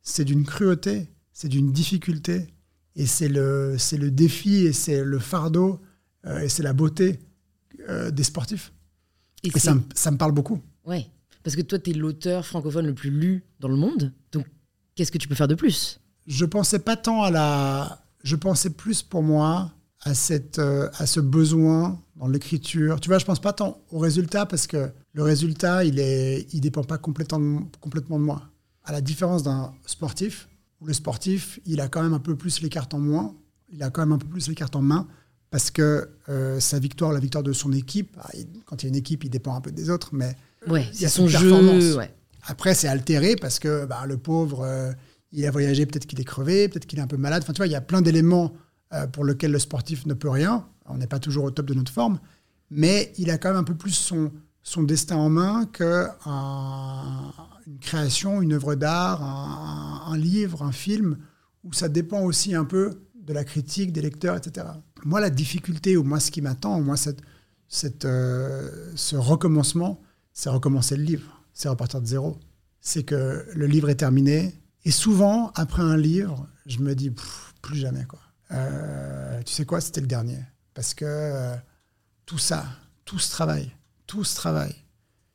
[0.03, 2.55] c'est d'une cruauté, c'est d'une difficulté,
[2.97, 5.81] et c'est le, le défi, et c'est le fardeau,
[6.27, 7.19] euh, et c'est la beauté
[7.89, 8.73] euh, des sportifs.
[9.45, 10.61] Et, ça, ça, me parle beaucoup.
[10.87, 11.07] Ouais,
[11.43, 14.47] parce que toi, tu es l'auteur francophone le plus lu dans le monde, donc
[14.95, 16.01] qu'est-ce que tu peux faire de plus?
[16.27, 18.01] Je pensais pas tant à la...
[18.23, 22.99] Je pensais plus pour moi à, cette, euh, à ce besoin dans l'écriture.
[23.01, 26.61] Tu vois, je pense pas tant au résultat parce que le résultat, il est, il
[26.61, 28.43] dépend pas complètement, complètement de moi.
[28.85, 30.49] À la différence d'un sportif,
[30.81, 33.35] où le sportif, il a quand même un peu plus les cartes en moins,
[33.71, 35.07] il a quand même un peu plus les cartes en main
[35.55, 38.29] parce que euh, sa victoire, la victoire de son équipe, ah,
[38.67, 40.37] quand il y a une équipe, il dépend un peu des autres, mais
[40.67, 41.97] ouais, il y a son jeu.
[41.97, 42.13] Ouais.
[42.43, 44.91] Après, c'est altéré parce que bah, le pauvre, euh,
[45.31, 47.45] il a voyagé, peut-être qu'il est crevé, peut-être qu'il est un peu malade.
[47.45, 48.53] Enfin, tu vois, il y a plein d'éléments
[48.95, 50.67] euh, pour lesquels le sportif ne peut rien.
[50.87, 52.19] On n'est pas toujours au top de notre forme,
[52.73, 54.33] mais il a quand même un peu plus son,
[54.65, 56.11] son destin en main qu'une
[57.81, 61.17] création, une œuvre d'art, un, livre, un film,
[61.63, 64.67] où ça dépend aussi un peu de la critique, des lecteurs, etc.
[65.05, 67.21] Moi, la difficulté, ou moi, ce qui m'attend, moi, cette,
[67.69, 70.01] cette, euh, ce recommencement,
[70.33, 72.39] c'est recommencer le livre, c'est repartir de zéro.
[72.81, 74.55] C'est que le livre est terminé,
[74.85, 77.11] et souvent, après un livre, je me dis,
[77.63, 78.21] plus jamais, quoi.
[78.51, 80.39] Euh, tu sais quoi, c'était le dernier.
[80.75, 81.57] Parce que euh,
[82.27, 82.67] tout ça,
[83.05, 83.71] tout ce travail,
[84.07, 84.75] tout ce travail,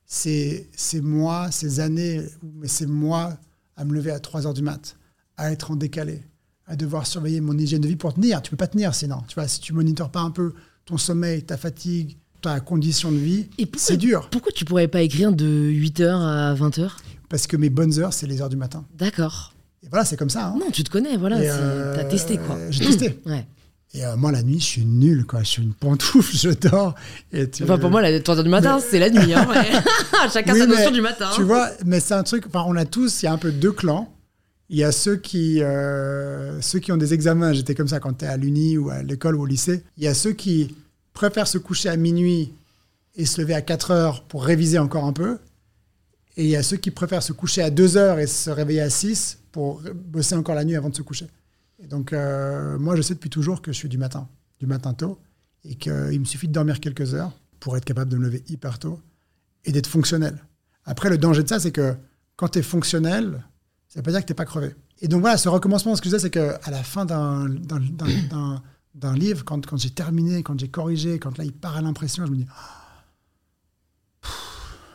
[0.05, 0.67] c'est
[1.01, 3.37] moi, ces années, mais c'est moi
[3.75, 4.97] à me lever à 3 heures du mat,
[5.37, 6.23] à être en décalé,
[6.69, 8.41] à devoir surveiller mon hygiène de vie pour tenir.
[8.41, 9.17] Tu peux pas tenir sinon.
[9.27, 10.53] Tu vois, si tu monitores pas un peu
[10.85, 14.29] ton sommeil, ta fatigue, ta condition de vie, c'est dur.
[14.29, 16.91] Pourquoi tu pourrais pas écrire de 8h à 20h
[17.27, 18.85] Parce que mes bonnes heures, c'est les heures du matin.
[18.97, 19.53] D'accord.
[19.83, 20.47] Et voilà, c'est comme ça.
[20.47, 20.57] Hein.
[20.59, 21.37] Non, tu te connais, voilà.
[21.37, 22.57] Euh, t'as testé, quoi.
[22.69, 23.19] J'ai testé.
[23.25, 23.45] ouais.
[23.95, 25.39] Et euh, moi, la nuit, je suis nul, quoi.
[25.39, 26.93] Je suis une pantoufle, je dors.
[27.33, 29.33] Et Enfin, pour moi, la 3 heures du matin, c'est la nuit.
[29.33, 29.47] Hein,
[30.31, 31.29] Chacun sa notion du matin.
[31.33, 32.45] Tu vois, mais c'est un truc.
[32.47, 34.13] Enfin, on a tous, il y a un peu deux clans.
[34.69, 37.53] Il y a ceux qui, euh, ceux qui ont des examens.
[37.53, 39.83] J'étais comme ça quand tu es à l'uni ou à l'école ou au lycée.
[39.97, 40.75] Il y a ceux qui
[41.13, 42.53] préfèrent se coucher à minuit
[43.15, 45.39] et se lever à 4 heures pour réviser encore un peu.
[46.37, 48.81] Et il y a ceux qui préfèrent se coucher à 2 heures et se réveiller
[48.81, 51.27] à 6 pour bosser encore la nuit avant de se coucher.
[51.83, 54.27] Et donc, euh, moi, je sais depuis toujours que je suis du matin,
[54.59, 55.19] du matin tôt,
[55.65, 58.77] et qu'il me suffit de dormir quelques heures pour être capable de me lever hyper
[58.77, 58.99] tôt
[59.65, 60.37] et d'être fonctionnel.
[60.85, 61.95] Après, le danger de ça, c'est que
[62.35, 63.43] quand tu es fonctionnel,
[63.89, 64.75] ça ne veut pas dire que tu n'es pas crevé.
[65.01, 67.47] Et donc voilà, ce recommencement, ce que je disais, c'est qu'à la fin d'un
[69.15, 72.31] livre, quand, quand j'ai terminé, quand j'ai corrigé, quand là, il part à l'impression, je
[72.31, 72.47] me dis,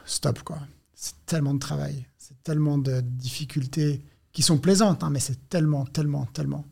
[0.05, 0.59] stop, quoi.
[0.95, 5.85] C'est tellement de travail, c'est tellement de difficultés qui sont plaisantes, hein, mais c'est tellement,
[5.87, 6.65] tellement, tellement.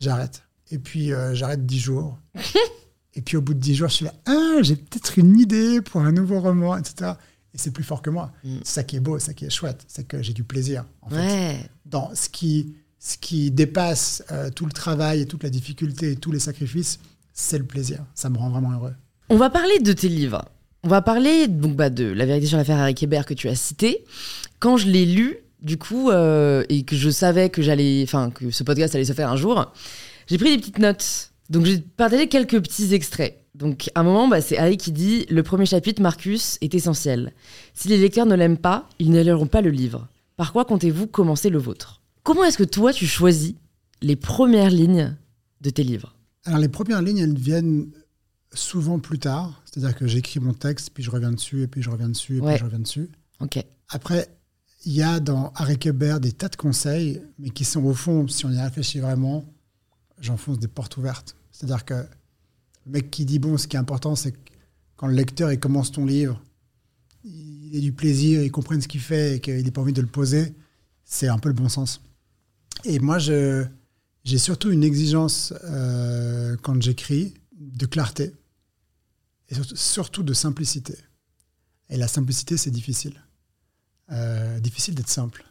[0.00, 0.44] J'arrête.
[0.70, 2.18] Et puis, euh, j'arrête dix jours.
[3.14, 5.82] et puis, au bout de dix jours, je suis là, ah, j'ai peut-être une idée
[5.82, 7.12] pour un nouveau roman, etc.
[7.54, 8.32] Et c'est plus fort que moi.
[8.44, 8.58] Mm.
[8.64, 11.10] C'est ça qui est beau, ça qui est chouette, c'est que j'ai du plaisir, en
[11.10, 11.70] fait.
[11.86, 16.16] Dans ce qui, ce qui dépasse euh, tout le travail et toute la difficulté et
[16.16, 16.98] tous les sacrifices,
[17.32, 18.04] c'est le plaisir.
[18.14, 18.94] Ça me rend vraiment heureux.
[19.28, 20.44] On va parler de tes livres.
[20.84, 23.54] On va parler donc bah, de La vérité sur l'affaire Harry Hébert que tu as
[23.54, 24.04] cité.
[24.58, 28.50] Quand je l'ai lu, du coup, euh, et que je savais que j'allais, enfin, que
[28.50, 29.72] ce podcast allait se faire un jour,
[30.26, 31.30] j'ai pris des petites notes.
[31.50, 33.41] Donc, j'ai partagé quelques petits extraits.
[33.54, 37.32] Donc, à un moment, bah, c'est Harry qui dit Le premier chapitre, Marcus, est essentiel.
[37.74, 40.08] Si les lecteurs ne l'aiment pas, ils ne liront pas le livre.
[40.36, 42.00] Par quoi comptez-vous commencer le vôtre?
[42.22, 43.54] Comment est-ce que toi, tu choisis
[44.00, 45.14] les premières lignes
[45.60, 46.16] de tes livres?
[46.44, 47.90] Alors, les premières lignes, elles viennent
[48.54, 49.62] souvent plus tard.
[49.64, 52.40] C'est-à-dire que j'écris mon texte, puis je reviens dessus, et puis je reviens dessus, et
[52.40, 53.10] puis je reviens dessus.
[53.40, 53.62] Ok.
[53.90, 54.28] Après,
[54.84, 58.26] il y a dans Harry Kéber des tas de conseils, mais qui sont au fond,
[58.28, 59.44] si on y réfléchit vraiment,
[60.18, 61.36] j'enfonce des portes ouvertes.
[61.50, 62.06] C'est-à-dire que
[62.86, 64.38] le mec qui dit, bon, ce qui est important, c'est que
[64.96, 66.40] quand le lecteur commence ton livre,
[67.24, 70.00] il ait du plaisir, il comprenne ce qu'il fait et qu'il n'ait pas envie de
[70.00, 70.54] le poser,
[71.04, 72.00] c'est un peu le bon sens.
[72.84, 78.34] Et moi, j'ai surtout une exigence euh, quand j'écris de clarté
[79.48, 80.96] et surtout de simplicité.
[81.88, 83.22] Et la simplicité, c'est difficile.
[84.10, 85.44] Euh, difficile d'être simple.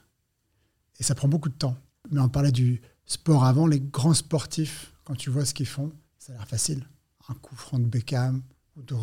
[0.99, 1.77] Et ça prend beaucoup de temps.
[2.09, 5.91] Mais on parlait du sport avant, les grands sportifs, quand tu vois ce qu'ils font,
[6.17, 6.85] ça a l'air facile.
[7.29, 8.41] Un coup franc de Beckham
[8.75, 8.95] ou de,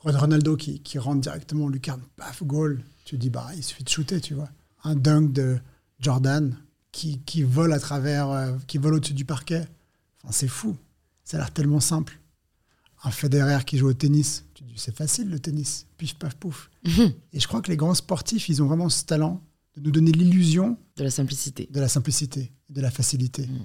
[0.00, 2.82] Ronaldo qui, rentre directement, lucarne, paf, goal.
[3.04, 4.48] Tu dis, bah, il suffit de shooter, tu vois.
[4.84, 5.58] Un dunk de
[5.98, 6.56] Jordan
[6.92, 9.66] qui, qui vole à travers, euh, qui vole au-dessus du parquet.
[10.22, 10.76] Enfin, c'est fou.
[11.24, 12.18] Ça a l'air tellement simple.
[13.02, 15.86] Un Federer qui joue au tennis, tu dis, c'est facile le tennis.
[15.96, 16.70] Pif, paf, pouf.
[16.84, 19.42] Et je crois que les grands sportifs, ils ont vraiment ce talent
[19.76, 20.76] de nous donner l'illusion.
[20.96, 21.68] De la simplicité.
[21.70, 23.46] De la simplicité, de la facilité.
[23.46, 23.58] Mhm.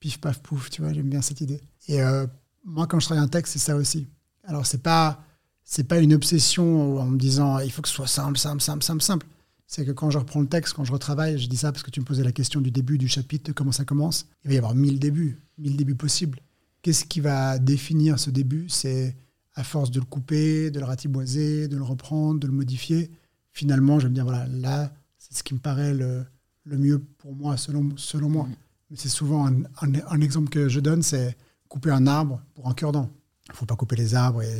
[0.00, 1.60] Pif, paf, pouf, tu vois, j'aime bien cette idée.
[1.88, 2.26] Et euh,
[2.64, 4.08] moi, quand je travaille un texte, c'est ça aussi.
[4.44, 5.22] Alors, c'est pas,
[5.64, 8.82] c'est pas une obsession en me disant, il faut que ce soit simple, simple, simple,
[8.82, 9.26] simple, simple.
[9.66, 11.90] C'est que quand je reprends le texte, quand je retravaille, je dis ça parce que
[11.90, 14.26] tu me posais la question du début du chapitre, de comment ça commence.
[14.44, 16.40] Il va y avoir mille débuts, mille débuts possibles.
[16.82, 18.68] Qu'est-ce qui va définir ce début?
[18.68, 19.16] C'est
[19.54, 23.10] à force de le couper, de le ratiboiser, de le reprendre, de le modifier.
[23.52, 26.26] Finalement, je vais me dire, voilà, là, c'est ce qui me paraît le,
[26.66, 28.44] mieux pour moi, selon, selon moi.
[28.44, 28.54] Mm.
[28.90, 29.48] Mais c'est souvent
[29.80, 31.36] un, exemple que je donne, c'est
[31.74, 33.10] couper un arbre pour un cure-dent.
[33.48, 34.42] Il ne faut pas couper les arbres.
[34.42, 34.54] Et...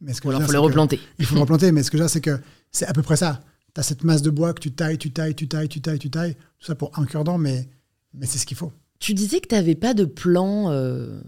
[0.00, 0.98] Mais ce que il faut les replanter.
[1.20, 2.40] il faut le replanter, mais ce que j'ai, c'est que
[2.72, 3.40] c'est à peu près ça.
[3.72, 6.00] Tu as cette masse de bois que tu tailles, tu tailles, tu tailles, tu tailles,
[6.00, 7.68] tu tailles, tout ça pour un cure-dent, mais,
[8.12, 8.72] mais c'est ce qu'il faut.
[8.98, 11.20] Tu disais que tu n'avais pas de plan euh,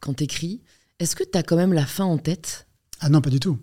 [0.00, 0.62] quand tu écris.
[1.00, 2.66] Est-ce que tu as quand même la fin en tête?
[3.00, 3.58] Ah non, pas du tout.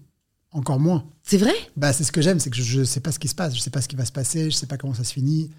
[0.51, 1.09] Encore moins.
[1.23, 1.55] C'est vrai?
[1.75, 3.53] Bah, C'est ce que j'aime, c'est que je ne sais pas ce qui se passe,
[3.53, 5.03] je ne sais pas ce qui va se passer, je ne sais pas comment ça
[5.03, 5.49] se finit,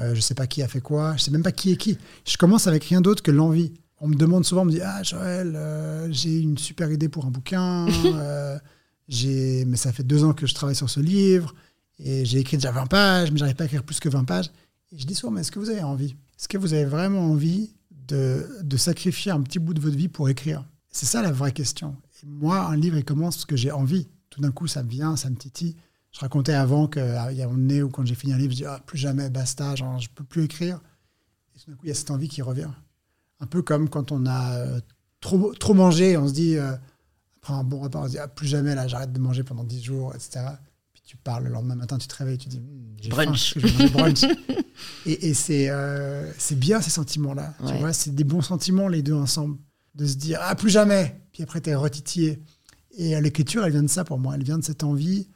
[0.00, 1.70] euh, je ne sais pas qui a fait quoi, je ne sais même pas qui
[1.70, 1.98] est qui.
[2.26, 3.72] Je commence avec rien d'autre que l'envie.
[4.04, 7.24] On me demande souvent, on me dit Ah, Joël, euh, j'ai une super idée pour
[7.24, 7.86] un bouquin,
[9.08, 11.54] mais ça fait deux ans que je travaille sur ce livre,
[12.00, 14.50] et j'ai écrit déjà 20 pages, mais j'arrive pas à écrire plus que 20 pages.
[14.90, 17.30] Et je dis souvent, mais est-ce que vous avez envie Est-ce que vous avez vraiment
[17.30, 17.76] envie
[18.08, 20.64] de, de, sacrifier un petit bout de votre vie pour écrire?
[20.90, 21.96] C'est ça la vraie question.
[22.24, 24.08] Et moi, un livre, il commence parce que j'ai envie.
[24.30, 25.76] Tout d'un coup, ça me vient, ça me titille.
[26.10, 28.56] Je racontais avant qu'il y a un nez ou quand j'ai fini un livre, je
[28.56, 30.80] dis ah, plus jamais, basta, genre, je peux plus écrire.
[31.54, 32.68] Et tout d'un coup, il y a cette envie qui revient.
[33.42, 34.80] Un peu comme quand on a euh,
[35.20, 36.72] trop, trop mangé, on se dit, euh,
[37.42, 39.64] après un bon repas, on se dit ah, plus jamais, là, j'arrête de manger pendant
[39.64, 40.54] 10 jours, etc
[41.12, 43.58] tu parles le lendemain matin, tu te réveilles, tu dis hmm, brunch.
[43.92, 44.24] brunch.
[45.04, 47.54] et, et c'est euh, c'est bien ces sentiments-là.
[47.66, 49.58] Tu vois, c'est des bons sentiments les deux ensemble.
[49.94, 51.20] De se dire ah plus jamais.
[51.34, 52.42] Puis après t'es retitillé.
[52.96, 54.36] Et l'écriture, elle vient de ça pour moi.
[54.36, 55.28] Elle vient de cette envie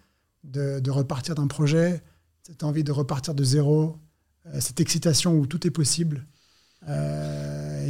[0.45, 2.03] de, de repartir d'un projet,
[2.43, 3.99] cette envie de repartir de zéro,
[4.47, 6.27] euh, cette excitation où tout est possible.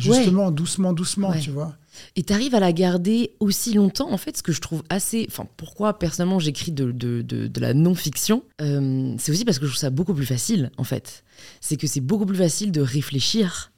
[0.00, 1.76] Justement, doucement, doucement, tu vois.
[2.14, 5.26] Et tu arrives à la garder aussi longtemps, en fait, ce que je trouve assez.
[5.28, 9.70] Enfin, pourquoi personnellement j'écris de, de, de, la non-fiction euh, C'est aussi parce que je
[9.70, 11.24] trouve ça beaucoup plus facile, en fait.
[11.60, 13.72] C'est que c'est beaucoup plus facile de réfléchir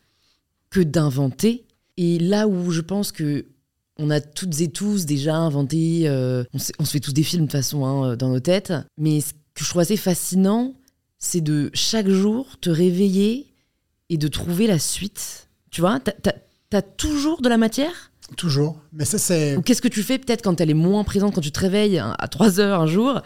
[0.70, 1.64] que d'inventer.
[1.96, 3.46] Et là où je pense que
[4.00, 7.46] on a toutes et tous déjà inventé, euh, on, se fait tous des films de
[7.46, 10.74] toute façon hein, dans nos têtes, mais ce que je trouve assez fascinant,
[11.18, 13.52] c'est de chaque jour te réveiller
[14.08, 15.47] et de trouver la suite.
[15.70, 16.00] Tu vois,
[16.70, 18.10] t'as toujours de la matière?
[18.36, 18.80] Toujours.
[18.92, 19.56] Mais ça, c'est.
[19.56, 21.98] Ou qu'est-ce que tu fais peut-être quand elle est moins présente, quand tu te réveilles
[21.98, 23.22] à 3 heures un jour?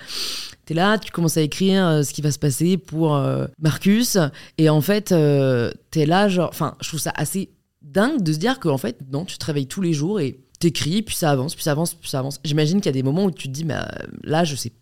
[0.65, 3.47] Tu es là, tu commences à écrire euh, ce qui va se passer pour euh,
[3.59, 4.17] Marcus.
[4.59, 6.51] Et en fait, euh, tu es là, genre.
[6.51, 7.51] Enfin, je trouve ça assez
[7.83, 11.03] dingue de se dire qu'en fait, non, tu te réveilles tous les jours et t'écris,
[11.03, 12.39] puis ça avance, puis ça avance, puis ça avance.
[12.45, 13.89] J'imagine qu'il y a des moments où tu te dis, bah,
[14.23, 14.73] là, je sais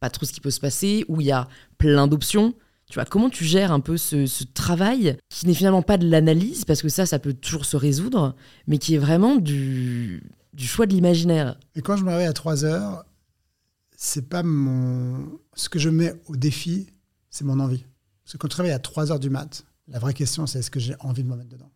[0.00, 2.54] pas trop ce qui peut se passer, où il y a plein d'options.
[2.88, 6.64] Tu vois, comment tu gères un peu ce, travail qui n'est finalement pas de l'analyse,
[6.64, 8.36] parce que ça, ça peut toujours se résoudre,
[8.66, 10.22] mais qui est vraiment du,
[10.52, 11.58] du choix de l'imaginaire.
[11.74, 13.04] Et quand je me réveille à 3 heures,
[13.96, 15.38] c'est pas mon.
[15.54, 16.86] Ce que je mets au défi,
[17.30, 17.84] c'est mon envie.
[18.24, 20.70] Parce que quand je réveille à 3 heures du mat, la vraie question, c'est est-ce
[20.70, 21.70] que j'ai envie de me mettre dedans?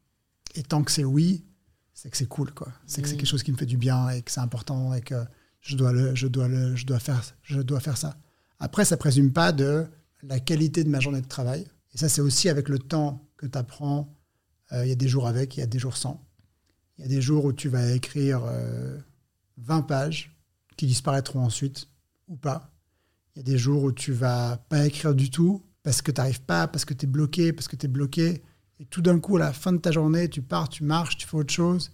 [0.54, 1.44] Et tant que c'est oui,
[1.92, 2.68] c'est que c'est cool, quoi.
[2.86, 3.18] C'est que c'est mmh.
[3.18, 5.14] quelque chose qui me fait du bien et que c'est important et que
[5.60, 8.16] je dois, le, je, dois le, je, dois faire, je dois faire ça.
[8.58, 9.86] Après, ça présume pas de
[10.22, 11.66] la qualité de ma journée de travail.
[11.94, 14.16] Et ça, c'est aussi avec le temps que tu apprends.
[14.72, 16.24] Euh, il y a des jours avec, il y a des jours sans.
[16.98, 18.40] Il y a des jours où tu vas écrire
[19.56, 20.36] 20 euh, pages
[20.76, 21.88] qui disparaîtront ensuite
[22.28, 22.72] ou pas.
[23.34, 26.20] Il y a des jours où tu vas pas écrire du tout parce que tu
[26.20, 28.42] n'arrives pas, parce que tu es bloqué, parce que tu es bloqué.
[28.78, 31.26] Et tout d'un coup, à la fin de ta journée, tu pars, tu marches, tu
[31.26, 31.92] fais autre chose.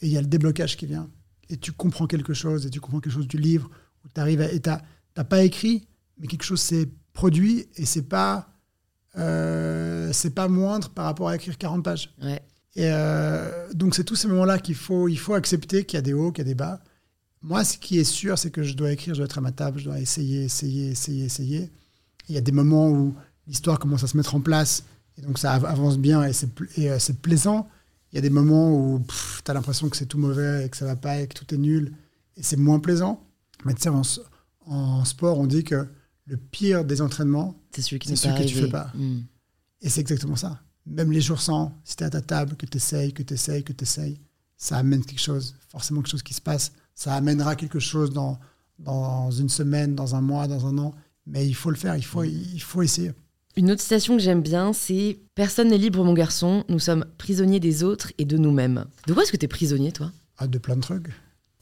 [0.00, 1.10] Et il y a le déblocage qui vient.
[1.48, 3.70] Et tu comprends quelque chose, et tu comprends quelque chose du livre,
[4.04, 4.30] où tu à.
[4.30, 5.88] Et tu n'as pas écrit,
[6.18, 6.88] mais quelque chose s'est
[7.18, 8.46] produit et c'est pas
[9.16, 12.14] euh, c'est pas moindre par rapport à écrire 40 pages.
[12.76, 16.02] Et euh, donc c'est tous ces moments-là qu'il faut il faut accepter qu'il y a
[16.02, 16.80] des hauts, qu'il y a des bas.
[17.42, 19.50] Moi, ce qui est sûr, c'est que je dois écrire, je dois être à ma
[19.50, 21.70] table, je dois essayer, essayer, essayer, essayer.
[22.28, 23.14] Il y a des moments où
[23.48, 24.84] l'histoire commence à se mettre en place
[25.16, 27.68] et donc ça avance bien et c'est euh, plaisant.
[28.12, 29.02] Il y a des moments où
[29.44, 31.52] tu as l'impression que c'est tout mauvais et que ça va pas et que tout
[31.52, 31.94] est nul
[32.36, 33.24] et c'est moins plaisant.
[33.64, 33.90] Mais tu sais,
[34.66, 35.88] En sport, on dit que
[36.28, 38.66] le pire des entraînements, C'est celui qui C'est n'est celui pas que tu arrivé.
[38.66, 38.92] fais pas.
[38.94, 39.20] Mm.
[39.82, 40.60] et c'est exactement ça.
[40.86, 43.62] Même les jours sans, si tu à ta table, que tu essayes, que tu essayes,
[43.64, 44.18] que tu essayes,
[44.56, 46.72] ça amène quelque chose, forcément quelque chose qui se passe.
[46.94, 48.38] Ça amènera quelque chose dans,
[48.78, 50.94] dans une semaine, dans un mois, dans un an.
[51.26, 53.12] Mais il faut le faire, il faut, il faut essayer.
[53.56, 56.64] Une autre citation que j'aime bien, c'est Personne n'est libre, mon garçon.
[56.68, 58.84] Nous sommes prisonniers des autres et de nous-mêmes.
[59.06, 60.10] De quoi est-ce que tu es prisonnier, toi?
[60.38, 61.08] Ah, de plein de trucs.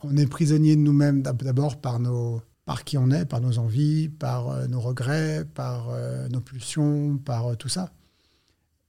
[0.02, 3.58] On est prisonnier de nous-mêmes d'ab- d'abord par, nos, par qui on est, par nos
[3.58, 7.92] envies, par euh, nos regrets, par euh, nos pulsions, par euh, tout ça.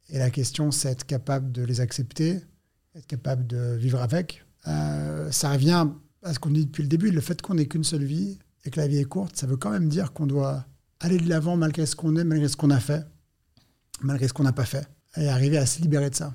[0.09, 2.41] Et la question, c'est être capable de les accepter,
[2.95, 4.43] être capable de vivre avec.
[4.65, 5.87] Ça revient
[6.23, 8.69] à ce qu'on dit depuis le début, le fait qu'on n'ait qu'une seule vie et
[8.69, 10.65] que la vie est courte, ça veut quand même dire qu'on doit
[10.99, 13.05] aller de l'avant malgré ce qu'on est, malgré ce qu'on a fait,
[14.01, 14.85] malgré ce qu'on n'a pas fait,
[15.15, 16.33] et arriver à se libérer de ça.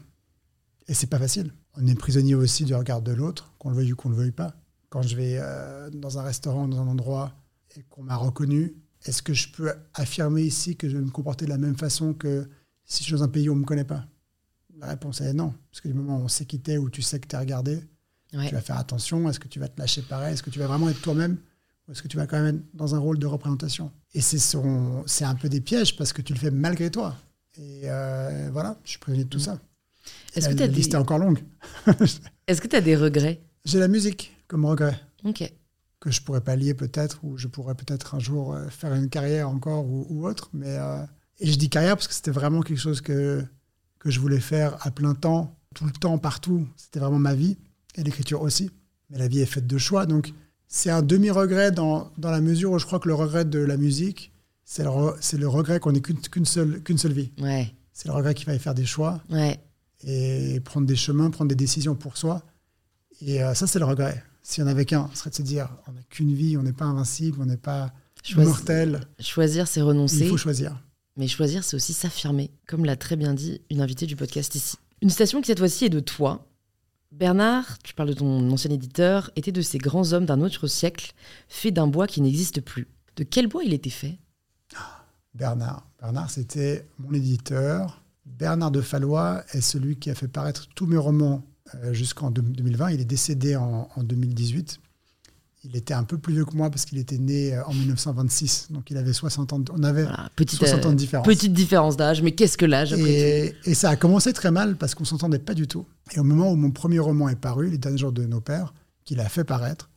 [0.89, 1.53] Et c'est pas facile.
[1.77, 4.21] On est prisonnier aussi du regard de l'autre, qu'on le veuille ou qu'on ne le
[4.21, 4.55] veuille pas.
[4.93, 7.33] Quand je vais euh, dans un restaurant, dans un endroit,
[7.79, 8.75] et qu'on m'a reconnu,
[9.07, 12.13] est-ce que je peux affirmer ici que je vais me comporter de la même façon
[12.13, 12.47] que
[12.85, 14.05] si je suis dans un pays où on ne me connaît pas?
[14.79, 15.55] La réponse est non.
[15.71, 17.39] Parce que du moment où on sait qui t'es, où tu sais que tu es
[17.39, 17.81] regardé,
[18.35, 18.49] Ouais.
[18.49, 19.29] tu vas faire attention.
[19.31, 20.35] Est-ce que tu vas te lâcher pareil?
[20.35, 21.39] Est-ce que tu vas vraiment être toi-même
[21.89, 23.91] Ou est-ce que tu vas quand même être dans un rôle de représentation?
[24.15, 27.17] Et c'est son- c'est un peu des pièges parce que tu le fais malgré toi.
[27.57, 29.41] Et euh, voilà, je suis prisonnier de tout Mm.
[29.41, 29.59] ça.
[30.35, 30.97] Est-ce la, que tu as, la liste des...
[30.97, 31.41] est encore longue.
[32.47, 33.41] Est-ce que t'as des regrets?
[33.65, 35.51] J'ai la musique comme regret Ok.
[35.99, 39.49] que je pourrais pallier peut-être, ou je pourrais peut-être un jour euh, faire une carrière
[39.49, 40.51] encore ou, ou autre.
[40.53, 41.03] Mais, euh,
[41.41, 43.43] et je dis carrière parce que c'était vraiment quelque chose que,
[43.99, 46.69] que je voulais faire à plein temps, tout le temps, partout.
[46.77, 47.57] C'était vraiment ma vie,
[47.95, 48.71] et l'écriture aussi.
[49.11, 50.33] Mais la vie est faite de choix, donc
[50.69, 53.77] c'est un demi-regret dans, dans la mesure où je crois que le regret de la
[53.79, 54.33] musique,
[54.65, 57.31] c'est le, re- c'est le regret qu'on n'ait qu'une qu'une seule, qu'une seule vie.
[57.41, 57.73] Ouais.
[57.93, 59.59] C'est le regret qu'il fallait faire des choix Ouais.
[60.05, 62.43] et prendre des chemins, prendre des décisions pour soi.
[63.21, 64.23] Et euh, ça, c'est le regret.
[64.43, 66.63] S'il n'y en avait qu'un, ce serait de se dire on n'a qu'une vie, on
[66.63, 67.93] n'est pas invincible, on n'est pas
[68.25, 69.01] Choisi- mortel.
[69.21, 70.27] Choisir, c'est Il renoncer.
[70.29, 70.81] faut choisir.
[71.17, 74.77] Mais choisir, c'est aussi s'affirmer, comme l'a très bien dit une invitée du podcast ici.
[75.03, 76.47] Une citation qui, cette fois-ci, est de toi.
[77.11, 81.13] Bernard, tu parles de ton ancien éditeur, était de ces grands hommes d'un autre siècle,
[81.49, 82.89] fait d'un bois qui n'existe plus.
[83.17, 84.19] De quel bois il était fait?
[85.35, 85.87] Bernard.
[86.01, 88.03] Bernard, c'était mon éditeur.
[88.27, 91.45] Bernard de Fallois est celui qui a fait paraître tous mes romans
[91.93, 92.91] jusqu'en deux- 2020.
[92.91, 94.79] Il est décédé en, en 2018.
[95.65, 98.69] Il était un peu plus vieux que moi parce qu'il était né euh, en 1926.
[98.71, 99.59] Donc il avait 60 ans.
[99.61, 101.25] de- On avait Voilà, petite, 60 ans de euh, différence.
[101.27, 104.95] petite différence d'âge, mais qu'est-ce que l'âge Et, et ça a commencé très mal parce
[104.97, 105.87] qu'on s'entendait pas du tout.
[106.15, 108.75] Et au moment où mon premier roman est paru, Les derniers jours de nos pères,
[109.05, 109.89] qu'il a fait paraître,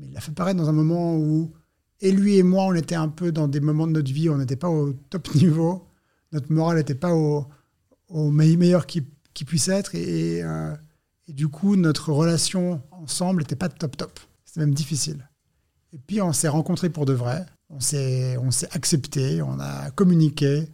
[0.00, 1.52] mais il l'a fait paraître dans un moment où,
[2.00, 4.32] et lui et moi, on était un peu dans des moments de notre vie où
[4.32, 5.86] on n'était pas au top niveau,
[6.32, 7.46] notre morale n'était pas au,
[8.08, 9.04] au me- meilleur qui,
[9.34, 10.74] qui puisse être, et, euh,
[11.28, 14.20] et du coup, notre relation ensemble n'était pas top top.
[14.44, 15.28] C'était même difficile.
[15.92, 19.90] Et puis, on s'est rencontrés pour de vrai, on s'est on s'est accepté, on a
[19.92, 20.68] communiqué,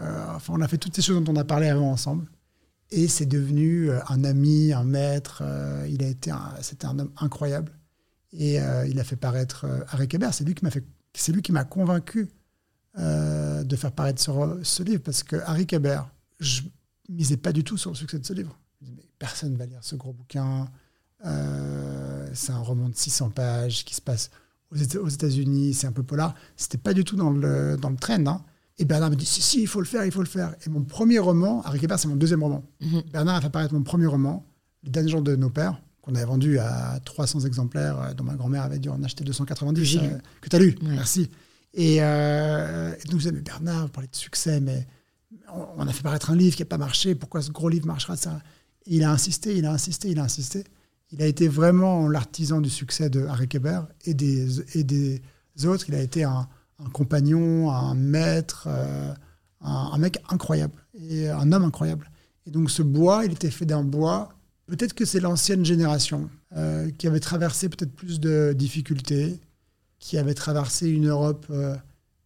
[0.00, 2.26] euh, enfin, on a fait toutes ces choses dont on a parlé avant ensemble.
[2.90, 5.42] Et c'est devenu euh, un ami, un maître.
[5.44, 7.72] euh, il a été, c'était un homme incroyable.
[8.36, 8.56] Et
[8.88, 10.30] il a fait paraître Harry Kéber.
[10.32, 12.28] C'est lui qui m'a fait, c'est lui qui m'a convaincu
[12.96, 16.00] de faire paraître ce, re- ce livre parce que Harry Kéber,
[16.40, 16.62] je
[17.08, 18.58] misais pas du tout sur le succès de ce livre.
[19.24, 20.68] Personne va lire ce gros bouquin.
[21.24, 24.30] Euh, c'est un roman de 600 pages qui se passe
[24.70, 25.74] aux Éta- aux États-Unis.
[25.74, 26.34] C'est un peu polar.
[26.56, 28.26] C'était pas du tout dans le dans le trend.
[28.26, 28.42] hein.
[28.78, 30.54] Et Bernard me dit si, si, il faut le faire, il faut le faire.
[30.66, 32.62] Et mon premier roman, Harry Kéber, c'est mon deuxième roman.
[32.80, 33.02] Mhm.
[33.12, 34.44] Bernard a fait apparaître mon premier roman,
[34.82, 38.34] Les derniers jours de nos pères, qu'on avait vendu à 300 exemplaires, euh, dont ma
[38.34, 39.80] grand-mère avait dû en acheter 290.
[39.80, 40.06] Que j'ai lu.
[40.08, 40.88] euh, que tu as lu, Ouais.
[40.88, 41.30] merci.
[41.72, 44.86] Et, euh, et disais, mais Bernard, vous parlez de succès, mais
[45.52, 47.86] on, on a fait paraître un livre qui n'a pas marché, pourquoi ce gros livre
[47.86, 48.40] marchera ça?
[48.86, 50.64] Il a insisté, il a insisté, il a insisté.
[51.10, 55.22] Il a été vraiment l'artisan du succès de Harry Kéber et des, et des
[55.64, 55.86] autres.
[55.88, 56.48] Il a été un,
[56.92, 59.12] compagnon, un maître, euh,
[59.60, 62.10] un, un mec incroyable et un homme incroyable.
[62.46, 64.30] Et donc ce bois, il était fait d'un bois.
[64.66, 69.40] Peut-être que c'est l'ancienne génération euh, qui avait traversé peut-être plus de difficultés,
[69.98, 71.76] qui avait traversé une Europe euh,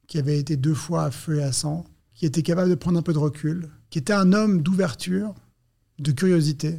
[0.06, 2.98] qui avait été deux fois à feu et à sang, qui était capable de prendre
[2.98, 5.34] un peu de recul, qui était un homme d'ouverture,
[5.98, 6.76] de curiosité,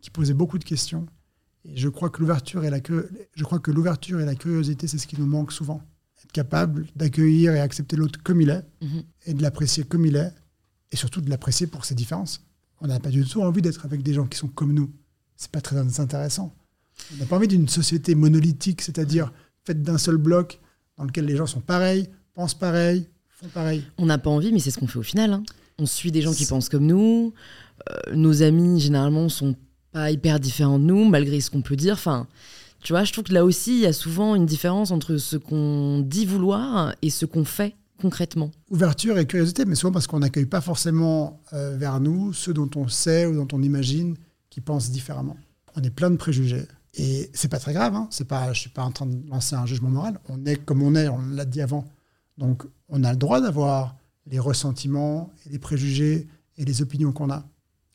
[0.00, 1.06] qui posait beaucoup de questions.
[1.64, 2.78] Et je crois que l'ouverture et la
[3.34, 5.82] je crois que l'ouverture et la curiosité, c'est ce qui nous manque souvent.
[6.24, 9.02] Être capable d'accueillir et accepter l'autre comme il est, Mhm.
[9.26, 10.32] et de l'apprécier comme il est,
[10.92, 12.42] et surtout de l'apprécier pour ses différences.
[12.80, 14.90] On n'a pas du tout envie d'être avec des gens qui sont comme nous.
[15.36, 16.54] C'est pas très intéressant.
[17.14, 19.32] On n'a pas envie d'une société monolithique, c'est-à-dire
[19.64, 20.60] faite d'un seul bloc,
[20.96, 23.84] dans lequel les gens sont pareils, pensent pareil, font pareil.
[23.98, 25.32] On n'a pas envie, mais c'est ce qu'on fait au final.
[25.32, 25.42] hein.
[25.78, 27.32] On suit des gens qui pensent comme nous.
[27.88, 29.54] Euh, nos amis, généralement, sont
[29.92, 31.94] pas hyper différents de nous, malgré ce qu'on peut dire.
[31.94, 32.26] Enfin,
[32.82, 35.36] Tu vois, je trouve que là aussi, il y a souvent une différence entre ce
[35.36, 38.50] qu'on dit vouloir et ce qu'on fait concrètement.
[38.70, 42.70] Ouverture et curiosité, mais souvent parce qu'on n'accueille pas forcément euh, vers nous ceux dont
[42.76, 44.16] on sait ou dont on imagine
[44.48, 45.36] qui pensent différemment.
[45.76, 46.66] On est plein de préjugés.
[46.94, 48.08] Et c'est pas très grave, hein.
[48.10, 50.18] c'est pas, je suis pas en train de lancer un jugement moral.
[50.28, 51.86] On est comme on est, on l'a dit avant.
[52.38, 53.96] Donc on a le droit d'avoir
[54.26, 56.26] les ressentiments et les préjugés
[56.56, 57.44] et les opinions qu'on a.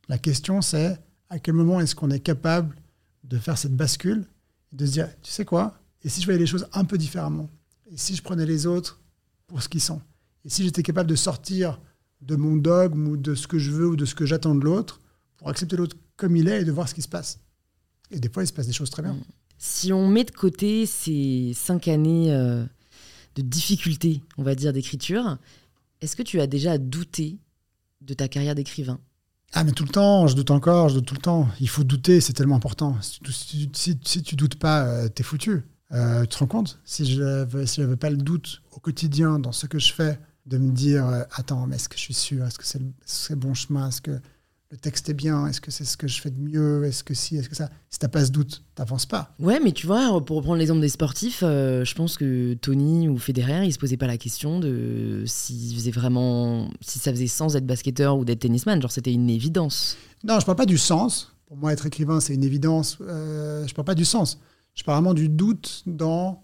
[0.07, 0.99] La question c'est
[1.29, 2.75] à quel moment est-ce qu'on est capable
[3.23, 4.27] de faire cette bascule,
[4.71, 7.49] de se dire, tu sais quoi, et si je voyais les choses un peu différemment,
[7.91, 9.01] et si je prenais les autres
[9.47, 10.01] pour ce qu'ils sont,
[10.43, 11.81] et si j'étais capable de sortir
[12.21, 14.63] de mon dogme ou de ce que je veux ou de ce que j'attends de
[14.63, 14.99] l'autre,
[15.37, 17.39] pour accepter l'autre comme il est et de voir ce qui se passe?
[18.11, 19.17] Et des fois, il se passe des choses très bien.
[19.57, 22.63] Si on met de côté ces cinq années euh,
[23.35, 25.37] de difficultés, on va dire, d'écriture,
[26.01, 27.39] est-ce que tu as déjà douté
[28.01, 28.99] de ta carrière d'écrivain?
[29.53, 31.47] Ah, mais tout le temps, je doute encore, je doute tout le temps.
[31.61, 32.97] Il faut douter, c'est tellement important.
[33.01, 35.63] Si tu, doutes pas, euh, t'es foutu.
[35.93, 36.79] Euh, tu te rends compte?
[36.83, 40.57] Si je n'avais si pas le doute au quotidien dans ce que je fais, de
[40.57, 42.45] me dire euh, Attends, mais est-ce que je suis sûr?
[42.45, 43.89] Est-ce que c'est le, bon chemin?
[44.03, 44.19] Que
[44.71, 47.13] le texte est bien Est-ce que c'est ce que je fais de mieux Est-ce que
[47.13, 47.69] si Est-ce que ça?
[47.89, 49.33] Si t'as pas ce doute, t'avances pas.
[49.39, 53.17] Ouais, mais tu vois, pour reprendre l'exemple des sportifs, euh, je pense que Tony ou
[53.17, 57.53] Federer, ils se posaient pas la question de si faisait vraiment, si ça faisait sens
[57.53, 58.81] d'être basketteur ou d'être tennisman.
[58.81, 59.97] Genre, c'était une évidence.
[60.23, 61.31] Non, je parle pas du sens.
[61.45, 62.97] Pour moi, être écrivain, c'est une évidence.
[63.01, 64.39] Euh, je parle pas du sens.
[64.73, 66.43] Je parle vraiment du doute dans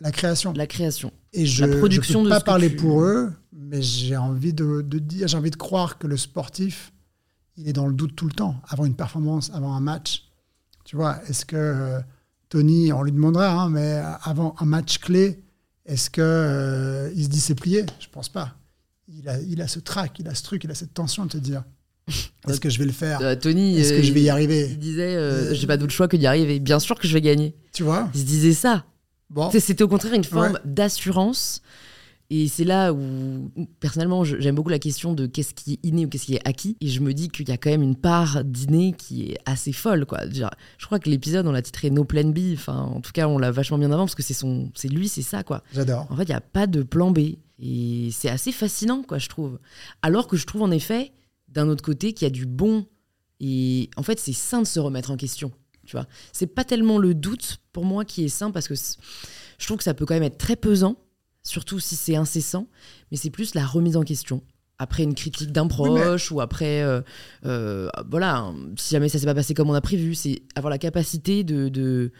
[0.00, 0.54] la création.
[0.54, 1.12] La création.
[1.32, 5.28] Et je ne peux de pas parler pour eux, mais j'ai envie de, de dire,
[5.28, 6.92] j'ai envie de croire que le sportif
[7.60, 10.24] il est dans le doute tout le temps, avant une performance, avant un match.
[10.84, 12.00] Tu vois, est-ce que euh,
[12.48, 15.42] Tony, on lui demandera, hein, mais avant un match clé,
[15.84, 17.84] est-ce que euh, il se dit c'est plié?
[18.00, 18.54] Je pense pas.
[19.08, 21.30] Il a, il a ce trac, il a ce truc, il a cette tension de
[21.30, 21.64] te dire
[22.48, 23.20] est-ce que je vais le faire?
[23.20, 24.68] Euh, Tony, est-ce que je vais y arriver?
[24.70, 26.60] Il disait j'ai pas d'autre choix que d'y arriver.
[26.60, 27.54] Bien sûr que je vais gagner.
[27.72, 28.08] Tu vois?
[28.14, 28.84] Il se disait ça.
[29.28, 29.50] Bon.
[29.50, 31.62] C'était au contraire une forme d'assurance
[32.32, 33.50] et c'est là où,
[33.80, 36.76] personnellement, j'aime beaucoup la question de qu'est-ce qui est inné ou qu'est-ce qui est acquis.
[36.80, 39.72] Et je me dis qu'il y a quand même une part d'inné qui est assez
[39.72, 40.06] folle.
[40.06, 40.20] Quoi.
[40.30, 42.38] Je crois que l'épisode, on l'a titré No Plan B.
[42.54, 45.08] Enfin, en tout cas, on l'a vachement bien avant parce que c'est son, c'est lui,
[45.08, 45.42] c'est ça.
[45.42, 45.64] quoi.
[45.72, 46.06] J'adore.
[46.08, 47.18] En fait, il n'y a pas de plan B.
[47.58, 49.58] Et c'est assez fascinant, quoi, je trouve.
[50.00, 51.10] Alors que je trouve, en effet,
[51.48, 52.86] d'un autre côté, qu'il y a du bon.
[53.40, 55.50] Et en fait, c'est sain de se remettre en question.
[55.84, 59.66] Tu vois, c'est pas tellement le doute pour moi qui est sain parce que je
[59.66, 60.94] trouve que ça peut quand même être très pesant
[61.42, 62.68] surtout si c'est incessant,
[63.10, 64.42] mais c'est plus la remise en question.
[64.78, 67.02] Après une critique d'un proche ou après, euh,
[67.44, 70.78] euh, voilà, si jamais ça s'est pas passé comme on a prévu, c'est avoir la
[70.78, 72.10] capacité de,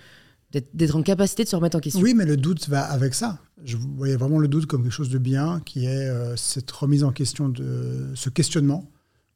[0.50, 2.02] d'être en capacité de se remettre en question.
[2.02, 3.38] Oui, mais le doute va avec ça.
[3.64, 7.02] Je voyais vraiment le doute comme quelque chose de bien, qui est euh, cette remise
[7.02, 8.90] en question de ce questionnement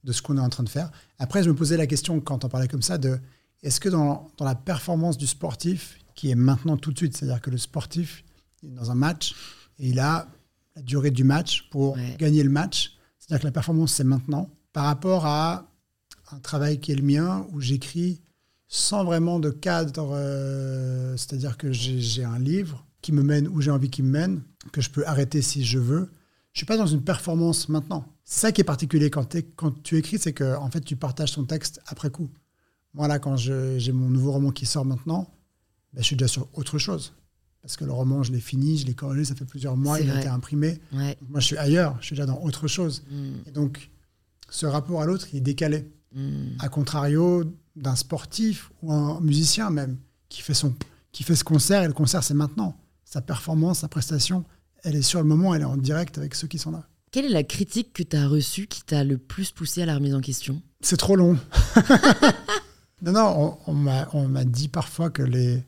[0.05, 0.91] de ce qu'on est en train de faire.
[1.19, 3.19] Après, je me posais la question quand on parlait comme ça de
[3.63, 7.41] est-ce que dans, dans la performance du sportif, qui est maintenant tout de suite, c'est-à-dire
[7.41, 8.23] que le sportif,
[8.63, 9.35] dans un match,
[9.79, 10.29] et il a
[10.77, 12.97] la durée du match pour gagner le match.
[13.19, 14.51] C'est-à-dire que la performance, c'est maintenant.
[14.73, 15.71] Par rapport à
[16.33, 18.21] un travail qui est le mien, où j'écris
[18.69, 23.71] sans vraiment de cadre, euh, c'est-à-dire que j'ai un livre qui me mène où j'ai
[23.71, 24.43] envie qu'il me mène,
[24.73, 26.11] que je peux arrêter si je veux.
[26.53, 28.05] Je suis pas dans une performance maintenant.
[28.25, 31.33] C'est ça qui est particulier quand, quand tu écris, c'est que en fait tu partages
[31.33, 32.31] ton texte après coup.
[32.95, 35.33] Moi là, quand j'ai mon nouveau roman qui sort maintenant,
[35.93, 37.13] ben, je suis déjà sur autre chose
[37.65, 40.11] parce que le roman, je l'ai fini, je l'ai corrigé, ça fait plusieurs mois, il
[40.11, 40.79] a été imprimé.
[40.93, 43.03] moi, je suis ailleurs, je suis déjà dans autre chose.
[43.11, 43.49] Mm.
[43.49, 43.91] Et donc,
[44.51, 45.91] ce rapport à l'autre, il est décalé.
[46.15, 46.59] Mm.
[46.59, 47.43] À contrario
[47.75, 49.97] d'un sportif ou un musicien même,
[50.29, 50.75] qui fait, son,
[51.11, 52.77] qui fait ce concert, et le concert, c'est maintenant.
[53.07, 54.45] Sa performance, sa prestation,
[54.83, 56.87] elle est sur le moment, elle est en direct avec ceux qui sont là.
[57.13, 59.95] Quelle est la critique que tu as reçue qui t'a le plus poussé à la
[59.95, 60.61] remise en question?
[60.83, 61.39] C'est trop long.
[63.01, 65.65] non, non, on, on m'a dit parfois que les,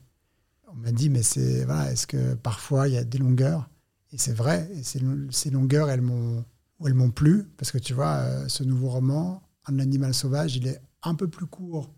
[0.77, 3.69] on m'a dit, mais c'est voilà, est-ce que parfois il y a des longueurs?
[4.13, 5.01] Et c'est vrai, et ces,
[5.31, 6.45] ces, longueurs, elles m'ont
[6.85, 10.69] elles m'ont plu, parce que tu vois, euh, ce nouveau roman, Un animal sauvage, il
[10.69, 11.91] est un peu plus court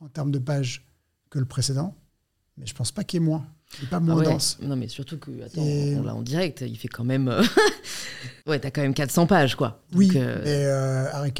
[0.00, 0.86] en termes de pages
[1.28, 1.94] que le précédent,
[2.56, 3.46] mais je pense pas qu'il y ait moins.
[3.78, 4.58] Il n'est pas moins ah dense.
[4.62, 7.28] Non, mais surtout que, attends, on l'a en direct, il fait quand même.
[7.28, 7.42] Euh,
[8.46, 9.82] ouais, t'as quand même 400 pages, quoi.
[9.94, 10.40] oui, euh...
[10.42, 11.32] mais euh, Harry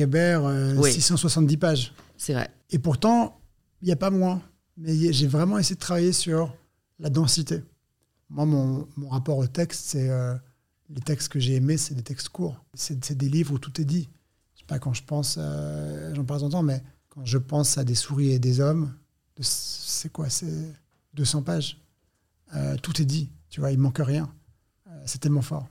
[0.93, 1.93] 670 pages.
[2.17, 2.51] C'est vrai.
[2.71, 3.41] Et pourtant,
[3.83, 4.43] il n'y a pas moins.
[4.77, 6.55] Mais j'ai vraiment essayé de travailler sur
[7.01, 7.63] la densité.
[8.29, 10.35] Moi, mon, rapport au texte, c'est euh,
[10.89, 12.65] les textes que j'ai aimés, c'est des textes courts.
[12.75, 14.09] C'est des livres où tout est dit.
[14.55, 17.85] Je sais pas quand je pense, euh, j'en parle temps, mais quand je pense à
[17.85, 18.95] des souris et des hommes,
[19.41, 20.29] c'est quoi?
[20.29, 20.73] C'est
[21.15, 21.81] 200 pages.
[22.55, 23.31] Euh, tout est dit.
[23.49, 24.33] Tu vois, il manque rien.
[25.07, 25.69] c'est tellement fort.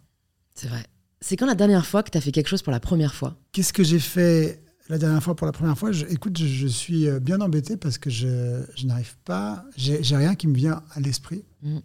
[0.56, 0.86] C'est vrai.
[1.22, 3.38] C'est quand la dernière fois que tu as fait quelque chose pour la première fois?
[3.52, 6.68] Qu'est-ce que j'ai fait La dernière fois, pour la première fois, je, écoute, je, je
[6.68, 10.82] suis euh, bien embêté parce que je, je n'arrive pas, j'ai rien qui me vient
[10.94, 11.44] à l'esprit.
[11.62, 11.78] Mm.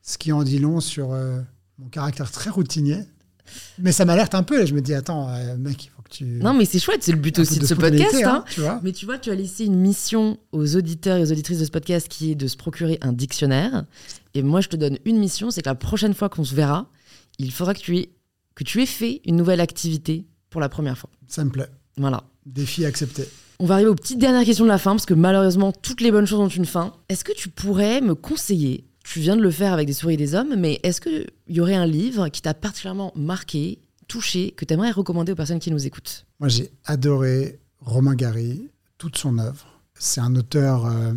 [0.00, 1.40] Ce qui en dit long sur euh,
[1.78, 2.98] mon caractère très routinier.
[3.78, 6.08] Mais ça m'alerte un peu et je me dis, attends, euh, mec, il faut que
[6.10, 6.24] tu.
[6.24, 8.14] Non, mais c'est chouette, c'est le but aussi de ce podcast.
[8.24, 8.44] hein.
[8.48, 11.58] Tu vois Mais tu vois, tu as laissé une mission aux auditeurs et aux auditrices
[11.58, 13.84] de ce podcast qui est de se procurer un dictionnaire.
[14.34, 16.88] Et moi, je te donne une mission, c'est que la prochaine fois qu'on se verra,
[17.38, 18.12] il faudra que tu aies,
[18.54, 21.10] que tu aies fait une nouvelle activité pour la première fois.
[21.26, 21.68] Ça me plaît.
[21.96, 22.24] Voilà.
[22.46, 23.28] Défi accepté.
[23.58, 26.10] On va arriver aux petites dernières questions de la fin, parce que malheureusement, toutes les
[26.10, 26.94] bonnes choses ont une fin.
[27.08, 30.16] Est-ce que tu pourrais me conseiller, tu viens de le faire avec des souris et
[30.16, 33.78] des hommes, mais est-ce qu'il y aurait un livre qui t'a particulièrement marqué,
[34.08, 36.26] touché, que tu aimerais recommander aux personnes qui nous écoutent?
[36.40, 39.66] Moi, j'ai adoré Romain Gary, toute son œuvre.
[39.98, 41.12] C'est un auteur euh,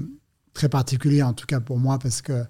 [0.53, 2.43] très particulier, en tout cas pour moi, parce que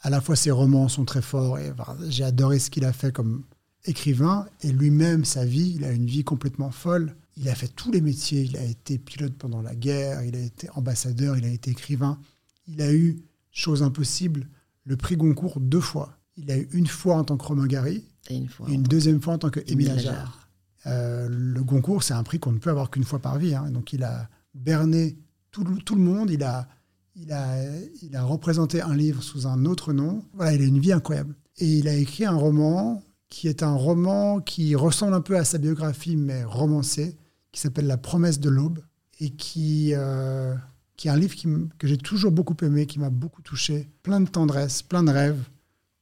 [0.00, 2.92] à la fois ses romans sont très forts et enfin, j'ai adoré ce qu'il a
[2.92, 3.42] fait comme
[3.84, 5.74] écrivain et lui-même sa vie.
[5.76, 7.14] Il a une vie complètement folle.
[7.36, 8.42] Il a fait tous les métiers.
[8.42, 10.22] Il a été pilote pendant la guerre.
[10.24, 11.36] Il a été ambassadeur.
[11.36, 12.18] Il a été écrivain.
[12.66, 13.18] Il a eu
[13.50, 14.48] chose impossible
[14.84, 16.18] le prix Goncourt deux fois.
[16.36, 18.68] Il a eu une fois en tant que Romain Gary Et une fois.
[18.68, 20.48] et une deuxième fois en tant que Émile Ajar.
[20.86, 23.54] Euh, le Goncourt, c'est un prix qu'on ne peut avoir qu'une fois par vie.
[23.54, 23.70] hein.
[23.70, 25.16] Donc il a berné
[25.50, 26.30] tout le, tout le monde.
[26.30, 26.68] Il a,
[27.16, 27.56] il, a,
[28.02, 30.22] il a représenté un livre sous un autre nom.
[30.34, 31.34] Voilà, il a une vie incroyable.
[31.58, 35.44] Et il a écrit un roman qui est un roman qui ressemble un peu à
[35.44, 37.16] sa biographie, mais romancé,
[37.56, 38.80] qui s'appelle La promesse de l'aube,
[39.18, 40.54] et qui, euh,
[40.98, 43.88] qui est un livre qui que j'ai toujours beaucoup aimé, qui m'a beaucoup touché.
[44.02, 45.42] Plein de tendresse, plein de rêves,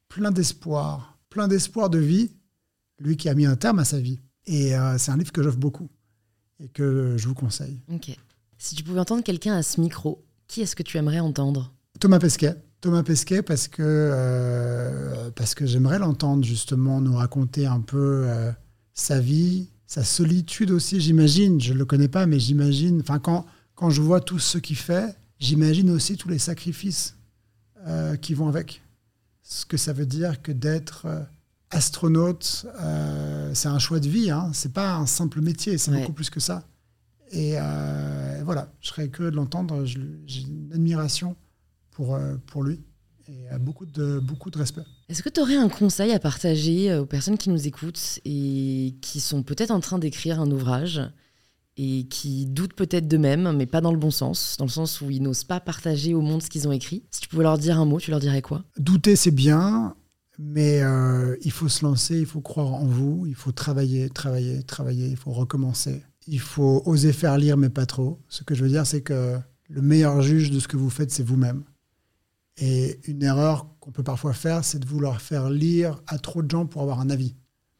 [0.09, 2.31] plein d'espoir, plein d'espoir de vie.
[2.99, 4.19] Lui qui a mis un terme à sa vie.
[4.47, 5.89] Et euh, c'est un livre que j'offre beaucoup
[6.59, 7.79] et que je vous conseille.
[7.89, 8.11] Ok.
[8.57, 11.73] Si tu pouvais entendre quelqu'un à ce micro, qui est-ce que tu aimerais entendre?
[12.01, 12.55] Thomas Pesquet.
[12.81, 18.51] Thomas Pesquet parce que, euh, parce que j'aimerais l'entendre justement nous raconter un peu euh,
[18.93, 21.59] sa vie, sa solitude aussi, j'imagine.
[21.61, 23.01] Je ne le connais pas, mais j'imagine.
[23.01, 23.45] Enfin, quand,
[23.75, 27.15] quand je vois tout ce qu'il fait, j'imagine aussi tous les sacrifices
[27.85, 28.81] euh, qui vont avec.
[29.43, 31.21] Ce que ça veut dire que d'être euh,
[31.69, 34.31] astronaute, euh, c'est un choix de vie.
[34.31, 34.49] Hein.
[34.53, 35.99] C'est pas un simple métier, c'est Ouais.
[36.01, 36.63] beaucoup plus que ça.
[37.31, 39.85] Et euh, voilà, je serais curieux de l'entendre.
[39.85, 41.35] J'ai une admiration
[41.91, 42.17] pour,
[42.47, 42.79] pour lui
[43.27, 44.83] et beaucoup, de, beaucoup de respect.
[45.09, 48.95] Est-ce que tu aurais un conseil à partager euh, aux personnes qui nous écoutent et
[49.01, 51.01] qui sont peut-être en train d'écrire un ouvrage
[51.77, 55.09] et qui doutent peut-être d'eux-mêmes, mais pas dans le bon sens, dans le sens où
[55.09, 57.03] ils n'osent pas partager au monde ce qu'ils ont écrit?
[57.11, 58.63] Si tu pouvais leur dire un mot, tu leur dirais quoi?
[58.77, 59.95] Douter, c'est bien,
[60.39, 64.63] mais euh, il faut se lancer, il faut croire en vous, il faut travailler, travailler,
[64.63, 66.03] travailler, il faut recommencer.
[66.27, 68.19] Il faut oser faire lire, mais pas trop.
[68.29, 69.37] Ce que je veux dire, c'est que
[69.69, 71.63] le meilleur juge de ce que vous faites, c'est vous-même.
[72.57, 76.49] Et une erreur qu'on peut parfois faire, c'est de vouloir faire lire à trop de
[76.49, 77.35] gens pour avoir un avis.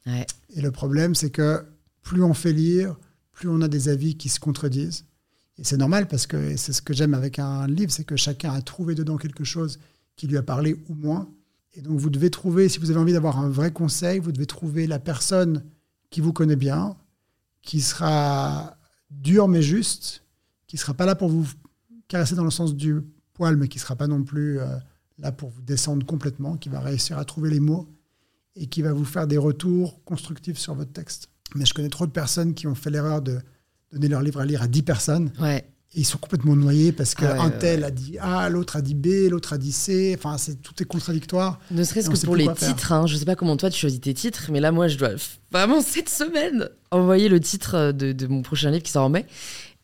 [0.06, 0.26] Ouais.
[0.49, 1.65] Et le problème, c'est que
[2.02, 2.97] plus on fait lire,
[3.31, 5.06] plus on a des avis qui se contredisent.
[5.57, 8.53] Et c'est normal parce que c'est ce que j'aime avec un livre, c'est que chacun
[8.53, 9.80] a trouvé dedans quelque chose
[10.15, 11.30] qui lui a parlé ou moins.
[11.73, 14.45] Et donc vous devez trouver, si vous avez envie d'avoir un vrai conseil, vous devez
[14.45, 15.64] trouver la personne
[16.10, 16.95] qui vous connaît bien,
[17.61, 18.77] qui sera
[19.11, 20.23] dure mais juste,
[20.68, 21.47] qui sera pas là pour vous
[22.07, 23.02] caresser dans le sens du
[23.36, 24.66] poil, mais qui sera pas non plus euh,
[25.20, 27.88] là pour vous descendre complètement, qui va réussir à trouver les mots
[28.56, 31.28] et qui va vous faire des retours constructifs sur votre texte.
[31.56, 33.40] Mais je connais trop de personnes qui ont fait l'erreur de
[33.91, 35.60] donner leur livre à lire à 10 personnes Ouais.
[35.94, 38.76] et ils sont complètement noyés parce qu'un Ah ouais, ouais, tel a dit A, l'autre
[38.78, 40.16] a dit B, l'autre a dit C.
[40.18, 41.60] Enfin, c'est, tout est contradictoire.
[41.72, 44.14] Ne serait-ce que pour les titres, hein, je sais pas comment toi tu choisis tes
[44.14, 45.12] titres, mais là moi je dois
[45.52, 49.26] vraiment cette semaine envoyer le titre de, de mon prochain livre qui sort en mai.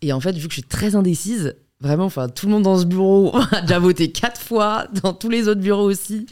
[0.02, 2.78] Et en fait, vu que je suis très indécise, vraiment, enfin tout le monde dans
[2.80, 6.26] ce bureau a déjà voté quatre fois, dans tous les autres bureaux aussi.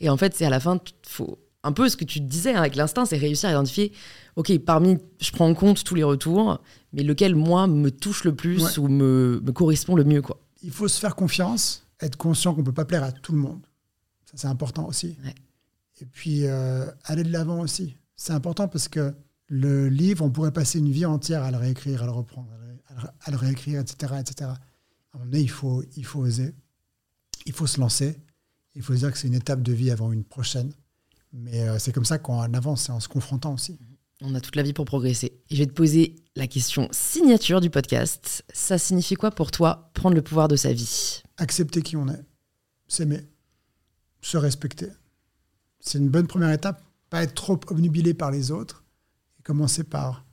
[0.00, 2.52] Et en fait, c'est à la fin, faut un peu ce que tu te disais
[2.54, 3.92] hein, avec l'instinct, c'est réussir à identifier.
[4.36, 6.60] Ok, parmi, je prends en compte tous les retours,
[6.92, 8.78] mais lequel moi me touche le plus Ouais.
[8.78, 10.40] ou me, me correspond le mieux, quoi.
[10.62, 13.38] Il faut se faire confiance, être conscient qu'on ne peut pas plaire à tout le
[13.38, 13.60] monde.
[14.26, 15.16] Ça, c'est important aussi.
[15.24, 15.34] Ouais.
[16.00, 17.96] Et puis, euh, aller de l'avant aussi.
[18.16, 19.14] C'est important parce que
[19.48, 22.66] le livre, on pourrait passer une vie entière à le réécrire, à le reprendre, à
[22.66, 24.50] le, à le- à le réécrire, etc., etc.
[25.14, 26.54] Un moment donné, il faut, il faut oser,
[27.46, 28.18] il faut se lancer,
[28.74, 30.72] il faut se dire que c'est une étape de vie avant une prochaine.
[31.32, 33.78] Mais euh, c'est comme ça qu'on avance, c'est en se confrontant aussi.
[34.22, 35.40] On a toute la vie pour progresser.
[35.50, 38.44] Et je vais te poser la question signature du podcast.
[38.52, 41.22] Ça signifie quoi pour toi prendre le pouvoir de sa vie?
[41.36, 42.24] Accepter qui on est,
[42.86, 43.26] s'aimer,
[44.20, 44.88] se respecter.
[45.80, 46.82] C'est une bonne première étape.
[47.10, 48.84] Pas être trop obnubilé par les autres
[49.38, 50.23] et commencer par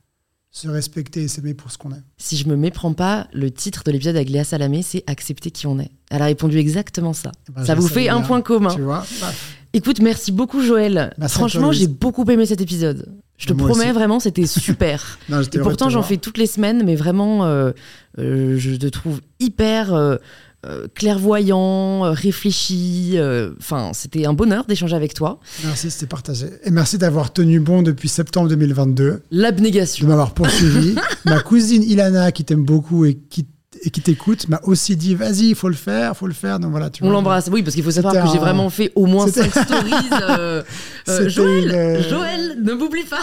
[0.54, 2.02] se respecter et s'aimer pour ce qu'on est.
[2.18, 5.66] Si je me méprends pas, le titre de l'épisode avec Léa Salamé, c'est Accepter qui
[5.66, 5.90] on est.
[6.10, 7.32] Elle a répondu exactement ça.
[7.48, 8.26] Eh ben, ça vous fait un bien.
[8.26, 8.74] point commun.
[8.74, 9.56] Tu vois Paf.
[9.72, 11.14] Écoute, merci beaucoup Joël.
[11.28, 13.08] Franchement, j'ai beaucoup aimé cet épisode.
[13.38, 13.92] Je te Moi promets, aussi.
[13.94, 15.18] vraiment, c'était super.
[15.30, 17.72] Non, Et pourtant, j'en fais toutes les semaines, mais vraiment, euh,
[18.18, 20.16] euh, je te trouve hyper euh,
[20.64, 23.12] euh, clairvoyant, euh, réfléchi.
[23.16, 25.40] euh, Enfin, c'était un bonheur d'échanger avec toi.
[25.64, 26.46] Merci, c'était partagé.
[26.64, 30.06] Et merci d'avoir tenu bon depuis septembre 2022, de L'abnégation.
[30.06, 30.94] m'avoir poursuivi.
[31.24, 33.46] Ma cousine Ilana, qui t'aime beaucoup et qui,
[33.82, 36.60] et qui t'écoute, m'a aussi dit vas-y, il faut le faire, faut le faire.
[36.60, 37.48] Donc voilà, tu On l'embrasse.
[37.50, 39.92] Oui, parce qu'il faut savoir que j'ai vraiment fait au moins C'était- 5 stories.
[40.12, 40.62] euh,
[41.08, 43.22] euh, Joël, une- Joël, ne m'oublie pas.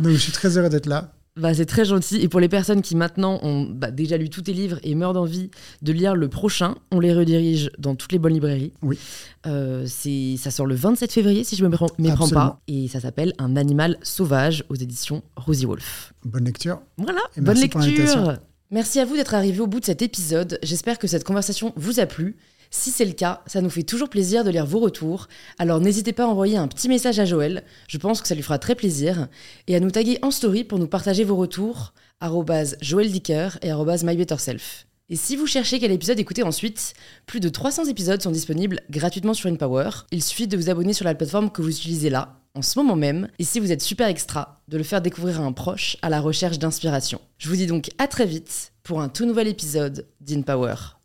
[0.00, 1.12] Donc je suis très heureux d'être là.
[1.36, 2.16] Bah, c'est très gentil.
[2.16, 5.12] Et pour les personnes qui maintenant ont bah, déjà lu tous tes livres et meurent
[5.12, 5.50] d'envie
[5.80, 8.72] de lire le prochain, on les redirige dans toutes les bonnes librairies.
[8.82, 8.98] Oui.
[9.46, 12.60] Euh, c'est, ça sort le 27 février, si je me méprends pas.
[12.66, 16.12] Et ça s'appelle Un animal sauvage aux éditions Rosie Wolf.
[16.24, 16.80] Bonne lecture.
[16.98, 18.38] Voilà, Et bonne lecture.
[18.72, 20.58] Merci à vous d'être arrivé au bout de cet épisode.
[20.62, 22.36] J'espère que cette conversation vous a plu.
[22.70, 25.26] Si c'est le cas, ça nous fait toujours plaisir de lire vos retours.
[25.58, 28.42] Alors n'hésitez pas à envoyer un petit message à Joël, je pense que ça lui
[28.42, 29.26] fera très plaisir,
[29.66, 33.72] et à nous taguer en story pour nous partager vos retours, arrobase Joël Dicker et
[33.72, 34.86] MyBetterSelf.
[35.08, 36.94] Et si vous cherchez quel épisode écouter ensuite,
[37.26, 39.90] plus de 300 épisodes sont disponibles gratuitement sur InPower.
[40.12, 42.94] Il suffit de vous abonner sur la plateforme que vous utilisez là, en ce moment
[42.94, 46.08] même, et si vous êtes super extra, de le faire découvrir à un proche à
[46.08, 47.20] la recherche d'inspiration.
[47.38, 50.99] Je vous dis donc à très vite pour un tout nouvel épisode d'InPower.